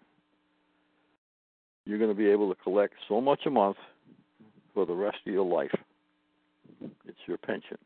you're 1.85 1.99
going 1.99 2.11
to 2.11 2.17
be 2.17 2.29
able 2.29 2.53
to 2.55 2.61
collect 2.63 2.95
so 3.09 3.21
much 3.21 3.41
a 3.47 3.51
month 3.51 3.77
for 4.73 4.87
the 4.87 4.95
rest 4.95 5.19
of 5.27 5.33
your 5.33 5.45
life. 5.45 5.75
It's 7.07 7.19
your 7.27 7.39
pension. 7.39 7.79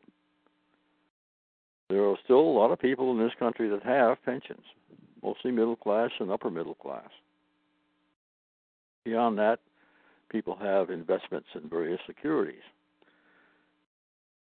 There 1.89 2.07
are 2.07 2.15
still 2.23 2.39
a 2.39 2.57
lot 2.57 2.71
of 2.71 2.79
people 2.79 3.11
in 3.11 3.19
this 3.19 3.33
country 3.39 3.69
that 3.69 3.83
have 3.83 4.23
pensions, 4.23 4.63
mostly 5.23 5.51
middle 5.51 5.75
class 5.75 6.11
and 6.19 6.31
upper 6.31 6.51
middle 6.51 6.75
class. 6.75 7.09
Beyond 9.05 9.39
that, 9.39 9.59
people 10.29 10.55
have 10.61 10.91
investments 10.91 11.47
in 11.55 11.67
various 11.67 11.99
securities. 12.05 12.61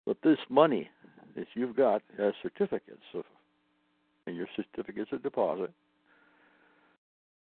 But 0.06 0.18
this 0.24 0.40
money 0.50 0.90
that 1.38 1.48
you've 1.54 1.76
got 1.76 2.02
as 2.20 2.34
certificates 2.42 3.04
of 3.14 3.24
and 4.26 4.36
your 4.36 4.48
certificates 4.58 5.12
of 5.14 5.24
deposit 5.24 5.72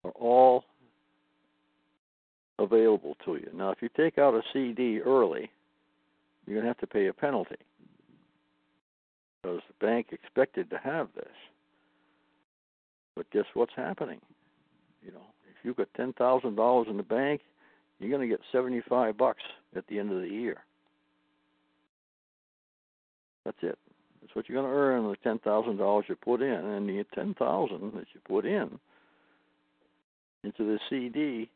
are 0.02 0.12
all 0.12 0.64
available 2.58 3.16
to 3.26 3.34
you. 3.34 3.50
Now, 3.54 3.70
if 3.70 3.82
you 3.82 3.90
take 3.94 4.16
out 4.16 4.32
a 4.32 4.40
CD 4.52 5.00
early, 5.00 5.50
you're 6.46 6.56
going 6.56 6.64
to 6.64 6.68
have 6.68 6.78
to 6.78 6.86
pay 6.86 7.08
a 7.08 7.12
penalty 7.12 7.56
because 9.42 9.60
the 9.68 9.86
bank 9.86 10.08
expected 10.12 10.70
to 10.70 10.78
have 10.78 11.08
this. 11.14 11.26
But 13.14 13.30
guess 13.30 13.44
what's 13.52 13.72
happening? 13.76 14.20
You 15.02 15.12
know, 15.12 15.26
if 15.50 15.64
you've 15.64 15.76
got 15.76 15.88
ten 15.96 16.14
thousand 16.14 16.54
dollars 16.54 16.86
in 16.88 16.96
the 16.96 17.02
bank, 17.02 17.42
you're 17.98 18.10
going 18.10 18.26
to 18.26 18.34
get 18.34 18.40
seventy-five 18.52 19.18
bucks 19.18 19.42
at 19.76 19.86
the 19.88 19.98
end 19.98 20.12
of 20.12 20.22
the 20.22 20.28
year. 20.28 20.62
That's 23.44 23.56
it. 23.62 23.78
That's 24.20 24.34
what 24.34 24.48
you're 24.48 24.60
going 24.60 24.70
to 24.70 24.76
earn 24.76 25.08
the 25.08 25.16
ten 25.22 25.38
thousand 25.38 25.78
dollars 25.78 26.04
you 26.08 26.16
put 26.16 26.42
in, 26.42 26.52
and 26.52 26.88
the 26.88 27.04
ten 27.14 27.34
thousand 27.34 27.92
that 27.94 28.06
you 28.14 28.20
put 28.26 28.44
in 28.44 28.78
into 30.44 30.64
the 30.64 30.78
CD 30.88 31.50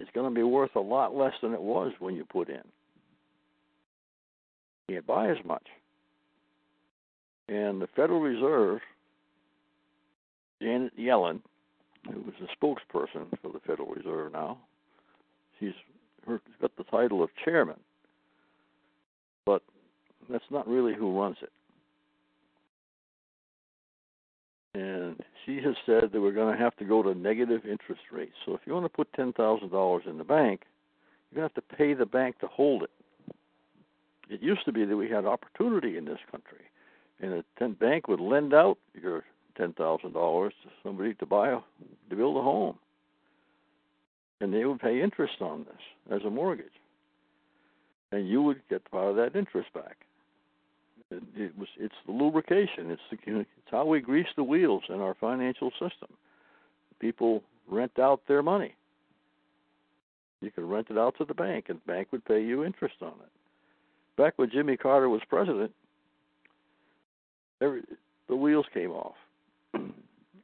is 0.00 0.08
going 0.14 0.28
to 0.28 0.34
be 0.34 0.42
worth 0.42 0.74
a 0.76 0.80
lot 0.80 1.14
less 1.14 1.32
than 1.42 1.52
it 1.52 1.60
was 1.60 1.92
when 1.98 2.14
you 2.14 2.24
put 2.24 2.48
in. 2.48 2.62
You 4.88 4.96
can't 4.96 5.06
buy 5.06 5.30
as 5.30 5.36
much. 5.44 5.66
And 7.48 7.80
the 7.80 7.88
Federal 7.94 8.20
Reserve, 8.20 8.80
Janet 10.62 10.98
Yellen, 10.98 11.40
who 12.10 12.20
was 12.20 12.34
the 12.40 12.48
spokesperson 12.48 13.26
for 13.42 13.52
the 13.52 13.60
Federal 13.66 13.88
Reserve 13.90 14.32
now, 14.32 14.58
she's 15.58 15.72
her, 16.26 16.40
got 16.60 16.74
the 16.76 16.84
title 16.84 17.22
of 17.22 17.30
chairman, 17.44 17.78
but 19.44 19.62
that's 20.28 20.50
not 20.50 20.68
really 20.68 20.94
who 20.94 21.18
runs 21.20 21.36
it. 21.42 21.52
And 24.74 25.20
she 25.44 25.56
has 25.56 25.76
said 25.86 26.10
that 26.12 26.20
we're 26.20 26.32
going 26.32 26.56
to 26.56 26.62
have 26.62 26.76
to 26.76 26.84
go 26.84 27.02
to 27.02 27.14
negative 27.14 27.64
interest 27.64 28.02
rates. 28.10 28.34
So 28.44 28.54
if 28.54 28.60
you 28.66 28.72
want 28.72 28.86
to 28.86 28.88
put 28.88 29.12
ten 29.12 29.32
thousand 29.32 29.70
dollars 29.70 30.02
in 30.06 30.18
the 30.18 30.24
bank, 30.24 30.62
you're 31.30 31.40
going 31.40 31.48
to 31.48 31.54
have 31.54 31.68
to 31.68 31.76
pay 31.76 31.94
the 31.94 32.06
bank 32.06 32.40
to 32.40 32.48
hold 32.48 32.82
it. 32.82 32.90
It 34.28 34.42
used 34.42 34.64
to 34.64 34.72
be 34.72 34.84
that 34.84 34.96
we 34.96 35.08
had 35.08 35.26
opportunity 35.26 35.96
in 35.96 36.06
this 36.06 36.18
country, 36.30 36.64
and 37.20 37.44
a 37.60 37.68
bank 37.68 38.08
would 38.08 38.20
lend 38.20 38.52
out 38.52 38.78
your 39.00 39.22
ten 39.56 39.74
thousand 39.74 40.12
dollars 40.12 40.52
to 40.64 40.70
somebody 40.82 41.14
to 41.14 41.26
buy 41.26 41.50
a 41.50 41.60
to 42.10 42.16
build 42.16 42.36
a 42.36 42.42
home, 42.42 42.76
and 44.40 44.52
they 44.52 44.64
would 44.64 44.80
pay 44.80 45.00
interest 45.00 45.34
on 45.40 45.64
this 45.64 46.16
as 46.16 46.24
a 46.24 46.30
mortgage, 46.30 46.66
and 48.10 48.28
you 48.28 48.42
would 48.42 48.60
get 48.68 48.90
part 48.90 49.10
of 49.10 49.16
that 49.16 49.36
interest 49.38 49.72
back. 49.72 49.98
It, 51.36 51.58
was 51.58 51.68
it's 51.78 51.94
the 52.06 52.12
lubrication. 52.12 52.90
It's 52.90 53.02
the, 53.10 53.40
it's 53.40 53.70
how 53.70 53.84
we 53.84 54.00
grease 54.00 54.26
the 54.36 54.44
wheels 54.44 54.84
in 54.88 55.00
our 55.00 55.14
financial 55.14 55.70
system. 55.72 56.08
People 57.00 57.42
rent 57.68 57.98
out 57.98 58.20
their 58.28 58.42
money. 58.42 58.74
You 60.40 60.50
could 60.50 60.64
rent 60.64 60.88
it 60.90 60.98
out 60.98 61.16
to 61.18 61.24
the 61.24 61.34
bank, 61.34 61.66
and 61.68 61.80
the 61.84 61.92
bank 61.92 62.08
would 62.12 62.24
pay 62.24 62.42
you 62.42 62.64
interest 62.64 62.96
on 63.00 63.08
it. 63.08 63.30
Back 64.16 64.34
when 64.36 64.50
Jimmy 64.50 64.76
Carter 64.76 65.08
was 65.08 65.22
president, 65.28 65.72
every 67.60 67.82
the 68.28 68.36
wheels 68.36 68.66
came 68.72 68.90
off, 68.90 69.16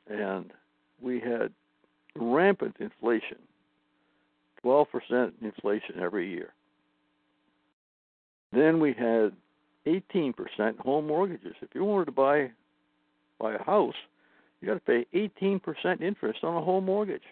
and 0.08 0.52
we 1.00 1.20
had 1.20 1.52
rampant 2.16 2.76
inflation, 2.80 3.38
twelve 4.60 4.88
percent 4.90 5.34
inflation 5.40 6.00
every 6.00 6.30
year. 6.30 6.52
Then 8.52 8.80
we 8.80 8.92
had 8.92 9.32
18% 9.86 10.78
home 10.78 11.06
mortgages. 11.06 11.54
If 11.60 11.70
you 11.74 11.84
wanted 11.84 12.06
to 12.06 12.12
buy 12.12 12.50
buy 13.38 13.54
a 13.54 13.62
house, 13.62 13.94
you 14.60 14.68
got 14.68 14.74
to 14.74 14.80
pay 14.80 15.06
18% 15.14 16.02
interest 16.02 16.44
on 16.44 16.56
a 16.56 16.60
home 16.60 16.84
mortgage. 16.84 17.22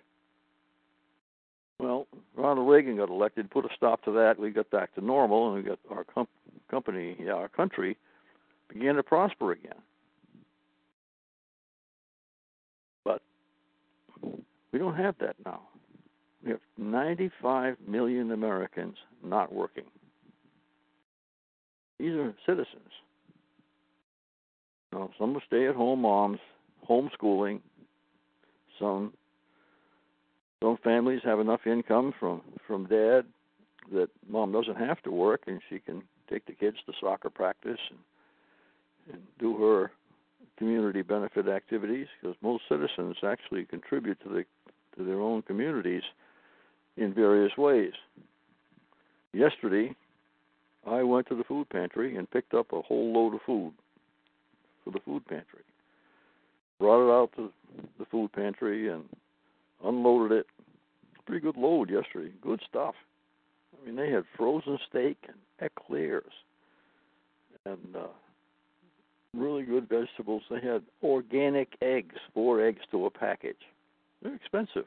Well, 1.78 2.06
Ronald 2.34 2.68
Reagan 2.68 2.96
got 2.96 3.10
elected, 3.10 3.50
put 3.50 3.64
a 3.64 3.68
stop 3.76 4.02
to 4.04 4.12
that. 4.12 4.38
We 4.38 4.50
got 4.50 4.70
back 4.70 4.94
to 4.94 5.04
normal, 5.04 5.54
and 5.54 5.62
we 5.62 5.68
got 5.68 5.78
our 5.90 6.04
com- 6.04 6.26
company, 6.70 7.16
yeah, 7.20 7.32
our 7.32 7.48
country 7.48 7.96
began 8.72 8.96
to 8.96 9.02
prosper 9.02 9.52
again. 9.52 9.74
But 13.04 13.22
we 14.72 14.78
don't 14.78 14.96
have 14.96 15.14
that 15.20 15.36
now. 15.44 15.60
We 16.44 16.50
have 16.50 16.60
95 16.76 17.76
million 17.86 18.32
Americans 18.32 18.96
not 19.24 19.52
working. 19.52 19.84
These 21.98 22.12
are 22.12 22.34
citizens. 22.46 22.90
Now, 24.92 25.10
some 25.18 25.36
are 25.36 25.42
stay-at-home 25.46 26.00
moms, 26.00 26.38
homeschooling. 26.88 27.60
Some 28.78 29.12
some 30.62 30.76
families 30.82 31.20
have 31.24 31.40
enough 31.40 31.66
income 31.66 32.12
from 32.18 32.42
from 32.66 32.86
dad 32.86 33.24
that 33.92 34.08
mom 34.28 34.52
doesn't 34.52 34.76
have 34.76 35.00
to 35.02 35.10
work 35.10 35.42
and 35.46 35.60
she 35.68 35.78
can 35.78 36.02
take 36.28 36.46
the 36.46 36.52
kids 36.52 36.76
to 36.86 36.92
soccer 37.00 37.30
practice 37.30 37.78
and 37.90 37.98
and 39.12 39.22
do 39.38 39.56
her 39.56 39.90
community 40.58 41.02
benefit 41.02 41.48
activities 41.48 42.06
because 42.20 42.36
most 42.42 42.64
citizens 42.68 43.16
actually 43.24 43.64
contribute 43.64 44.20
to 44.22 44.28
the 44.28 44.44
to 44.96 45.04
their 45.04 45.20
own 45.20 45.42
communities 45.42 46.02
in 46.96 47.14
various 47.14 47.56
ways. 47.56 47.92
Yesterday, 49.32 49.94
I 50.86 51.02
went 51.02 51.28
to 51.28 51.34
the 51.34 51.44
food 51.44 51.68
pantry 51.68 52.16
and 52.16 52.30
picked 52.30 52.54
up 52.54 52.72
a 52.72 52.82
whole 52.82 53.12
load 53.12 53.34
of 53.34 53.40
food 53.44 53.72
for 54.84 54.90
the 54.90 55.00
food 55.00 55.26
pantry. 55.26 55.62
Brought 56.78 57.08
it 57.08 57.12
out 57.12 57.30
to 57.36 57.50
the 57.98 58.04
food 58.06 58.32
pantry 58.32 58.88
and 58.88 59.04
unloaded 59.84 60.38
it. 60.38 60.46
Pretty 61.26 61.40
good 61.40 61.56
load 61.56 61.90
yesterday. 61.90 62.32
Good 62.40 62.60
stuff. 62.68 62.94
I 63.74 63.86
mean, 63.86 63.96
they 63.96 64.10
had 64.10 64.24
frozen 64.36 64.78
steak 64.88 65.18
and 65.26 65.36
eclairs 65.60 66.32
and 67.66 67.96
uh, 67.96 68.06
really 69.34 69.62
good 69.62 69.88
vegetables. 69.88 70.42
They 70.50 70.60
had 70.60 70.82
organic 71.02 71.68
eggs, 71.82 72.16
four 72.34 72.64
eggs 72.64 72.80
to 72.90 73.06
a 73.06 73.10
package. 73.10 73.56
They're 74.22 74.34
expensive, 74.34 74.86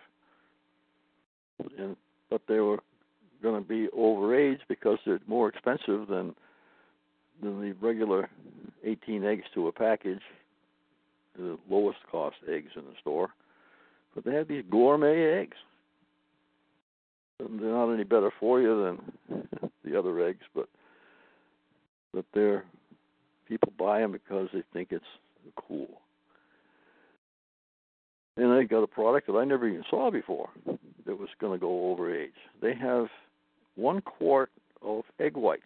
and 1.78 1.96
but 2.30 2.42
they 2.48 2.60
were 2.60 2.80
going 3.42 3.62
to 3.62 3.68
be 3.68 3.88
overage 3.98 4.60
because 4.68 4.98
they're 5.06 5.20
more 5.28 5.50
expensive 5.50 6.08
than 6.08 6.36
than 7.42 7.60
the 7.60 7.74
regular 7.86 8.30
18 8.84 9.24
eggs 9.24 9.44
to 9.54 9.68
a 9.68 9.72
package, 9.72 10.22
the 11.36 11.58
lowest 11.70 11.98
cost 12.12 12.36
eggs 12.48 12.72
in 12.76 12.84
the 12.84 12.94
store. 13.00 13.30
But 14.14 14.26
they 14.26 14.34
have 14.34 14.48
these 14.48 14.64
gourmet 14.70 15.42
eggs. 15.42 15.58
And 17.40 17.60
they're 17.60 17.72
not 17.72 17.92
any 17.92 18.04
better 18.04 18.32
for 18.40 18.62
you 18.62 18.98
than 19.30 19.42
the 19.84 19.98
other 19.98 20.20
eggs, 20.26 20.44
but 20.54 20.68
but 22.14 22.26
they're 22.34 22.66
people 23.48 23.74
buy 23.78 24.00
them 24.00 24.12
because 24.12 24.50
they 24.54 24.64
think 24.74 24.90
it's 24.92 25.04
cool. 25.56 26.02
And 28.38 28.52
I 28.52 28.64
got 28.64 28.84
a 28.84 28.88
product 28.88 29.28
that 29.28 29.34
I 29.34 29.46
never 29.46 29.68
even 29.68 29.84
saw 29.90 30.12
before 30.12 30.50
that 31.06 31.20
was 31.20 31.30
going 31.40 31.54
to 31.54 31.62
go 31.62 31.92
over 31.92 32.16
age. 32.16 32.32
They 32.62 32.74
have 32.76 33.08
one 33.76 34.02
quart 34.02 34.52
of 34.82 35.04
egg 35.20 35.38
whites. 35.38 35.64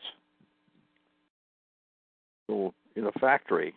So 2.47 2.73
in 2.95 3.05
a 3.05 3.11
factory 3.13 3.73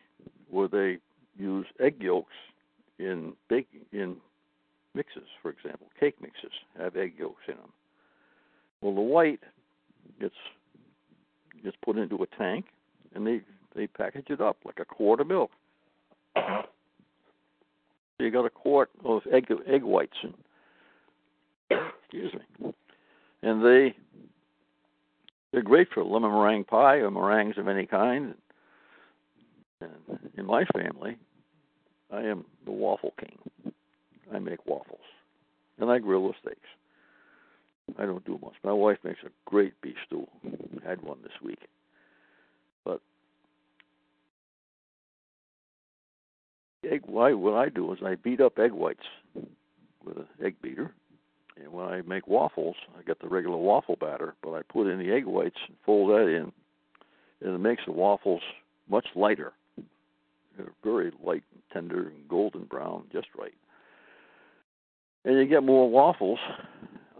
where 0.51 0.69
they 0.69 0.99
use 1.39 1.67
egg 1.81 1.97
yolks 2.01 2.35
in 2.99 3.35
baking 3.49 3.81
in 3.93 4.17
mixes, 4.95 5.29
for 5.43 5.51
example, 5.51 5.87
cake 5.99 6.17
mixes 6.21 6.53
have 6.77 6.97
egg 6.97 7.15
yolks 7.19 7.43
in 7.49 7.55
them. 7.55 7.73
Well, 8.81 8.95
the 8.95 9.01
white 9.01 9.41
gets 10.21 10.35
gets 11.63 11.77
put 11.85 11.97
into 11.97 12.23
a 12.23 12.27
tank, 12.27 12.67
and 13.15 13.27
they 13.27 13.41
they 13.75 13.87
package 13.87 14.27
it 14.31 14.41
up 14.41 14.57
like 14.65 14.79
a 14.81 14.85
quart 14.85 15.21
of 15.21 15.27
milk. 15.27 15.51
So 16.37 18.25
you 18.25 18.31
got 18.31 18.47
a 18.47 18.51
quart 18.51 18.91
of 19.05 19.23
egg 19.33 19.47
egg 19.67 19.83
whites, 19.83 20.17
and 20.23 20.35
excuse 22.03 22.35
me, 22.35 22.73
and 23.43 23.65
they 23.65 23.95
they're 25.53 25.63
great 25.63 25.89
for 25.93 26.05
lemon 26.05 26.31
meringue 26.31 26.65
pie 26.65 26.97
or 26.97 27.11
meringues 27.11 27.59
of 27.59 27.69
any 27.69 27.87
kind. 27.87 28.35
And 29.81 30.19
in 30.37 30.45
my 30.45 30.65
family, 30.75 31.17
I 32.13 32.23
am 32.23 32.45
the 32.65 32.73
waffle 32.73 33.15
king. 33.19 33.39
I 34.35 34.39
make 34.39 34.67
waffles, 34.67 35.01
and 35.79 35.91
I 35.91 35.99
grill 35.99 36.29
the 36.29 36.35
steaks. 36.43 36.69
I 37.99 38.05
don't 38.05 38.25
do 38.27 38.39
much. 38.43 38.55
My 38.63 38.73
wife 38.73 38.99
makes 39.03 39.21
a 39.25 39.31
great 39.47 39.81
beef 39.81 39.97
stew. 40.07 40.27
Had 40.85 41.01
one 41.01 41.19
this 41.23 41.33
week. 41.43 41.61
But 42.85 43.01
egg 46.91 47.03
white, 47.07 47.39
what 47.39 47.55
I 47.55 47.71
do 47.71 47.91
is 47.93 48.01
I 48.05 48.17
beat 48.17 48.41
up 48.41 48.59
egg 48.59 48.73
whites 48.73 49.07
with 50.05 50.19
an 50.19 50.27
egg 50.45 50.57
beater. 50.61 50.93
And 51.61 51.73
when 51.73 51.87
I 51.87 52.03
make 52.03 52.27
waffles, 52.29 52.77
I 52.99 53.03
get 53.03 53.21
the 53.21 53.29
regular 53.29 53.57
waffle 53.57 53.97
batter, 54.01 54.35
but 54.43 54.53
I 54.53 54.63
put 54.63 54.87
in 54.87 54.99
the 54.99 55.13
egg 55.13 55.27
whites 55.27 55.59
and 55.67 55.77
fold 55.85 56.11
that 56.11 56.29
in, 56.29 56.53
and 57.41 57.55
it 57.55 57.59
makes 57.59 57.83
the 57.87 57.93
waffles 57.93 58.43
much 58.89 59.07
lighter. 59.15 59.53
They're 60.57 60.73
very 60.83 61.13
light 61.23 61.45
and 61.53 61.63
tender 61.73 62.09
and 62.09 62.29
golden 62.29 62.65
brown, 62.65 63.05
just 63.13 63.29
right. 63.39 63.55
And 65.25 65.39
you 65.39 65.47
get 65.47 65.63
more 65.63 65.89
waffles 65.91 66.39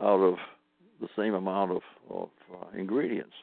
out 0.01 0.21
of 0.21 0.37
the 1.01 1.09
same 1.17 1.35
amount 1.35 1.73
of, 1.73 1.83
of 2.11 2.29
uh, 2.53 2.77
ingredients. 2.77 3.35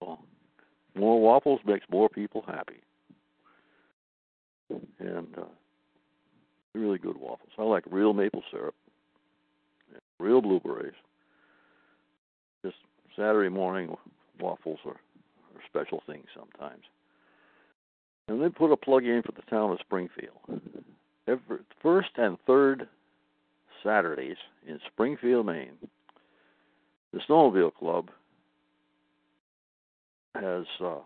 Well, 0.00 0.20
more 0.94 1.20
waffles 1.20 1.60
makes 1.66 1.86
more 1.90 2.08
people 2.08 2.44
happy. 2.46 2.80
And 4.98 5.26
uh, 5.36 5.44
really 6.74 6.98
good 6.98 7.16
waffles. 7.16 7.50
I 7.58 7.62
like 7.62 7.84
real 7.90 8.12
maple 8.12 8.42
syrup, 8.50 8.74
real 10.24 10.40
blueberries. 10.40 10.94
Just 12.64 12.76
Saturday 13.14 13.50
morning 13.50 13.94
waffles 14.40 14.78
are, 14.84 14.92
are 14.92 15.62
special 15.68 16.02
things 16.06 16.26
sometimes. 16.34 16.82
And 18.28 18.40
then 18.40 18.52
put 18.52 18.72
a 18.72 18.76
plug 18.76 19.04
in 19.04 19.22
for 19.22 19.32
the 19.32 19.42
town 19.50 19.70
of 19.70 19.78
Springfield. 19.80 20.62
Every 21.28 21.58
first 21.82 22.10
and 22.16 22.38
third 22.46 22.88
Saturdays 23.82 24.36
in 24.66 24.80
Springfield, 24.92 25.44
Maine, 25.44 25.76
the 27.12 27.20
Snowmobile 27.28 27.74
Club 27.74 28.10
has 30.34 30.64
uh, 30.80 30.98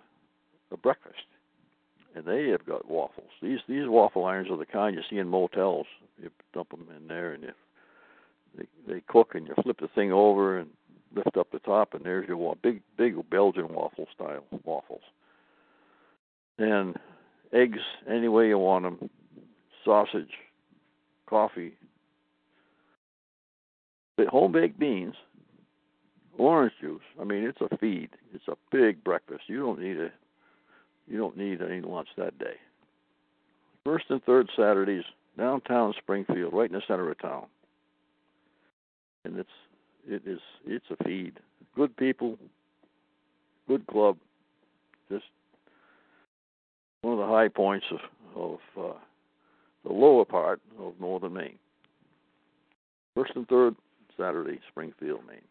a 0.71 0.77
breakfast, 0.77 1.17
and 2.15 2.25
they 2.25 2.49
have 2.49 2.65
got 2.65 2.89
waffles. 2.89 3.31
These 3.43 3.59
these 3.69 3.89
waffle 3.89 4.25
irons 4.25 4.49
are 4.51 4.57
the 4.57 4.65
kind 4.65 4.95
you 4.95 5.03
see 5.11 5.19
in 5.19 5.29
motels. 5.29 5.87
You 6.23 6.31
dump 6.55 6.71
them 6.71 6.87
in 6.97 7.09
there, 7.09 7.33
and 7.33 7.43
you, 7.43 7.53
they 8.57 8.67
they 8.87 9.03
cook, 9.09 9.35
and 9.35 9.47
you 9.47 9.55
flip 9.63 9.79
the 9.81 9.89
thing 9.89 10.13
over 10.13 10.59
and 10.59 10.69
lift 11.15 11.37
up 11.37 11.51
the 11.51 11.59
top, 11.61 11.95
and 11.95 12.05
there's 12.05 12.29
your 12.29 12.57
big 12.63 12.83
big 12.97 13.15
Belgian 13.31 13.69
waffle 13.69 14.07
style 14.15 14.45
waffles. 14.65 15.03
And 16.59 16.97
eggs 17.53 17.79
any 18.09 18.29
way 18.29 18.49
you 18.49 18.59
want 18.59 18.85
them, 18.85 19.11
sausage, 19.85 20.33
coffee, 21.27 21.75
home 24.29 24.53
baked 24.53 24.79
beans, 24.79 25.15
orange 26.37 26.73
juice. 26.81 27.03
I 27.21 27.25
mean, 27.25 27.45
it's 27.45 27.61
a 27.61 27.77
feed. 27.79 28.11
It's 28.35 28.49
a 28.49 28.57
big 28.71 29.03
breakfast. 29.05 29.43
You 29.47 29.61
don't 29.61 29.81
need 29.81 29.99
a 29.99 30.11
you 31.07 31.17
don't 31.17 31.37
need 31.37 31.63
any 31.63 31.81
lunch 31.81 32.09
that 32.17 32.39
day. 32.39 32.57
First 33.85 34.07
and 34.11 34.23
third 34.25 34.51
Saturdays, 34.55 35.05
downtown 35.39 35.95
Springfield, 35.97 36.53
right 36.53 36.69
in 36.69 36.77
the 36.77 36.83
center 36.87 37.11
of 37.11 37.19
town. 37.19 37.47
And 39.29 39.39
it's 39.39 39.51
it 40.09 40.23
is 40.27 40.41
it's 40.67 40.87
a 40.91 41.05
feed. 41.05 41.35
Good 41.77 41.95
people, 41.97 42.39
good 43.69 43.87
club. 43.87 44.17
Just 45.11 45.27
one 47.03 47.13
of 47.13 47.19
the 47.21 47.27
high 47.27 47.49
points 47.49 47.87
of 47.93 48.01
of 48.35 48.59
uh, 48.77 48.99
the 49.85 49.93
lower 49.93 50.25
part 50.25 50.61
of 50.81 50.95
northern 50.99 51.35
Maine. 51.35 51.59
First 53.15 53.33
and 53.37 53.47
third 53.49 53.77
Saturday, 54.19 54.61
Springfield, 54.71 55.21
Maine. 55.29 55.43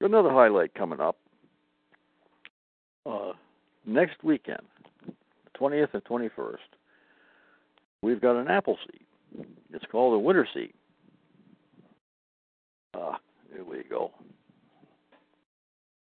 Another 0.00 0.30
highlight 0.30 0.74
coming 0.74 1.00
up 1.00 1.16
uh, 3.06 3.32
next 3.86 4.24
weekend, 4.24 4.62
the 5.06 5.12
20th 5.58 5.94
and 5.94 6.04
21st. 6.04 6.56
We've 8.02 8.20
got 8.20 8.36
an 8.36 8.48
apple 8.48 8.76
seed. 8.86 9.46
It's 9.72 9.84
called 9.90 10.14
a 10.14 10.18
winter 10.18 10.46
seed. 10.52 10.72
Ah, 12.96 13.18
here 13.52 13.64
we 13.64 13.82
go. 13.88 14.10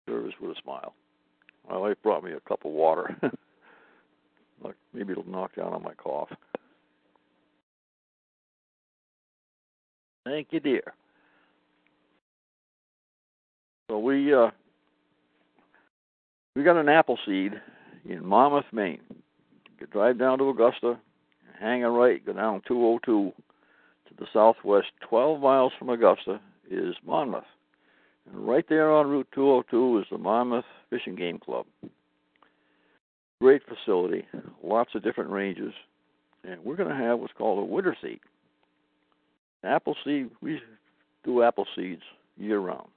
Service 0.09 0.35
with 0.41 0.57
a 0.57 0.61
smile. 0.63 0.95
My 1.69 1.79
wife 1.79 1.97
brought 2.03 2.25
me 2.25 2.33
a 2.33 2.41
cup 2.41 2.65
of 2.65 2.73
water. 2.73 3.17
Look, 4.63 4.77
maybe 4.93 5.13
it'll 5.13 5.29
knock 5.29 5.57
down 5.57 5.73
on 5.73 5.83
my 5.83 5.95
cough. 5.95 6.29
Thank 10.25 10.49
you, 10.51 10.61
dear. 10.61 10.95
So 13.91 13.99
we 13.99 14.35
uh, 14.35 14.51
we 16.57 16.65
got 16.65 16.77
an 16.77 16.89
apple 16.89 17.19
seed 17.27 17.53
in 18.09 18.25
Monmouth, 18.25 18.65
Maine. 18.73 19.01
You 19.11 19.79
could 19.79 19.91
drive 19.91 20.19
down 20.19 20.39
to 20.39 20.49
Augusta, 20.49 20.99
hang 21.61 21.85
a 21.85 21.91
right, 21.91 22.25
go 22.25 22.33
down 22.33 22.63
202 22.67 23.33
to 24.09 24.15
the 24.19 24.27
southwest. 24.33 24.89
12 25.09 25.41
miles 25.41 25.73
from 25.79 25.91
Augusta 25.91 26.41
is 26.71 26.95
Monmouth. 27.07 27.45
And 28.27 28.47
right 28.47 28.65
there 28.69 28.91
on 28.91 29.09
Route 29.09 29.29
202 29.35 30.01
is 30.01 30.07
the 30.11 30.19
Monmouth 30.19 30.65
Fishing 30.91 31.15
Game 31.15 31.39
Club. 31.39 31.67
Great 33.41 33.63
facility, 33.67 34.27
lots 34.63 34.95
of 34.95 35.03
different 35.03 35.31
ranges, 35.31 35.73
and 36.49 36.65
we're 36.65 36.77
going 36.77 36.89
to 36.89 36.95
have 36.95 37.19
what's 37.19 37.33
called 37.35 37.59
a 37.59 37.65
winter 37.65 37.97
seed. 38.01 38.21
Apple 39.63 39.97
seed, 40.05 40.31
we 40.41 40.61
do 41.25 41.43
apple 41.43 41.67
seeds 41.77 42.03
year 42.37 42.59
round. 42.59 42.89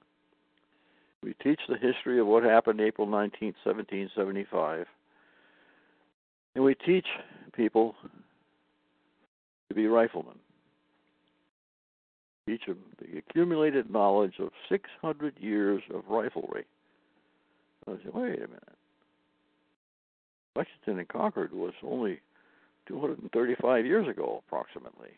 We 1.22 1.34
teach 1.42 1.60
the 1.68 1.76
history 1.76 2.20
of 2.20 2.26
what 2.26 2.44
happened 2.44 2.80
April 2.80 3.06
19, 3.06 3.54
1775. 3.64 4.86
And 6.54 6.64
we 6.64 6.74
teach 6.74 7.06
people 7.54 7.94
to 9.68 9.74
be 9.74 9.86
riflemen. 9.86 10.38
Teach 12.48 12.66
of 12.68 12.78
the 12.98 13.18
accumulated 13.18 13.90
knowledge 13.90 14.34
of 14.38 14.48
600 14.70 15.34
years 15.38 15.82
of 15.94 16.02
riflery. 16.06 16.64
I 17.86 17.92
said, 18.02 18.14
wait 18.14 18.36
a 18.36 18.48
minute. 18.48 18.78
Lexington 20.56 20.98
and 20.98 21.08
Concord 21.08 21.52
was 21.52 21.74
only 21.84 22.20
235 22.86 23.84
years 23.84 24.08
ago, 24.08 24.42
approximately. 24.46 25.10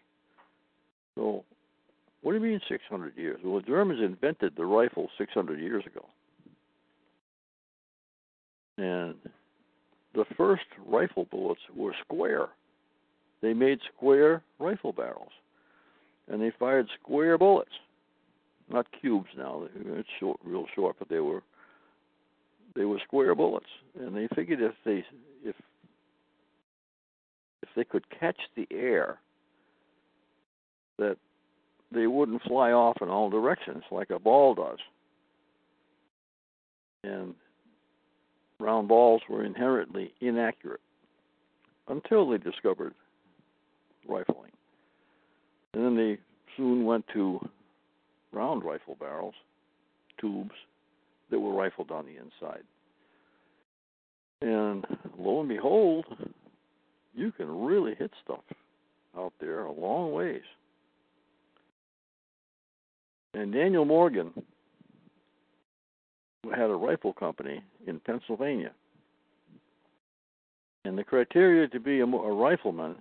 So, 1.14 1.44
what 2.22 2.32
do 2.32 2.38
you 2.38 2.44
mean 2.44 2.60
600 2.68 3.16
years? 3.16 3.38
Well, 3.44 3.60
the 3.60 3.66
Germans 3.66 4.00
invented 4.02 4.54
the 4.56 4.66
rifle 4.66 5.08
600 5.16 5.60
years 5.60 5.84
ago. 5.86 6.06
And 8.76 9.14
the 10.14 10.24
first 10.36 10.64
rifle 10.84 11.28
bullets 11.30 11.60
were 11.76 11.94
square. 12.04 12.48
They 13.40 13.54
made 13.54 13.78
square 13.96 14.42
rifle 14.58 14.92
barrels. 14.92 15.30
And 16.30 16.40
they 16.40 16.52
fired 16.58 16.88
square 17.00 17.36
bullets. 17.36 17.72
Not 18.68 18.86
cubes 19.00 19.28
now. 19.36 19.66
It's 19.74 20.08
short, 20.20 20.38
real 20.44 20.66
short, 20.74 20.96
but 20.98 21.08
they 21.08 21.18
were 21.18 21.42
they 22.76 22.84
were 22.84 23.00
square 23.04 23.34
bullets. 23.34 23.66
And 23.98 24.16
they 24.16 24.28
figured 24.34 24.60
if 24.60 24.74
they 24.84 25.04
if 25.44 25.56
if 27.62 27.68
they 27.74 27.84
could 27.84 28.04
catch 28.10 28.38
the 28.56 28.68
air 28.70 29.18
that 30.98 31.16
they 31.92 32.06
wouldn't 32.06 32.42
fly 32.42 32.70
off 32.70 32.98
in 33.02 33.08
all 33.08 33.28
directions 33.28 33.82
like 33.90 34.10
a 34.10 34.18
ball 34.18 34.54
does. 34.54 34.78
And 37.02 37.34
round 38.60 38.86
balls 38.86 39.22
were 39.28 39.44
inherently 39.44 40.12
inaccurate 40.20 40.80
until 41.88 42.28
they 42.30 42.38
discovered 42.38 42.94
rifling. 44.06 44.52
And 45.74 45.84
then 45.84 45.96
they 45.96 46.18
soon 46.56 46.84
went 46.84 47.04
to 47.14 47.40
round 48.32 48.64
rifle 48.64 48.96
barrels, 48.98 49.34
tubes 50.20 50.54
that 51.30 51.38
were 51.38 51.54
rifled 51.54 51.90
on 51.90 52.06
the 52.06 52.12
inside. 52.12 52.64
And 54.42 54.86
lo 55.18 55.40
and 55.40 55.48
behold, 55.48 56.06
you 57.14 57.32
can 57.32 57.64
really 57.64 57.94
hit 57.94 58.10
stuff 58.24 58.40
out 59.16 59.32
there 59.40 59.64
a 59.64 59.72
long 59.72 60.12
ways. 60.12 60.42
And 63.34 63.52
Daniel 63.52 63.84
Morgan 63.84 64.32
had 66.54 66.70
a 66.70 66.74
rifle 66.74 67.12
company 67.12 67.62
in 67.86 68.00
Pennsylvania. 68.00 68.72
And 70.84 70.96
the 70.96 71.04
criteria 71.04 71.68
to 71.68 71.78
be 71.78 72.00
a, 72.00 72.06
a 72.06 72.32
rifleman 72.32 72.96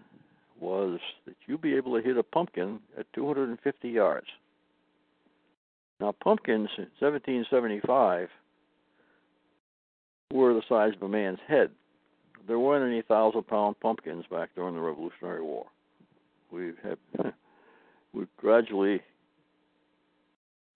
was 0.59 0.99
that 1.25 1.35
you 1.47 1.57
be 1.57 1.75
able 1.75 1.95
to 1.97 2.03
hit 2.03 2.17
a 2.17 2.23
pumpkin 2.23 2.79
at 2.97 3.11
250 3.13 3.89
yards. 3.89 4.27
Now, 5.99 6.13
pumpkins 6.23 6.69
in 6.77 6.87
1775 6.99 8.29
were 10.31 10.53
the 10.53 10.61
size 10.69 10.93
of 10.95 11.03
a 11.03 11.09
man's 11.09 11.39
head, 11.47 11.71
there 12.49 12.59
weren't 12.59 12.91
any 12.91 13.01
thousand 13.01 13.47
pound 13.47 13.79
pumpkins 13.79 14.25
back 14.29 14.49
during 14.55 14.75
the 14.75 14.81
Revolutionary 14.81 15.41
War. 15.41 15.67
We 16.51 16.71
have 16.83 16.97
we've 18.13 18.27
gradually 18.37 19.01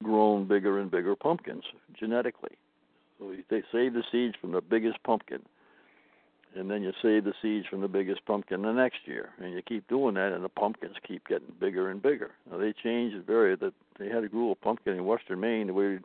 grown 0.03 0.47
bigger 0.47 0.79
and 0.79 0.91
bigger 0.91 1.15
pumpkins 1.15 1.63
genetically. 1.99 2.57
So 3.19 3.33
they 3.49 3.63
save 3.71 3.93
the 3.93 4.03
seeds 4.11 4.35
from 4.39 4.51
the 4.51 4.61
biggest 4.61 5.01
pumpkin, 5.03 5.41
and 6.55 6.69
then 6.69 6.83
you 6.83 6.91
save 7.01 7.23
the 7.23 7.33
seeds 7.41 7.65
from 7.67 7.81
the 7.81 7.87
biggest 7.87 8.25
pumpkin 8.25 8.61
the 8.61 8.71
next 8.71 8.99
year, 9.05 9.29
and 9.39 9.53
you 9.53 9.61
keep 9.61 9.87
doing 9.87 10.15
that, 10.15 10.33
and 10.33 10.43
the 10.43 10.49
pumpkins 10.49 10.95
keep 11.07 11.27
getting 11.27 11.53
bigger 11.59 11.89
and 11.89 12.01
bigger. 12.01 12.31
Now 12.49 12.57
they 12.57 12.73
changed 12.73 13.25
very 13.25 13.55
that 13.55 13.73
they 13.99 14.07
had 14.07 14.23
a 14.23 14.55
pumpkin 14.61 14.93
in 14.93 15.05
Western 15.05 15.39
Maine 15.39 15.67
that 15.67 15.73
weighed, 15.73 16.01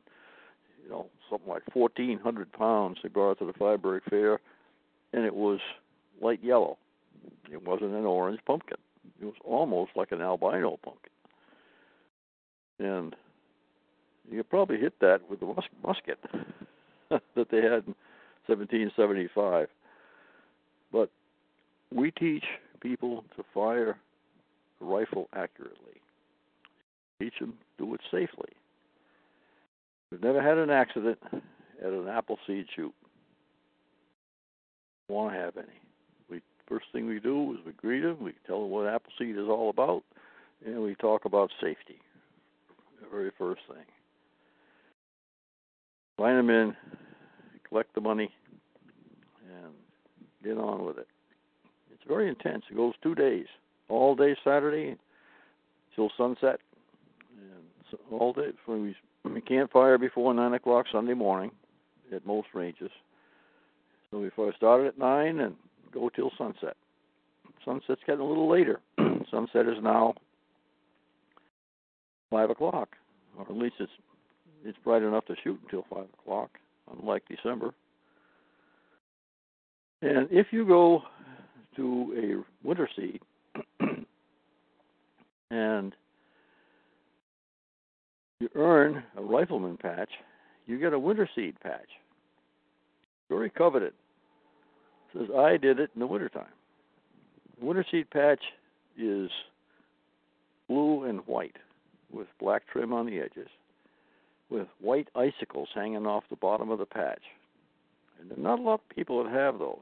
you 0.83 0.91
know, 0.91 1.07
something 1.31 1.49
like 1.49 1.63
1,400 1.75 2.53
pounds. 2.53 2.99
They 3.03 3.09
brought 3.09 3.33
it 3.33 3.39
to 3.41 3.47
the 3.47 3.53
Fryeburg 3.53 4.01
Fair, 4.09 4.41
and 5.13 5.25
it 5.25 5.35
was 5.35 5.61
light 6.21 6.43
yellow. 6.43 6.79
It 7.51 7.67
wasn't 7.67 7.95
an 7.95 8.07
orange 8.07 8.41
pumpkin. 8.47 8.79
It 9.21 9.25
was 9.25 9.35
almost 9.45 9.93
like 9.97 10.13
an 10.13 10.21
albino 10.21 10.79
pumpkin. 10.83 11.13
And 12.79 13.17
you 14.31 14.39
could 14.39 14.51
probably 14.51 14.79
hit 14.79 14.95
that 15.01 15.29
with 15.29 15.41
the 15.41 15.47
mus- 15.47 15.65
musket 15.85 16.19
that 17.11 17.51
they 17.51 17.59
had 17.59 17.85
in 17.87 17.95
1775. 18.47 19.69
We 21.95 22.11
teach 22.11 22.45
people 22.81 23.25
to 23.37 23.45
fire 23.55 23.99
a 24.81 24.85
rifle 24.85 25.29
accurately. 25.33 26.01
Teach 27.21 27.35
them 27.41 27.55
do 27.79 27.95
it 27.95 28.01
safely. 28.11 28.51
We've 30.11 30.23
never 30.23 30.43
had 30.43 30.59
an 30.59 30.71
accident 30.71 31.19
at 31.33 31.93
an 31.93 32.09
apple 32.09 32.39
seed 32.47 32.67
shoot. 32.75 32.95
Don't 35.09 35.17
want 35.17 35.35
to 35.35 35.41
have 35.41 35.57
any? 35.57 35.67
We 36.31 36.43
first 36.69 36.87
thing 36.93 37.07
we 37.07 37.21
do 37.21 37.55
is 37.55 37.65
we 37.65 37.73
greet 37.73 38.01
them. 38.01 38.23
We 38.23 38.35
tell 38.47 38.63
them 38.63 38.71
what 38.71 38.87
apple 38.87 39.13
seed 39.19 39.37
is 39.37 39.49
all 39.49 39.71
about, 39.71 40.03
and 40.65 40.83
we 40.83 40.95
talk 40.95 41.25
about 41.25 41.51
safety. 41.61 42.01
The 43.01 43.09
very 43.11 43.31
first 43.39 43.63
thing. 43.69 43.85
Line 46.19 46.37
them 46.37 46.51
in, 46.51 46.77
collect 47.69 47.95
the 47.95 48.01
money, 48.01 48.31
and 49.49 49.73
get 50.43 50.59
on 50.59 50.85
with 50.85 50.99
it. 50.99 51.07
Very 52.09 52.29
intense. 52.29 52.65
It 52.71 52.77
goes 52.77 52.95
two 53.03 53.15
days, 53.15 53.47
all 53.89 54.17
day 54.17 54.35
Saturday 54.43 54.97
till 55.95 56.11
sunset, 56.17 56.59
and 57.37 57.63
so 57.91 57.99
all 58.11 58.33
day. 58.33 58.49
When 58.65 58.83
we 58.83 58.97
we 59.25 59.41
can't 59.43 59.71
fire 59.71 59.99
before 59.99 60.33
nine 60.33 60.55
o'clock 60.55 60.87
Sunday 60.91 61.15
morning 61.15 61.51
at 62.15 62.25
most 62.27 62.49
ranges. 62.55 62.91
So 64.11 64.21
we 64.21 64.31
first 64.35 64.57
start 64.57 64.87
at 64.87 64.99
nine 64.99 65.41
and 65.41 65.55
go 65.93 66.09
till 66.09 66.31
sunset. 66.39 66.77
Sunset's 67.65 68.01
getting 68.07 68.23
a 68.23 68.25
little 68.25 68.49
later. 68.49 68.81
sunset 69.31 69.67
is 69.67 69.83
now 69.83 70.15
five 72.31 72.49
o'clock, 72.49 72.89
or 73.37 73.45
at 73.45 73.57
least 73.57 73.75
it's 73.81 73.93
it's 74.65 74.79
bright 74.83 75.03
enough 75.03 75.27
to 75.27 75.35
shoot 75.45 75.61
until 75.65 75.85
five 75.91 76.07
o'clock, 76.21 76.51
unlike 76.99 77.23
December. 77.29 77.75
And 80.01 80.29
if 80.31 80.47
you 80.53 80.67
go 80.67 81.03
to 81.79 82.45
a 82.65 82.67
winter 82.67 82.89
seed 82.97 83.21
and 85.51 85.95
you 88.41 88.49
earn 88.55 89.03
a 89.17 89.23
rifleman 89.23 89.77
patch, 89.77 90.11
you 90.67 90.79
get 90.79 90.93
a 90.93 90.99
winter 90.99 91.29
seed 91.35 91.59
patch. 91.61 91.89
Very 93.29 93.49
coveted. 93.49 93.93
It 95.15 95.19
says 95.19 95.29
I 95.37 95.57
did 95.57 95.79
it 95.79 95.91
in 95.95 96.01
the 96.01 96.07
wintertime. 96.07 96.47
Winter 97.61 97.85
seed 97.91 98.11
patch 98.11 98.43
is 98.99 99.31
blue 100.69 101.05
and 101.05 101.21
white 101.27 101.57
with 102.13 102.27
black 102.41 102.63
trim 102.73 102.93
on 102.93 103.07
the 103.07 103.19
edges, 103.19 103.49
with 104.51 104.67
white 104.81 105.09
icicles 105.15 105.69
hanging 105.75 106.07
off 106.07 106.25
the 106.29 106.37
bottom 106.37 106.71
of 106.71 106.79
the 106.79 106.87
patch. 106.87 107.23
And 108.21 108.31
there 108.31 108.39
are 108.39 108.43
not 108.43 108.59
a 108.59 108.63
lot 108.63 108.75
of 108.75 108.97
people 108.97 109.23
that 109.23 109.33
have 109.33 109.59
those. 109.59 109.79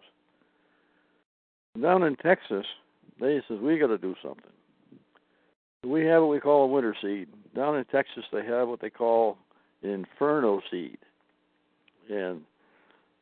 Down 1.80 2.02
in 2.02 2.16
Texas, 2.16 2.66
they 3.20 3.40
says 3.48 3.58
we 3.60 3.78
got 3.78 3.88
to 3.88 3.98
do 3.98 4.14
something. 4.22 4.50
We 5.84 6.04
have 6.06 6.22
what 6.22 6.30
we 6.30 6.40
call 6.40 6.64
a 6.64 6.66
winter 6.66 6.96
seed. 7.00 7.28
Down 7.54 7.76
in 7.76 7.84
Texas, 7.86 8.24
they 8.32 8.44
have 8.44 8.68
what 8.68 8.80
they 8.80 8.90
call 8.90 9.38
inferno 9.82 10.60
seed, 10.70 10.98
and 12.10 12.42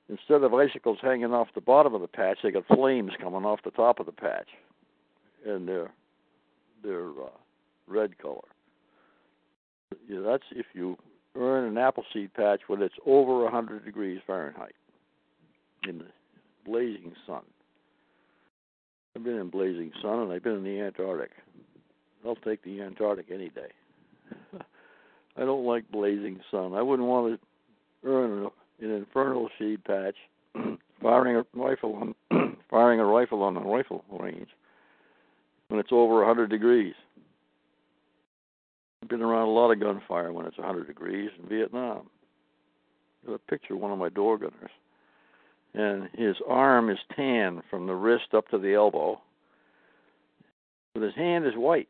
instead 0.08 0.42
of 0.42 0.54
icicles 0.54 0.98
hanging 1.02 1.32
off 1.32 1.48
the 1.54 1.60
bottom 1.60 1.94
of 1.94 2.00
the 2.00 2.08
patch, 2.08 2.38
they 2.42 2.50
got 2.50 2.66
flames 2.66 3.12
coming 3.20 3.44
off 3.44 3.60
the 3.64 3.70
top 3.70 4.00
of 4.00 4.06
the 4.06 4.12
patch, 4.12 4.48
and 5.46 5.68
they're 5.68 5.90
they're 6.82 7.10
uh, 7.10 7.30
red 7.86 8.18
color. 8.18 8.40
Yeah, 10.08 10.20
that's 10.20 10.44
if 10.52 10.66
you 10.74 10.96
earn 11.36 11.64
an 11.64 11.78
apple 11.78 12.04
seed 12.12 12.32
patch 12.34 12.60
when 12.66 12.82
it's 12.82 12.94
over 13.06 13.42
100 13.44 13.84
degrees 13.84 14.20
Fahrenheit 14.26 14.74
in 15.88 15.98
the 15.98 16.06
blazing 16.64 17.12
sun. 17.26 17.42
I've 19.16 19.22
been 19.22 19.38
in 19.38 19.48
blazing 19.48 19.92
sun 20.02 20.20
and 20.20 20.32
I've 20.32 20.42
been 20.42 20.56
in 20.56 20.64
the 20.64 20.80
Antarctic. 20.80 21.30
I'll 22.26 22.36
take 22.36 22.62
the 22.64 22.80
Antarctic 22.80 23.26
any 23.32 23.48
day. 23.50 23.68
I 25.36 25.40
don't 25.40 25.64
like 25.64 25.90
blazing 25.90 26.40
sun. 26.50 26.74
I 26.74 26.82
wouldn't 26.82 27.08
want 27.08 27.40
to 27.40 28.08
earn 28.08 28.48
an 28.80 28.90
infernal 28.90 29.48
seed 29.58 29.84
patch 29.84 30.16
firing 31.02 31.36
a 31.36 31.44
rifle 31.54 31.94
on 32.30 32.56
firing 32.70 32.98
a 32.98 33.04
rifle 33.04 33.42
on 33.42 33.56
a 33.56 33.60
rifle 33.60 34.04
range 34.10 34.48
when 35.68 35.78
it's 35.78 35.92
over 35.92 36.16
100 36.16 36.50
degrees. 36.50 36.94
I've 39.02 39.08
been 39.08 39.22
around 39.22 39.48
a 39.48 39.52
lot 39.52 39.70
of 39.70 39.80
gunfire 39.80 40.32
when 40.32 40.46
it's 40.46 40.58
100 40.58 40.86
degrees 40.86 41.30
in 41.40 41.48
Vietnam. 41.48 42.08
Got 43.26 43.34
a 43.34 43.38
picture 43.38 43.74
of 43.74 43.80
one 43.80 43.92
of 43.92 43.98
my 43.98 44.08
door 44.08 44.38
gunners 44.38 44.70
and 45.74 46.08
his 46.14 46.36
arm 46.48 46.88
is 46.88 46.98
tan 47.16 47.62
from 47.68 47.86
the 47.86 47.94
wrist 47.94 48.32
up 48.32 48.48
to 48.48 48.58
the 48.58 48.74
elbow, 48.74 49.20
but 50.94 51.02
his 51.02 51.14
hand 51.14 51.44
is 51.46 51.54
white. 51.56 51.88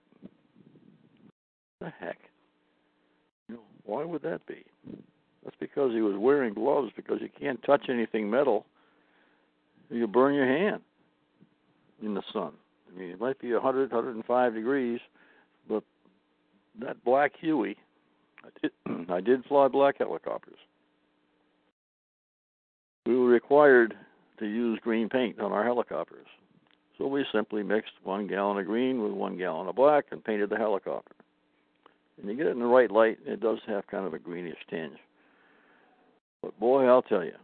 What 1.78 1.92
the 1.98 2.04
heck? 2.06 2.18
You 3.48 3.56
know, 3.56 3.62
why 3.84 4.04
would 4.04 4.22
that 4.22 4.46
be? 4.46 4.64
That's 5.44 5.56
because 5.60 5.92
he 5.92 6.00
was 6.00 6.16
wearing 6.16 6.54
gloves 6.54 6.90
because 6.96 7.18
you 7.20 7.28
can't 7.38 7.62
touch 7.62 7.86
anything 7.90 8.30
metal. 8.30 8.64
You 9.90 10.06
burn 10.06 10.34
your 10.34 10.46
hand 10.46 10.80
in 12.02 12.14
the 12.14 12.22
sun. 12.32 12.52
I 12.88 12.98
mean, 12.98 13.10
it 13.10 13.20
might 13.20 13.38
be 13.38 13.52
100, 13.52 13.92
105 13.92 14.54
degrees, 14.54 15.00
but 15.68 15.84
that 16.80 17.04
black 17.04 17.32
Huey, 17.38 17.76
I 18.42 18.48
did, 18.62 19.10
I 19.10 19.20
did 19.20 19.44
fly 19.44 19.68
black 19.68 19.98
helicopters 19.98 20.58
we 23.06 23.16
were 23.16 23.26
required 23.26 23.94
to 24.38 24.46
use 24.46 24.78
green 24.82 25.08
paint 25.08 25.38
on 25.40 25.52
our 25.52 25.64
helicopters. 25.64 26.26
So 26.98 27.06
we 27.06 27.24
simply 27.32 27.62
mixed 27.62 27.92
one 28.02 28.26
gallon 28.26 28.58
of 28.58 28.66
green 28.66 29.02
with 29.02 29.12
one 29.12 29.36
gallon 29.36 29.68
of 29.68 29.74
black 29.74 30.06
and 30.10 30.24
painted 30.24 30.50
the 30.50 30.56
helicopter. 30.56 31.14
And 32.18 32.30
you 32.30 32.36
get 32.36 32.46
it 32.46 32.50
in 32.50 32.60
the 32.60 32.66
right 32.66 32.90
light, 32.90 33.18
it 33.26 33.40
does 33.40 33.58
have 33.66 33.86
kind 33.88 34.06
of 34.06 34.14
a 34.14 34.18
greenish 34.18 34.58
tinge. 34.70 34.98
But 36.42 36.58
boy, 36.60 36.86
I'll 36.86 37.02
tell 37.02 37.24
you, 37.24 37.34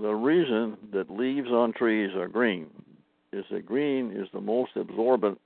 the 0.00 0.12
reason 0.14 0.76
that 0.92 1.10
leaves 1.10 1.48
on 1.48 1.72
trees 1.72 2.14
are 2.14 2.28
green 2.28 2.68
is 3.32 3.44
that 3.50 3.66
green 3.66 4.12
is 4.12 4.28
the 4.32 4.40
most 4.40 4.72
absorbent 4.76 5.40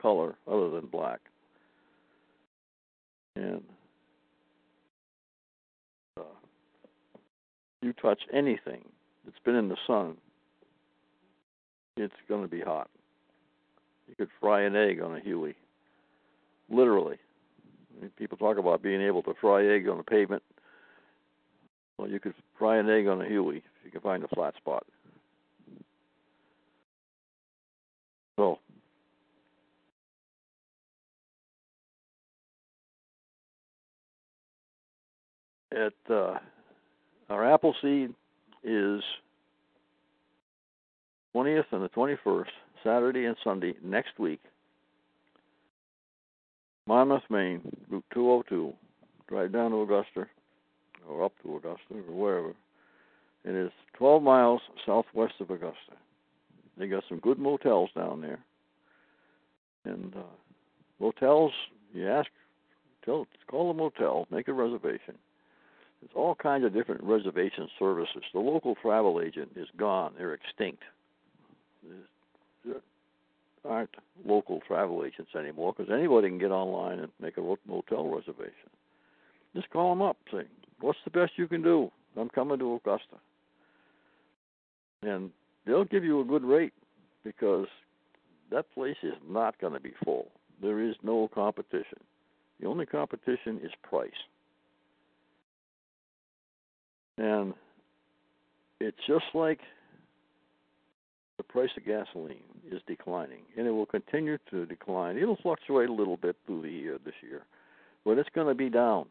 color 0.00 0.36
other 0.46 0.70
than 0.70 0.86
black. 0.86 1.20
And 3.36 3.62
you 7.84 7.92
touch 7.92 8.22
anything 8.32 8.84
that's 9.24 9.38
been 9.44 9.54
in 9.54 9.68
the 9.68 9.76
sun, 9.86 10.16
it's 11.96 12.14
going 12.28 12.42
to 12.42 12.48
be 12.48 12.60
hot. 12.60 12.88
You 14.08 14.14
could 14.16 14.28
fry 14.40 14.62
an 14.62 14.74
egg 14.74 15.00
on 15.00 15.16
a 15.16 15.20
Huey, 15.20 15.54
literally. 16.68 17.18
I 17.96 18.02
mean, 18.02 18.10
people 18.16 18.36
talk 18.36 18.58
about 18.58 18.82
being 18.82 19.00
able 19.00 19.22
to 19.22 19.34
fry 19.40 19.66
egg 19.66 19.88
on 19.88 20.00
a 20.00 20.02
pavement. 20.02 20.42
Well, 21.98 22.08
you 22.08 22.18
could 22.18 22.34
fry 22.58 22.78
an 22.78 22.90
egg 22.90 23.06
on 23.06 23.20
a 23.20 23.28
Huey 23.28 23.58
if 23.58 23.84
you 23.84 23.90
can 23.90 24.00
find 24.00 24.24
a 24.24 24.28
flat 24.28 24.56
spot. 24.56 24.84
So, 28.36 28.58
at 35.70 35.92
uh, 36.12 36.38
our 37.34 37.52
apple 37.52 37.74
seed 37.82 38.14
is 38.62 39.02
20th 41.34 41.64
and 41.72 41.82
the 41.82 41.88
21st, 41.88 42.46
Saturday 42.84 43.24
and 43.24 43.36
Sunday 43.42 43.74
next 43.82 44.20
week. 44.20 44.40
Monmouth, 46.86 47.22
Maine, 47.28 47.60
Route 47.90 48.04
202. 48.14 48.72
Drive 49.26 49.52
down 49.52 49.72
to 49.72 49.82
Augusta, 49.82 50.28
or 51.08 51.24
up 51.24 51.32
to 51.42 51.56
Augusta, 51.56 51.94
or 52.08 52.14
wherever. 52.14 52.54
It 53.44 53.66
is 53.66 53.72
12 53.94 54.22
miles 54.22 54.60
southwest 54.86 55.34
of 55.40 55.50
Augusta. 55.50 55.96
They 56.78 56.86
got 56.86 57.02
some 57.08 57.18
good 57.18 57.40
motels 57.40 57.90
down 57.96 58.20
there, 58.20 58.38
and 59.84 60.14
uh, 60.14 60.22
motels. 61.00 61.50
You 61.92 62.08
ask, 62.08 62.28
tell, 63.04 63.26
call 63.48 63.70
a 63.70 63.74
motel, 63.74 64.28
make 64.30 64.46
a 64.46 64.52
reservation. 64.52 65.14
There's 66.04 66.16
all 66.16 66.34
kinds 66.34 66.66
of 66.66 66.74
different 66.74 67.02
reservation 67.02 67.66
services. 67.78 68.22
The 68.34 68.38
local 68.38 68.74
travel 68.74 69.22
agent 69.22 69.52
is 69.56 69.68
gone; 69.78 70.12
they're 70.18 70.34
extinct. 70.34 70.82
There 72.62 72.76
aren't 73.64 73.94
local 74.26 74.60
travel 74.66 75.02
agents 75.02 75.30
anymore 75.34 75.72
because 75.74 75.90
anybody 75.90 76.28
can 76.28 76.38
get 76.38 76.50
online 76.50 76.98
and 76.98 77.10
make 77.20 77.38
a 77.38 77.56
motel 77.66 78.06
reservation. 78.08 78.68
Just 79.56 79.70
call 79.70 79.94
them 79.94 80.02
up, 80.02 80.18
say, 80.30 80.44
"What's 80.80 80.98
the 81.04 81.10
best 81.10 81.38
you 81.38 81.48
can 81.48 81.62
do? 81.62 81.90
I'm 82.18 82.28
coming 82.28 82.58
to 82.58 82.74
Augusta," 82.74 83.16
and 85.02 85.32
they'll 85.64 85.84
give 85.84 86.04
you 86.04 86.20
a 86.20 86.24
good 86.24 86.44
rate 86.44 86.74
because 87.22 87.68
that 88.50 88.70
place 88.74 88.98
is 89.02 89.14
not 89.26 89.58
going 89.58 89.72
to 89.72 89.80
be 89.80 89.94
full. 90.04 90.30
There 90.60 90.80
is 90.80 90.96
no 91.02 91.28
competition. 91.28 91.98
The 92.60 92.66
only 92.66 92.84
competition 92.84 93.58
is 93.62 93.72
price. 93.82 94.12
And 97.18 97.54
it's 98.80 98.96
just 99.06 99.24
like 99.34 99.60
the 101.36 101.44
price 101.44 101.70
of 101.76 101.84
gasoline 101.84 102.42
is 102.70 102.80
declining, 102.86 103.42
and 103.56 103.66
it 103.66 103.70
will 103.70 103.86
continue 103.86 104.38
to 104.50 104.66
decline. 104.66 105.16
It'll 105.16 105.38
fluctuate 105.42 105.88
a 105.88 105.92
little 105.92 106.16
bit 106.16 106.36
through 106.46 106.62
the 106.62 106.70
year 106.70 106.98
this 107.04 107.14
year, 107.22 107.42
but 108.04 108.18
it's 108.18 108.28
going 108.34 108.48
to 108.48 108.54
be 108.54 108.68
down. 108.68 109.06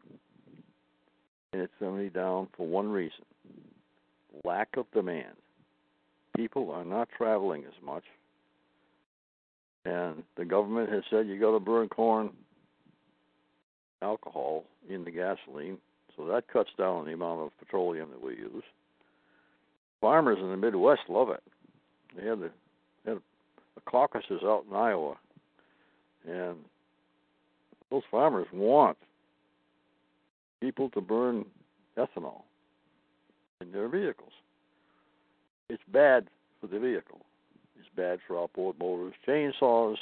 And 1.52 1.62
it's 1.62 1.72
going 1.78 1.96
to 1.96 2.02
be 2.02 2.10
down 2.10 2.48
for 2.56 2.66
one 2.66 2.88
reason 2.88 3.24
lack 4.44 4.76
of 4.76 4.90
demand. 4.92 5.36
People 6.36 6.70
are 6.70 6.84
not 6.84 7.08
traveling 7.16 7.64
as 7.64 7.84
much. 7.84 8.02
And 9.84 10.22
the 10.36 10.44
government 10.44 10.90
has 10.90 11.02
said 11.10 11.26
you 11.26 11.38
got 11.38 11.52
to 11.52 11.60
burn 11.60 11.88
corn 11.88 12.30
alcohol 14.02 14.64
in 14.88 15.04
the 15.04 15.10
gasoline, 15.10 15.78
so 16.16 16.26
that 16.26 16.48
cuts 16.48 16.70
down 16.78 16.96
on 16.96 17.06
the 17.06 17.12
amount 17.12 17.40
of 17.40 17.58
petroleum 17.58 18.10
that 18.10 18.22
we 18.22 18.36
use. 18.36 18.62
Farmers 20.00 20.38
in 20.40 20.50
the 20.50 20.56
Midwest 20.56 21.02
love 21.08 21.30
it. 21.30 21.42
They 22.16 22.26
had 22.26 22.40
the, 22.40 22.50
they 23.04 23.12
had 23.12 23.20
a 23.76 23.90
caucuses 23.90 24.40
out 24.44 24.64
in 24.68 24.76
Iowa, 24.76 25.16
and 26.28 26.56
those 27.90 28.02
farmers 28.10 28.46
want 28.52 28.98
people 30.60 30.90
to 30.90 31.00
burn 31.00 31.44
ethanol 31.96 32.42
in 33.60 33.72
their 33.72 33.88
vehicles. 33.88 34.32
It's 35.68 35.82
bad 35.92 36.28
for 36.60 36.66
the 36.66 36.78
vehicle. 36.78 37.20
It's 37.78 37.88
bad 37.96 38.18
for 38.26 38.38
outboard 38.38 38.78
motors, 38.78 39.14
chainsaws, 39.26 39.96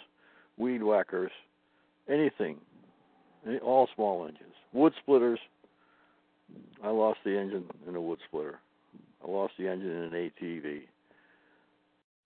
weed 0.56 0.82
whackers, 0.82 1.30
anything, 2.08 2.58
all 3.62 3.88
small 3.94 4.24
engines, 4.26 4.54
wood 4.72 4.92
splitters. 5.02 5.38
I 6.82 6.90
lost 6.90 7.20
the 7.24 7.38
engine 7.38 7.64
in 7.88 7.94
a 7.94 8.00
wood 8.00 8.18
splitter. 8.28 8.58
I 9.24 9.30
lost 9.30 9.54
the 9.58 9.68
engine 9.68 9.90
in 9.90 10.02
an 10.14 10.30
ATV. 10.42 10.80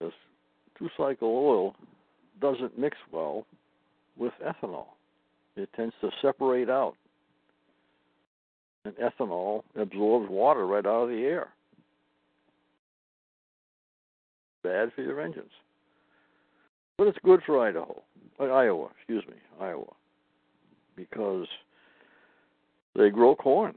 This 0.00 0.12
two 0.78 0.88
cycle 0.96 1.28
oil 1.28 1.74
doesn't 2.40 2.78
mix 2.78 2.96
well 3.12 3.46
with 4.16 4.32
ethanol. 4.44 4.86
It 5.56 5.68
tends 5.74 5.94
to 6.00 6.10
separate 6.22 6.68
out. 6.68 6.94
And 8.84 8.94
ethanol 8.96 9.62
absorbs 9.74 10.30
water 10.30 10.66
right 10.66 10.84
out 10.86 11.04
of 11.04 11.08
the 11.08 11.24
air. 11.24 11.48
Bad 14.62 14.92
for 14.94 15.02
your 15.02 15.20
engines. 15.20 15.50
But 16.98 17.08
it's 17.08 17.18
good 17.24 17.40
for 17.44 17.60
Idaho. 17.66 18.02
Uh, 18.40 18.44
Iowa, 18.44 18.88
excuse 18.96 19.24
me, 19.28 19.36
Iowa. 19.60 19.92
Because 20.96 21.46
they 22.94 23.10
grow 23.10 23.34
corn. 23.34 23.74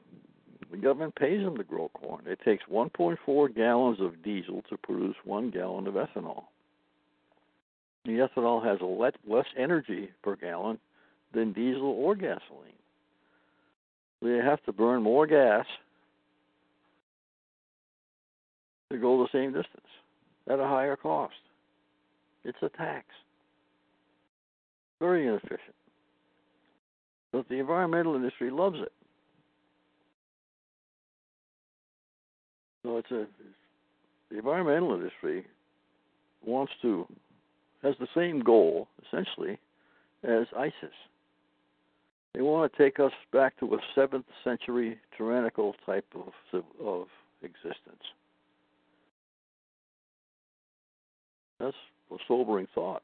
The 0.72 0.78
government 0.78 1.16
pays 1.16 1.44
them 1.44 1.58
to 1.58 1.64
grow 1.64 1.90
corn. 1.90 2.26
It 2.28 2.40
takes 2.46 2.64
1.4 2.72 3.56
gallons 3.56 4.00
of 4.00 4.22
diesel 4.24 4.64
to 4.70 4.78
produce 4.78 5.16
one 5.24 5.50
gallon 5.50 5.88
of 5.88 5.96
ethanol. 5.96 6.44
The 8.06 8.28
ethanol 8.28 8.64
has 8.64 8.80
less 9.28 9.46
energy 9.58 10.10
per 10.24 10.36
gallon 10.36 10.80
than 11.34 11.54
diesel 11.54 11.90
or 11.90 12.16
gasoline. 12.16 12.74
They 14.22 14.38
have 14.38 14.64
to 14.66 14.74
burn 14.74 15.02
more 15.02 15.26
gas 15.26 15.66
to 18.92 18.98
go 18.98 19.24
the 19.24 19.30
same 19.32 19.54
distance 19.54 19.88
at 20.48 20.60
a 20.60 20.68
higher 20.68 20.96
cost. 20.96 21.34
It's 22.44 22.58
a 22.62 22.70
tax. 22.70 23.06
Very 25.00 25.28
inefficient. 25.28 25.76
But 27.32 27.48
the 27.48 27.56
environmental 27.56 28.16
industry 28.16 28.50
loves 28.50 28.78
it. 28.80 28.92
So 32.84 32.98
it's 32.98 33.12
a 33.12 33.26
the 34.30 34.38
environmental 34.38 34.94
industry 34.94 35.46
wants 36.46 36.72
to 36.82 37.08
has 37.84 37.96
the 38.00 38.08
same 38.16 38.42
goal 38.42 38.88
essentially 39.08 39.58
as 40.24 40.46
ISIS. 40.58 40.94
They 42.34 42.42
want 42.42 42.72
to 42.72 42.78
take 42.78 43.00
us 43.00 43.12
back 43.34 43.60
to 43.60 43.74
a 43.74 43.78
seventh 43.96 44.26
century 44.44 45.00
tyrannical 45.18 45.76
type 45.86 46.06
of 46.16 46.64
of 46.84 47.08
existence. 47.42 48.04
That's 51.60 51.76
a 52.12 52.18
sobering 52.28 52.68
thought. 52.74 53.04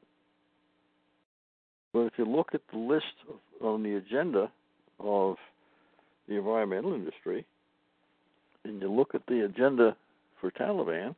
But 1.92 2.06
if 2.06 2.12
you 2.18 2.24
look 2.24 2.50
at 2.54 2.62
the 2.72 2.78
list 2.78 3.04
of, 3.28 3.66
on 3.66 3.82
the 3.82 3.96
agenda 3.96 4.50
of 5.00 5.36
the 6.28 6.36
environmental 6.36 6.94
industry, 6.94 7.44
and 8.68 8.80
you 8.80 8.90
look 8.90 9.14
at 9.14 9.26
the 9.26 9.44
agenda 9.44 9.96
for 10.40 10.50
Taliban 10.50 11.14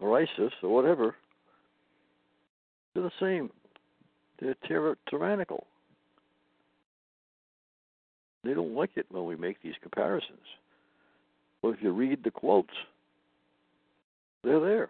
or 0.00 0.18
ISIS 0.18 0.52
or 0.62 0.74
whatever, 0.74 1.14
they're 2.94 3.02
the 3.02 3.10
same. 3.20 3.50
They're 4.40 4.56
tyr- 4.66 4.96
tyrannical. 5.08 5.66
They 8.44 8.54
don't 8.54 8.74
like 8.74 8.90
it 8.96 9.06
when 9.10 9.26
we 9.26 9.36
make 9.36 9.60
these 9.62 9.74
comparisons. 9.82 10.38
But 11.62 11.70
if 11.70 11.82
you 11.82 11.90
read 11.90 12.22
the 12.22 12.30
quotes, 12.30 12.74
they're 14.44 14.60
there. 14.60 14.88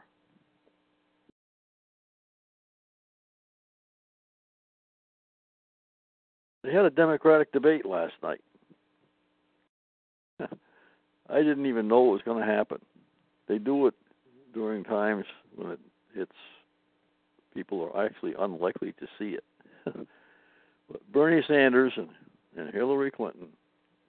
They 6.63 6.73
had 6.73 6.85
a 6.85 6.91
Democratic 6.91 7.53
debate 7.53 7.87
last 7.87 8.15
night. 8.23 8.41
I 11.29 11.43
didn't 11.43 11.67
even 11.67 11.89
know 11.89 12.09
it 12.09 12.13
was 12.13 12.23
going 12.25 12.45
to 12.45 12.53
happen. 12.53 12.79
They 13.49 13.59
do 13.59 13.87
it 13.87 13.95
during 14.55 14.85
times 14.85 15.25
when 15.55 15.73
it, 15.73 15.81
it's 16.15 16.33
people 17.55 17.91
are 17.93 18.05
actually 18.05 18.35
unlikely 18.39 18.93
to 19.01 19.07
see 19.19 19.37
it. 19.37 19.45
but 19.85 21.13
Bernie 21.13 21.43
Sanders 21.47 21.93
and, 21.97 22.09
and 22.57 22.73
Hillary 22.73 23.11
Clinton 23.11 23.49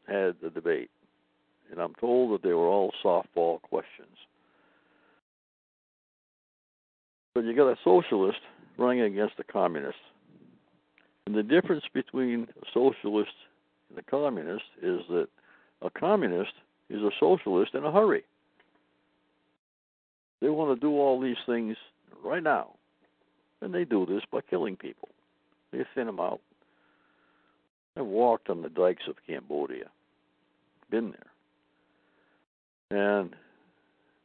had 0.08 0.36
the 0.42 0.50
debate, 0.50 0.90
and 1.72 1.80
I'm 1.80 1.96
told 1.96 2.34
that 2.34 2.48
they 2.48 2.54
were 2.54 2.68
all 2.68 2.92
softball 3.04 3.62
questions. 3.62 4.18
But 7.34 7.46
you 7.46 7.56
got 7.56 7.70
a 7.70 7.78
socialist 7.84 8.40
running 8.78 9.02
against 9.02 9.36
a 9.40 9.44
communist. 9.44 9.98
And 11.26 11.36
the 11.36 11.44
difference 11.44 11.84
between 11.94 12.48
a 12.62 12.66
socialist 12.74 13.32
and 13.90 14.00
a 14.00 14.04
communist 14.04 14.64
is 14.82 15.02
that 15.10 15.28
a 15.82 15.90
communist 15.90 16.54
is 16.90 17.02
a 17.02 17.12
socialist 17.20 17.74
in 17.74 17.84
a 17.84 17.92
hurry. 17.92 18.24
They 20.42 20.50
want 20.50 20.80
to 20.80 20.80
do 20.80 20.92
all 20.92 21.20
these 21.20 21.38
things 21.46 21.76
right 22.24 22.44
now. 22.44 22.74
And 23.62 23.74
they 23.74 23.86
do 23.86 24.06
this 24.06 24.22
by 24.32 24.42
killing 24.50 24.76
people. 24.76 25.10
They 25.72 25.84
thin 25.96 26.06
them 26.06 26.20
out. 26.20 26.42
I've 27.98 28.06
walked 28.06 28.50
on 28.50 28.62
the 28.62 28.70
dikes 28.70 29.04
of 29.08 29.16
Cambodia, 29.26 29.86
been 30.92 31.14
there. 32.92 33.20
And 33.20 33.36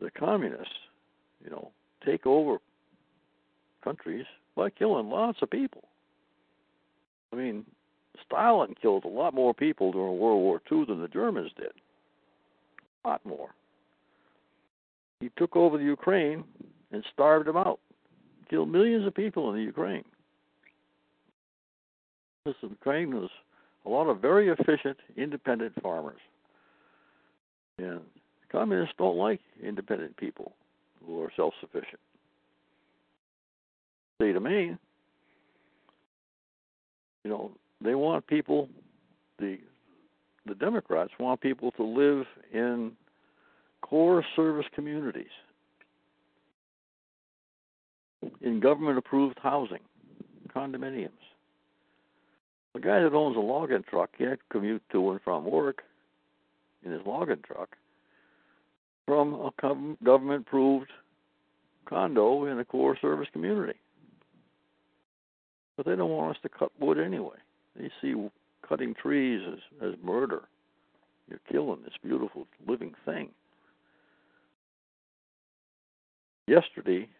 the 0.01 0.11
communists, 0.11 0.75
you 1.43 1.51
know, 1.51 1.71
take 2.05 2.27
over 2.27 2.59
countries 3.83 4.27
by 4.55 4.69
killing 4.69 5.09
lots 5.09 5.39
of 5.41 5.51
people. 5.51 5.85
I 7.33 7.37
mean, 7.37 7.65
Stalin 8.27 8.75
killed 8.81 9.07
a 9.07 9.09
lot 9.09 9.33
more 9.33 9.55
people 9.55 9.91
during 9.91 10.19
World 10.19 10.43
War 10.43 10.61
II 10.71 10.85
than 10.85 11.01
the 11.01 11.09
Germans 11.09 11.51
did 11.57 11.73
lot 13.09 13.25
more. 13.25 13.51
He 15.21 15.31
took 15.37 15.57
over 15.57 15.79
the 15.79 15.85
Ukraine 15.85 16.45
and 16.91 17.05
starved 17.13 17.47
them 17.47 17.57
out, 17.57 17.79
killed 18.51 18.71
millions 18.71 19.07
of 19.07 19.15
people 19.15 19.51
in 19.51 19.57
the 19.57 19.63
Ukraine. 19.63 20.05
This 22.45 22.55
Ukraine 22.61 23.15
was 23.15 23.31
a 23.87 23.89
lot 23.89 24.09
of 24.09 24.21
very 24.21 24.49
efficient, 24.49 24.99
independent 25.17 25.81
farmers. 25.81 26.21
And 27.79 28.01
communists 28.51 28.95
don't 28.99 29.17
like 29.17 29.41
independent 29.63 30.17
people 30.17 30.53
who 31.07 31.23
are 31.23 31.31
self 31.37 31.55
sufficient. 31.61 32.01
state 34.21 34.37
of 34.37 34.43
Maine, 34.43 34.79
you 37.25 37.31
know, 37.31 37.53
they 37.81 37.95
want 37.95 38.27
people 38.27 38.69
the 39.39 39.59
the 40.47 40.55
Democrats 40.55 41.13
want 41.19 41.41
people 41.41 41.71
to 41.73 41.85
live 41.85 42.27
in 42.53 42.93
core 43.81 44.25
service 44.35 44.67
communities 44.75 45.27
in 48.41 48.61
government 48.61 48.99
approved 48.99 49.39
housing, 49.43 49.81
condominiums. 50.55 51.11
The 52.75 52.81
guy 52.81 53.01
that 53.01 53.13
owns 53.13 53.37
a 53.37 53.41
logging 53.41 53.85
truck 53.89 54.11
can't 54.17 54.41
commute 54.51 54.83
to 54.93 55.11
and 55.11 55.21
from 55.23 55.45
work 55.45 55.83
in 56.85 56.93
his 56.93 57.03
logging 57.05 57.43
truck 57.47 57.77
from 59.07 59.35
a 59.35 59.51
government 60.05 60.47
approved 60.47 60.91
condo 61.87 62.47
in 62.47 62.59
a 62.59 62.65
core 62.65 62.97
service 63.01 63.29
community. 63.33 63.79
But 65.77 65.87
they 65.87 65.97
don't 65.97 66.11
want 66.11 66.37
us 66.37 66.43
to 66.43 66.49
cut 66.49 66.71
wood 66.81 66.99
anyway. 66.99 67.37
They 67.77 67.91
see 68.01 68.15
cutting 68.73 68.95
trees 68.95 69.43
as, 69.53 69.59
as 69.87 69.95
murder. 70.03 70.45
You're 71.29 71.41
killing 71.51 71.83
this 71.83 71.93
beautiful 72.03 72.47
living 72.67 72.95
thing. 73.05 73.29
Yesterday, 76.47 77.11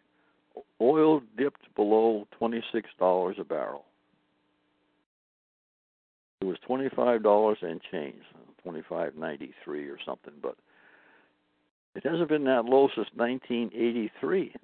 oil 0.81 1.21
dipped 1.37 1.61
below 1.75 2.27
$26 2.41 3.39
a 3.39 3.43
barrel. 3.43 3.85
It 6.41 6.45
was 6.45 6.57
$25 6.67 7.55
and 7.61 7.79
change, 7.91 8.23
25.93 8.65 9.51
or 9.67 9.97
something, 10.03 10.33
but 10.41 10.55
it 11.95 12.03
hasn't 12.03 12.29
been 12.29 12.45
that 12.45 12.65
low 12.65 12.89
since 12.95 13.07
1983. 13.13 14.55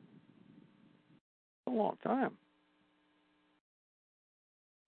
A 1.68 1.70
long 1.70 1.98
time. 2.04 2.32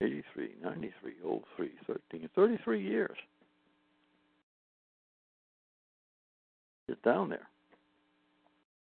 83, 0.01 0.49
93, 0.63 1.13
03, 1.57 1.71
13, 1.87 2.29
33 2.35 2.81
years. 2.81 3.17
It's 6.87 7.01
down 7.03 7.29
there. 7.29 7.47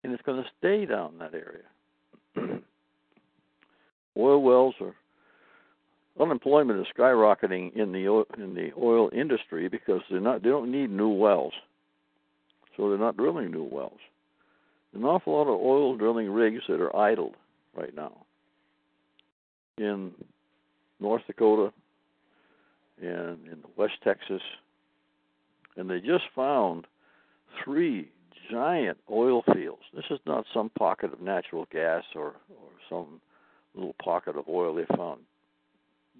And 0.03 0.13
it's 0.13 0.23
going 0.23 0.43
to 0.43 0.49
stay 0.59 0.85
down 0.85 1.17
that 1.19 1.33
area. 1.33 1.63
oil 4.17 4.41
wells 4.41 4.75
are 4.81 4.95
unemployment 6.19 6.79
is 6.79 6.87
skyrocketing 6.97 7.75
in 7.75 7.91
the 7.91 8.07
oil, 8.07 8.25
in 8.37 8.53
the 8.53 8.71
oil 8.77 9.09
industry 9.13 9.67
because 9.67 10.01
they're 10.09 10.19
not 10.19 10.43
they 10.43 10.49
don't 10.49 10.71
need 10.71 10.89
new 10.89 11.09
wells. 11.09 11.53
So 12.75 12.89
they're 12.89 12.97
not 12.97 13.17
drilling 13.17 13.51
new 13.51 13.63
wells. 13.63 13.99
There's 14.91 15.03
an 15.03 15.07
awful 15.09 15.33
lot 15.33 15.43
of 15.43 15.59
oil 15.59 15.95
drilling 15.97 16.29
rigs 16.29 16.63
that 16.67 16.81
are 16.81 16.95
idled 16.95 17.35
right 17.75 17.93
now 17.95 18.13
in 19.77 20.11
North 20.99 21.23
Dakota 21.27 21.71
and 23.01 23.47
in 23.47 23.63
West 23.77 23.95
Texas, 24.03 24.41
and 25.75 25.89
they 25.89 25.99
just 25.99 26.23
found 26.35 26.87
three 27.63 28.09
giant 28.51 28.97
oil 29.11 29.43
fields. 29.53 29.81
This 29.93 30.05
is 30.09 30.19
not 30.25 30.45
some 30.53 30.69
pocket 30.69 31.11
of 31.11 31.21
natural 31.21 31.67
gas 31.71 32.03
or, 32.15 32.27
or 32.49 32.69
some 32.89 33.21
little 33.73 33.95
pocket 34.03 34.37
of 34.37 34.47
oil 34.47 34.75
they 34.75 34.85
found. 34.95 35.21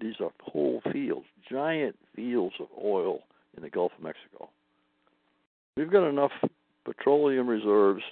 These 0.00 0.16
are 0.20 0.30
whole 0.42 0.82
fields, 0.92 1.26
giant 1.50 1.96
fields 2.14 2.54
of 2.60 2.66
oil 2.82 3.20
in 3.56 3.62
the 3.62 3.70
Gulf 3.70 3.92
of 3.96 4.04
Mexico. 4.04 4.50
We've 5.76 5.90
got 5.90 6.08
enough 6.08 6.32
petroleum 6.84 7.48
reserves 7.48 8.02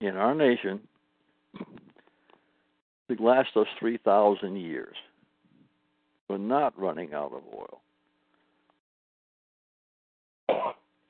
in 0.00 0.16
our 0.16 0.34
nation 0.34 0.80
to 3.16 3.22
last 3.22 3.56
us 3.56 3.66
3,000 3.78 4.56
years. 4.56 4.96
We're 6.28 6.38
not 6.38 6.78
running 6.78 7.12
out 7.14 7.32
of 7.32 7.42
oil. 7.54 7.80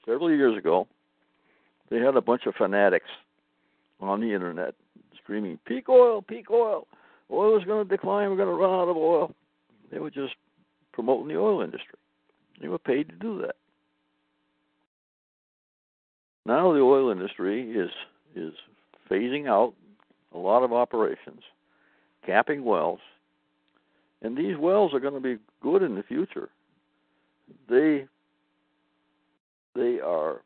Several 0.05 0.31
years 0.31 0.59
ago, 0.59 0.89
they 1.91 1.99
had 1.99 2.17
a 2.17 2.21
bunch 2.21 2.47
of 2.47 2.55
fanatics 2.57 3.07
on 4.01 4.21
the 4.21 4.33
internet 4.33 4.75
screaming, 5.23 5.59
peak 5.67 5.89
oil, 5.89 6.23
peak 6.23 6.51
oil. 6.51 6.87
Oil 7.31 7.57
is 7.57 7.65
going 7.65 7.87
to 7.87 7.97
decline. 7.97 8.29
We're 8.31 8.37
going 8.37 8.49
to 8.49 8.55
run 8.55 8.71
out 8.71 8.89
of 8.89 8.97
oil. 8.97 9.35
They 9.91 9.99
were 9.99 10.11
just 10.11 10.35
promoting 10.93 11.29
the 11.29 11.39
oil 11.39 11.63
industry. 11.63 11.99
They 12.61 12.69
were 12.69 12.79
paid 12.79 13.09
to 13.09 13.15
do 13.17 13.41
that. 13.43 13.57
Now 16.45 16.73
the 16.73 16.81
oil 16.81 17.11
industry 17.11 17.71
is 17.71 17.91
is 18.35 18.53
phasing 19.11 19.47
out 19.47 19.75
a 20.35 20.39
lot 20.39 20.65
of 20.65 20.73
operations, 20.73 21.43
capping 22.25 22.65
wells, 22.65 23.01
and 24.23 24.37
these 24.37 24.57
wells 24.57 24.95
are 24.95 25.01
going 25.01 25.15
to 25.15 25.21
be 25.21 25.39
good 25.61 25.83
in 25.83 25.95
the 25.95 26.03
future. 26.03 26.49
They 27.69 28.07
they 29.75 30.01
are 30.01 30.43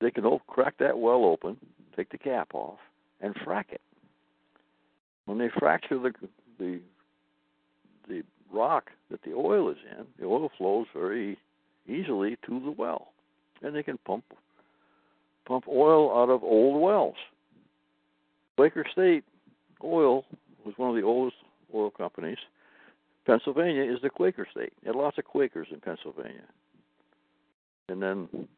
they 0.00 0.10
can 0.10 0.24
crack 0.46 0.74
that 0.78 0.98
well 0.98 1.24
open, 1.24 1.56
take 1.96 2.10
the 2.10 2.18
cap 2.18 2.48
off, 2.54 2.78
and 3.20 3.34
frack 3.36 3.70
it. 3.70 3.80
When 5.26 5.38
they 5.38 5.50
fracture 5.58 5.98
the 5.98 6.12
the 6.58 6.80
the 8.08 8.22
rock 8.52 8.90
that 9.10 9.22
the 9.22 9.34
oil 9.34 9.70
is 9.70 9.76
in, 9.98 10.06
the 10.18 10.26
oil 10.26 10.50
flows 10.56 10.86
very 10.94 11.38
easily 11.86 12.36
to 12.46 12.60
the 12.60 12.70
well 12.70 13.08
and 13.62 13.74
they 13.74 13.82
can 13.82 13.98
pump 13.98 14.24
pump 15.46 15.64
oil 15.68 16.16
out 16.16 16.30
of 16.30 16.42
old 16.42 16.80
wells. 16.80 17.16
Quaker 18.56 18.84
State 18.92 19.24
Oil 19.82 20.24
was 20.64 20.74
one 20.76 20.90
of 20.90 20.96
the 20.96 21.02
oldest 21.02 21.36
oil 21.74 21.90
companies. 21.90 22.38
Pennsylvania 23.26 23.82
is 23.82 24.00
the 24.02 24.10
Quaker 24.10 24.46
state. 24.50 24.72
Had 24.84 24.94
lots 24.94 25.18
of 25.18 25.24
Quakers 25.24 25.68
in 25.70 25.80
Pennsylvania. 25.80 26.46
And 27.88 28.02
then 28.02 28.48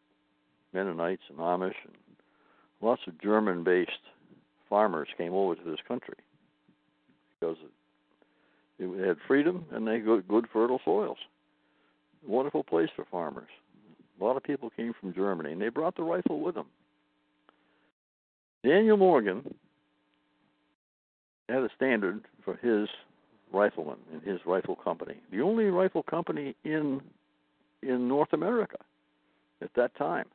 Mennonites 0.73 1.23
and 1.29 1.39
Amish 1.39 1.75
and 1.85 1.95
lots 2.81 3.03
of 3.07 3.21
German 3.21 3.65
based 3.65 3.91
farmers 4.69 5.09
came 5.19 5.35
over 5.35 5.57
to 5.57 5.65
this 5.65 5.81
country 5.87 6.15
because 7.39 7.57
it 8.79 9.07
had 9.07 9.17
freedom 9.27 9.65
and 9.73 9.87
they 9.87 9.99
got 9.99 10.27
good 10.29 10.47
fertile 10.53 10.81
soils. 10.85 11.19
Wonderful 12.27 12.65
place 12.65 12.89
for 12.95 13.05
farmers. 13.11 13.49
A 14.21 14.25
lot 14.25 14.37
of 14.37 14.43
people 14.43 14.71
came 14.71 14.93
from 15.01 15.15
Germany, 15.15 15.53
and 15.53 15.63
they 15.63 15.71
brought 15.71 15.97
the 15.97 16.03
rifle 16.03 16.41
with 16.41 16.55
them. 16.55 16.67
Daniel 18.63 18.99
Morgan 18.99 19.55
had 21.51 21.63
a 21.63 21.71
standard 21.75 22.23
for 22.45 22.57
his 22.57 22.89
riflemen 23.53 23.97
in 24.13 24.21
his 24.21 24.41
rifle 24.47 24.77
company, 24.77 25.17
the 25.31 25.41
only 25.41 25.65
rifle 25.65 26.03
company 26.03 26.55
in 26.65 27.01
in 27.83 28.09
North 28.09 28.33
America 28.33 28.77
at 29.63 29.71
that 29.75 29.95
time. 29.97 30.27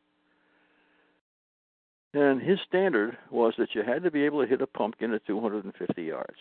And 2.14 2.42
his 2.42 2.60
standard 2.68 3.18
was 3.30 3.54
that 3.58 3.76
you 3.76 3.84
had 3.84 4.04
to 4.04 4.12
be 4.12 4.24
able 4.24 4.42
to 4.42 4.48
hit 4.48 4.62
a 4.62 4.68
pumpkin 4.68 5.14
at 5.14 5.26
250 5.28 6.02
yards. 6.02 6.38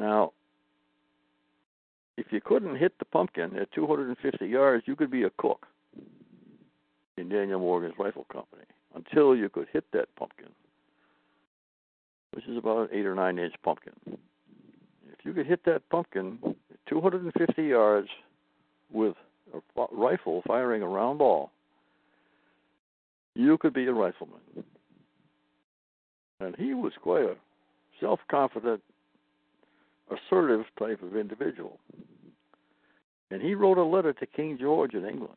Now, 0.00 0.32
if 2.16 2.26
you 2.30 2.40
couldn't 2.40 2.76
hit 2.76 2.98
the 2.98 3.04
pumpkin 3.04 3.56
at 3.56 3.70
250 3.72 4.46
yards, 4.46 4.84
you 4.86 4.96
could 4.96 5.10
be 5.10 5.24
a 5.24 5.30
cook 5.38 5.66
in 7.18 7.28
Daniel 7.28 7.60
Morgan's 7.60 7.94
rifle 7.98 8.26
company 8.32 8.64
until 8.94 9.36
you 9.36 9.48
could 9.48 9.68
hit 9.72 9.84
that 9.92 10.14
pumpkin, 10.16 10.48
which 12.36 12.46
is 12.48 12.58
about 12.58 12.82
an 12.82 12.88
eight 12.92 13.06
or 13.06 13.14
nine 13.14 13.38
inch 13.38 13.54
pumpkin. 13.64 13.94
If 14.06 15.24
you 15.24 15.32
could 15.32 15.46
hit 15.46 15.64
that 15.64 15.88
pumpkin 15.88 16.38
250 16.86 17.62
yards 17.62 18.08
with 18.92 19.14
a 19.54 19.86
rifle 19.90 20.42
firing 20.46 20.82
a 20.82 20.86
round 20.86 21.18
ball, 21.18 21.50
you 23.34 23.56
could 23.56 23.72
be 23.72 23.86
a 23.86 23.92
rifleman. 23.92 24.40
And 26.40 26.54
he 26.56 26.74
was 26.74 26.92
quite 27.02 27.24
a 27.24 27.36
self 28.00 28.20
confident 28.30 28.82
assertive 30.10 30.66
type 30.78 31.02
of 31.02 31.16
individual. 31.16 31.78
And 33.30 33.40
he 33.40 33.54
wrote 33.54 33.78
a 33.78 33.82
letter 33.82 34.12
to 34.12 34.26
King 34.26 34.58
George 34.60 34.92
in 34.92 35.06
England. 35.06 35.36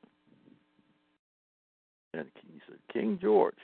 And 2.13 2.27
he 2.45 2.59
said, 2.67 2.77
King 2.91 3.19
George, 3.21 3.55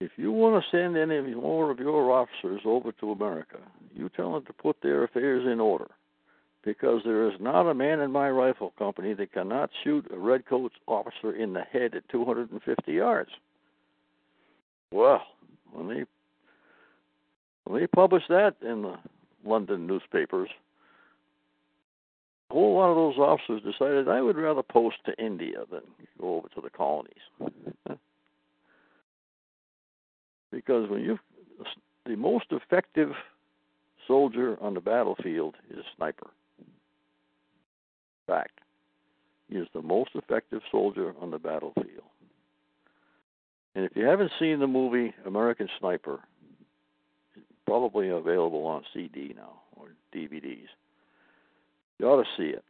if 0.00 0.12
you 0.16 0.30
want 0.30 0.62
to 0.62 0.70
send 0.70 0.96
any 0.96 1.34
more 1.34 1.70
of 1.70 1.78
your 1.78 2.12
officers 2.12 2.60
over 2.64 2.92
to 2.92 3.10
America, 3.10 3.58
you 3.92 4.08
tell 4.08 4.32
them 4.32 4.44
to 4.44 4.52
put 4.52 4.76
their 4.82 5.04
affairs 5.04 5.44
in 5.50 5.60
order. 5.60 5.88
Because 6.64 7.02
there 7.04 7.28
is 7.28 7.34
not 7.40 7.68
a 7.68 7.74
man 7.74 8.00
in 8.00 8.10
my 8.10 8.30
rifle 8.30 8.72
company 8.78 9.14
that 9.14 9.32
cannot 9.32 9.70
shoot 9.82 10.06
a 10.12 10.18
redcoat 10.18 10.72
officer 10.86 11.32
in 11.32 11.52
the 11.52 11.62
head 11.62 11.94
at 11.94 12.08
250 12.10 12.92
yards. 12.92 13.30
Well, 14.92 15.22
when 15.72 15.88
they 15.88 16.04
when 17.64 17.80
they 17.80 17.86
published 17.86 18.28
that 18.28 18.56
in 18.62 18.82
the 18.82 18.96
London 19.44 19.86
newspapers, 19.86 20.48
a 22.50 22.54
whole 22.54 22.76
lot 22.76 22.90
of 22.90 22.96
those 22.96 23.18
officers 23.18 23.62
decided 23.62 24.08
I 24.08 24.22
would 24.22 24.36
rather 24.36 24.62
post 24.62 24.96
to 25.06 25.24
India 25.24 25.64
than 25.70 25.82
go 26.20 26.36
over 26.36 26.48
to 26.48 26.60
the 26.60 26.70
colonies. 26.70 27.14
Because 30.50 30.88
when 30.88 31.02
you, 31.02 31.18
the 32.06 32.16
most 32.16 32.46
effective 32.50 33.10
soldier 34.06 34.56
on 34.60 34.74
the 34.74 34.80
battlefield 34.80 35.54
is 35.70 35.78
a 35.78 35.82
sniper. 35.96 36.28
Fact. 38.26 38.60
He 39.48 39.56
is 39.56 39.68
the 39.74 39.82
most 39.82 40.10
effective 40.14 40.60
soldier 40.70 41.14
on 41.20 41.30
the 41.30 41.38
battlefield. 41.38 42.04
And 43.74 43.84
if 43.84 43.92
you 43.94 44.04
haven't 44.04 44.32
seen 44.38 44.58
the 44.58 44.66
movie 44.66 45.14
American 45.24 45.68
Sniper, 45.78 46.20
it's 47.36 47.46
probably 47.66 48.08
available 48.08 48.66
on 48.66 48.82
CD 48.92 49.34
now 49.36 49.60
or 49.76 49.88
DVDs. 50.14 50.66
You 51.98 52.06
ought 52.06 52.22
to 52.22 52.28
see 52.36 52.50
it. 52.50 52.64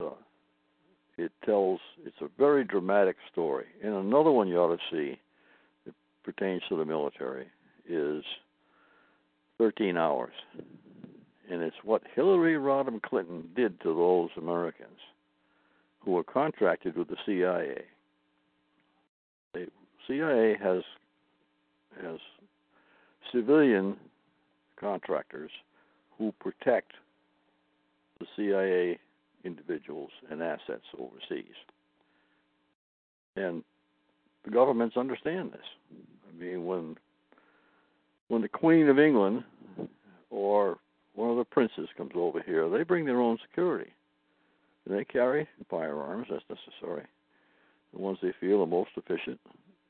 Uh, 0.00 0.10
it 1.16 1.32
tells 1.44 1.80
it's 2.04 2.20
a 2.20 2.28
very 2.38 2.64
dramatic 2.64 3.16
story. 3.32 3.64
And 3.82 3.94
another 3.94 4.30
one 4.30 4.46
you 4.46 4.58
ought 4.58 4.76
to 4.76 4.82
see 4.90 5.18
pertains 6.28 6.60
to 6.68 6.76
the 6.76 6.84
military 6.84 7.46
is 7.88 8.22
13 9.56 9.96
Hours. 9.96 10.34
And 11.50 11.62
it's 11.62 11.76
what 11.82 12.02
Hillary 12.14 12.56
Rodham 12.56 13.00
Clinton 13.00 13.48
did 13.56 13.80
to 13.80 13.94
those 13.94 14.28
Americans 14.36 14.98
who 16.00 16.10
were 16.12 16.22
contracted 16.22 16.98
with 16.98 17.08
the 17.08 17.16
CIA. 17.24 17.82
The 19.54 19.68
CIA 20.06 20.54
has 20.62 20.82
has 22.02 22.18
civilian 23.32 23.96
contractors 24.78 25.50
who 26.18 26.32
protect 26.40 26.92
the 28.20 28.26
CIA 28.36 28.98
individuals 29.44 30.10
and 30.30 30.42
assets 30.42 30.84
overseas. 30.98 31.56
And 33.34 33.64
the 34.48 34.54
governments 34.54 34.96
understand 34.96 35.52
this. 35.52 35.60
I 36.28 36.42
mean, 36.42 36.64
when 36.64 36.96
when 38.28 38.42
the 38.42 38.48
Queen 38.48 38.88
of 38.88 38.98
England 38.98 39.44
or 40.30 40.78
one 41.14 41.30
of 41.30 41.36
the 41.36 41.44
princes 41.44 41.88
comes 41.96 42.12
over 42.14 42.42
here, 42.42 42.68
they 42.68 42.82
bring 42.82 43.04
their 43.04 43.20
own 43.20 43.38
security. 43.46 43.90
And 44.86 44.98
they 44.98 45.04
carry 45.04 45.46
firearms 45.68 46.28
as 46.34 46.40
necessary, 46.48 47.04
the 47.92 48.00
ones 48.00 48.18
they 48.22 48.32
feel 48.40 48.62
are 48.62 48.66
most 48.66 48.90
efficient, 48.96 49.40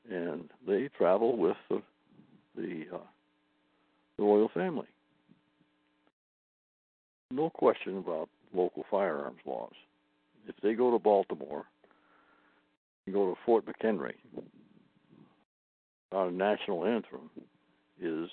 and 0.09 0.49
they 0.67 0.89
travel 0.97 1.37
with 1.37 1.57
the 1.69 1.81
the, 2.57 2.85
uh, 2.93 2.97
the 4.17 4.23
royal 4.23 4.49
family. 4.53 4.87
No 7.31 7.49
question 7.49 7.97
about 7.97 8.27
local 8.53 8.83
firearms 8.91 9.39
laws. 9.45 9.71
If 10.47 10.55
they 10.61 10.73
go 10.73 10.91
to 10.91 10.99
Baltimore, 10.99 11.65
go 13.11 13.25
to 13.27 13.35
Fort 13.45 13.65
McHenry, 13.65 14.15
our 16.11 16.31
national 16.31 16.85
anthem 16.85 17.29
is 18.01 18.29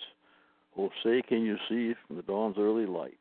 "Oh, 0.78 0.90
say 1.02 1.22
can 1.22 1.42
you 1.42 1.56
see 1.68 1.94
from 2.06 2.16
the 2.16 2.22
dawn's 2.22 2.56
early 2.58 2.86
light?" 2.86 3.18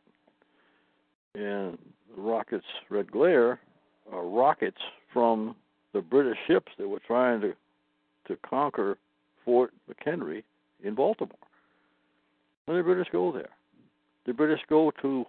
And 1.34 1.78
the 2.16 2.22
rockets' 2.22 2.66
red 2.90 3.12
glare 3.12 3.60
are 4.12 4.26
rockets 4.26 4.82
from 5.12 5.56
the 5.94 6.02
British 6.02 6.38
ships 6.48 6.72
that 6.78 6.88
were 6.88 7.02
trying 7.06 7.42
to 7.42 7.54
to 8.28 8.38
conquer 8.38 8.98
Fort 9.44 9.72
McHenry 9.90 10.44
in 10.84 10.96
Baltimore. 10.96 11.38
And 12.68 12.78
the 12.78 12.84
British 12.84 13.08
go 13.12 13.32
there. 13.32 13.50
The 14.26 14.34
British 14.34 14.62
go 14.68 14.92
to 15.02 15.26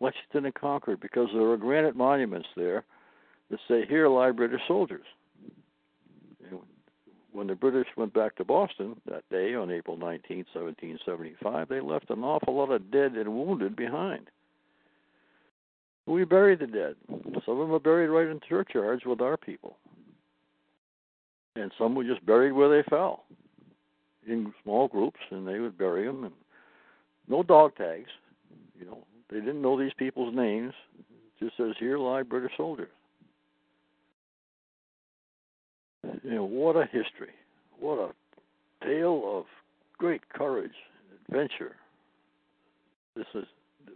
Lexington 0.00 0.44
and 0.44 0.54
Concord 0.54 1.00
because 1.00 1.28
there 1.32 1.50
are 1.50 1.56
granite 1.56 1.96
monuments 1.96 2.48
there 2.56 2.84
that 3.50 3.58
say, 3.66 3.84
Here 3.86 4.08
lie 4.08 4.30
British 4.30 4.60
soldiers. 4.68 5.04
When 7.32 7.46
the 7.46 7.54
British 7.54 7.88
went 7.96 8.14
back 8.14 8.36
to 8.36 8.44
Boston 8.44 9.00
that 9.06 9.28
day 9.30 9.54
on 9.54 9.70
April 9.70 9.96
19, 9.96 10.46
1775, 10.52 11.68
they 11.68 11.80
left 11.80 12.10
an 12.10 12.24
awful 12.24 12.56
lot 12.56 12.72
of 12.72 12.90
dead 12.90 13.12
and 13.12 13.34
wounded 13.34 13.76
behind. 13.76 14.30
We 16.06 16.24
buried 16.24 16.60
the 16.60 16.66
dead. 16.66 16.96
Some 17.44 17.60
of 17.60 17.68
them 17.68 17.72
are 17.72 17.78
buried 17.78 18.08
right 18.08 18.28
in 18.28 18.40
churchyards 18.48 19.04
with 19.04 19.20
our 19.20 19.36
people. 19.36 19.76
And 21.54 21.70
some 21.76 21.94
were 21.94 22.04
just 22.04 22.24
buried 22.24 22.52
where 22.52 22.70
they 22.70 22.88
fell 22.88 23.24
in 24.26 24.52
small 24.62 24.88
groups, 24.88 25.20
and 25.30 25.46
they 25.46 25.58
would 25.58 25.76
bury 25.76 26.06
them. 26.06 26.24
And 26.24 26.34
no 27.28 27.42
dog 27.42 27.76
tags. 27.76 28.10
You 28.78 28.86
know, 28.86 29.04
they 29.30 29.40
didn't 29.40 29.62
know 29.62 29.78
these 29.78 29.92
people's 29.98 30.34
names. 30.34 30.72
It 30.98 31.44
just 31.44 31.56
says, 31.56 31.74
Here 31.78 31.98
lie 31.98 32.22
British 32.22 32.52
soldiers. 32.56 32.88
You 36.22 36.34
know, 36.34 36.44
what 36.44 36.76
a 36.76 36.84
history. 36.84 37.34
What 37.78 37.98
a 37.98 38.84
tale 38.84 39.22
of 39.26 39.44
great 39.98 40.28
courage, 40.30 40.72
adventure. 41.28 41.76
This 43.16 43.26
is 43.34 43.44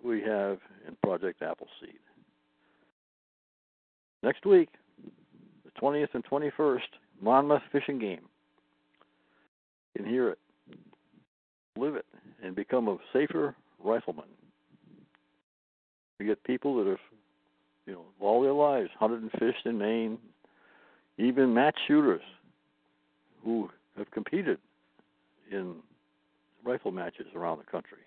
we 0.04 0.20
have 0.22 0.58
in 0.86 0.96
Project 1.02 1.42
Appleseed. 1.42 1.98
Next 4.22 4.44
week, 4.46 4.68
the 5.64 5.80
20th 5.80 6.08
and 6.14 6.24
21st, 6.24 6.80
Monmouth 7.20 7.62
Fish 7.70 7.84
and 7.88 8.00
Game. 8.00 8.22
You 9.94 10.02
can 10.02 10.10
hear 10.10 10.30
it, 10.30 10.38
live 11.76 11.94
it, 11.94 12.06
and 12.42 12.54
become 12.54 12.88
a 12.88 12.96
safer 13.12 13.54
rifleman. 13.82 14.24
We 16.18 16.26
get 16.26 16.42
people 16.44 16.76
that 16.78 16.88
have, 16.88 16.98
you 17.86 17.94
know, 17.94 18.04
all 18.20 18.42
their 18.42 18.52
lives 18.52 18.90
hunted 18.98 19.22
and 19.22 19.30
fished 19.32 19.66
in 19.66 19.78
Maine, 19.78 20.18
even 21.18 21.54
match 21.54 21.76
shooters 21.86 22.22
who 23.44 23.68
have 23.96 24.10
competed 24.10 24.58
in 25.50 25.76
rifle 26.64 26.92
matches 26.92 27.26
around 27.34 27.58
the 27.58 27.70
country. 27.70 27.98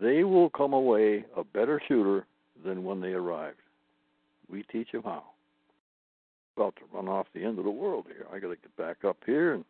They 0.00 0.24
will 0.24 0.50
come 0.50 0.72
away 0.72 1.24
a 1.36 1.44
better 1.44 1.80
shooter 1.88 2.26
than 2.64 2.84
when 2.84 3.00
they 3.00 3.12
arrived. 3.12 3.58
We 4.50 4.62
teach 4.64 4.92
them 4.92 5.02
how. 5.02 5.24
About 6.56 6.76
to 6.76 6.82
run 6.92 7.08
off 7.08 7.26
the 7.34 7.44
end 7.44 7.58
of 7.58 7.64
the 7.64 7.70
world 7.70 8.06
here. 8.08 8.26
I 8.32 8.38
got 8.38 8.48
to 8.48 8.56
get 8.56 8.76
back 8.76 9.04
up 9.04 9.18
here 9.26 9.54
and 9.54 9.64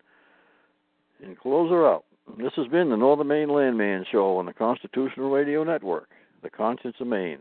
and 1.25 1.39
close 1.39 1.71
her 1.71 1.89
out. 1.89 2.05
This 2.39 2.53
has 2.57 2.67
been 2.67 2.91
the 2.91 2.97
Northern 2.97 3.29
Maine 3.29 3.49
Landman 3.49 4.05
Show 4.11 4.37
on 4.37 4.47
the 4.47 4.53
Constitutional 4.53 5.31
Radio 5.31 5.65
Network, 5.65 6.09
the 6.43 6.51
Conscience 6.51 6.97
of 7.01 7.07
Maine. 7.07 7.39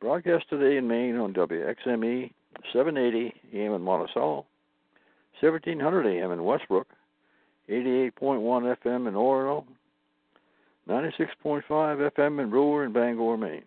Broadcast 0.00 0.48
today 0.50 0.76
in 0.76 0.88
Maine 0.88 1.16
on 1.16 1.32
WXME 1.32 2.32
780 2.72 3.34
AM 3.54 3.74
in 3.74 3.82
Monticello, 3.82 4.46
1700 5.42 6.06
AM 6.06 6.30
in 6.30 6.44
Westbrook, 6.44 6.86
88.1 7.68 8.76
FM 8.76 9.08
in 9.08 9.14
Orono, 9.14 9.64
96.5 10.88 11.62
FM 11.68 12.40
in 12.40 12.48
Brewer 12.48 12.84
and 12.84 12.94
Bangor, 12.94 13.36
Maine. 13.36 13.64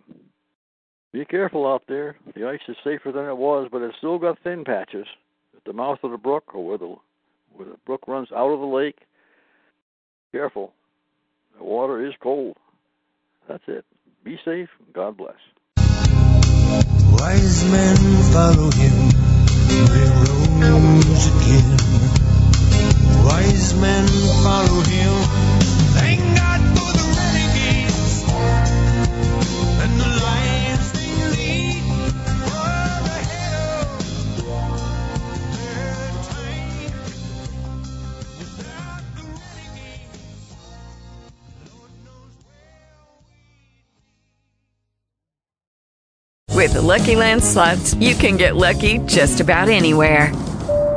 Be 1.12 1.26
careful 1.26 1.68
out 1.68 1.84
there. 1.88 2.16
The 2.34 2.48
ice 2.48 2.62
is 2.70 2.78
safer 2.84 3.12
than 3.12 3.26
it 3.26 3.38
was, 3.38 3.68
but 3.72 3.82
it's 3.82 3.98
still 3.98 4.20
got 4.20 4.40
thin 4.44 4.64
patches 4.64 5.08
at 5.56 5.64
the 5.66 5.74
mouth 5.74 6.00
of 6.04 6.12
the 6.12 6.18
brook 6.18 6.54
or 6.54 6.66
where 6.66 6.78
the 6.78 6.96
where 7.54 7.70
the 7.70 7.78
brook 7.86 8.08
runs 8.08 8.32
out 8.34 8.52
of 8.52 8.60
the 8.60 8.66
lake. 8.66 9.00
Careful. 10.34 10.74
The 11.58 11.64
water 11.64 12.06
is 12.06 12.14
cold. 12.22 12.58
That's 13.48 13.64
it. 13.68 13.86
Be 14.24 14.38
safe. 14.44 14.70
God 14.94 15.16
bless. 15.16 15.36
Wise 15.78 17.72
men 17.72 17.96
follow 18.34 18.70
him, 18.72 19.12
again. 21.02 21.78
Wise 23.26 23.74
men 23.76 24.08
follow 24.44 24.82
him. 24.82 25.14
Thank 25.94 26.20
God 26.38 26.62
for 26.78 26.92
the 26.94 27.04
renegades 27.18 28.24
and 29.84 30.00
the 30.00 30.08
lives 30.24 30.92
they 30.94 31.12
lead. 31.36 31.82
With 46.56 46.74
the 46.74 46.82
Lucky 46.82 47.16
Land 47.16 47.44
slots, 47.44 47.94
you 47.96 48.16
can 48.16 48.38
get 48.38 48.56
lucky 48.56 49.00
just 49.00 49.40
about 49.42 49.68
anywhere. 49.70 50.32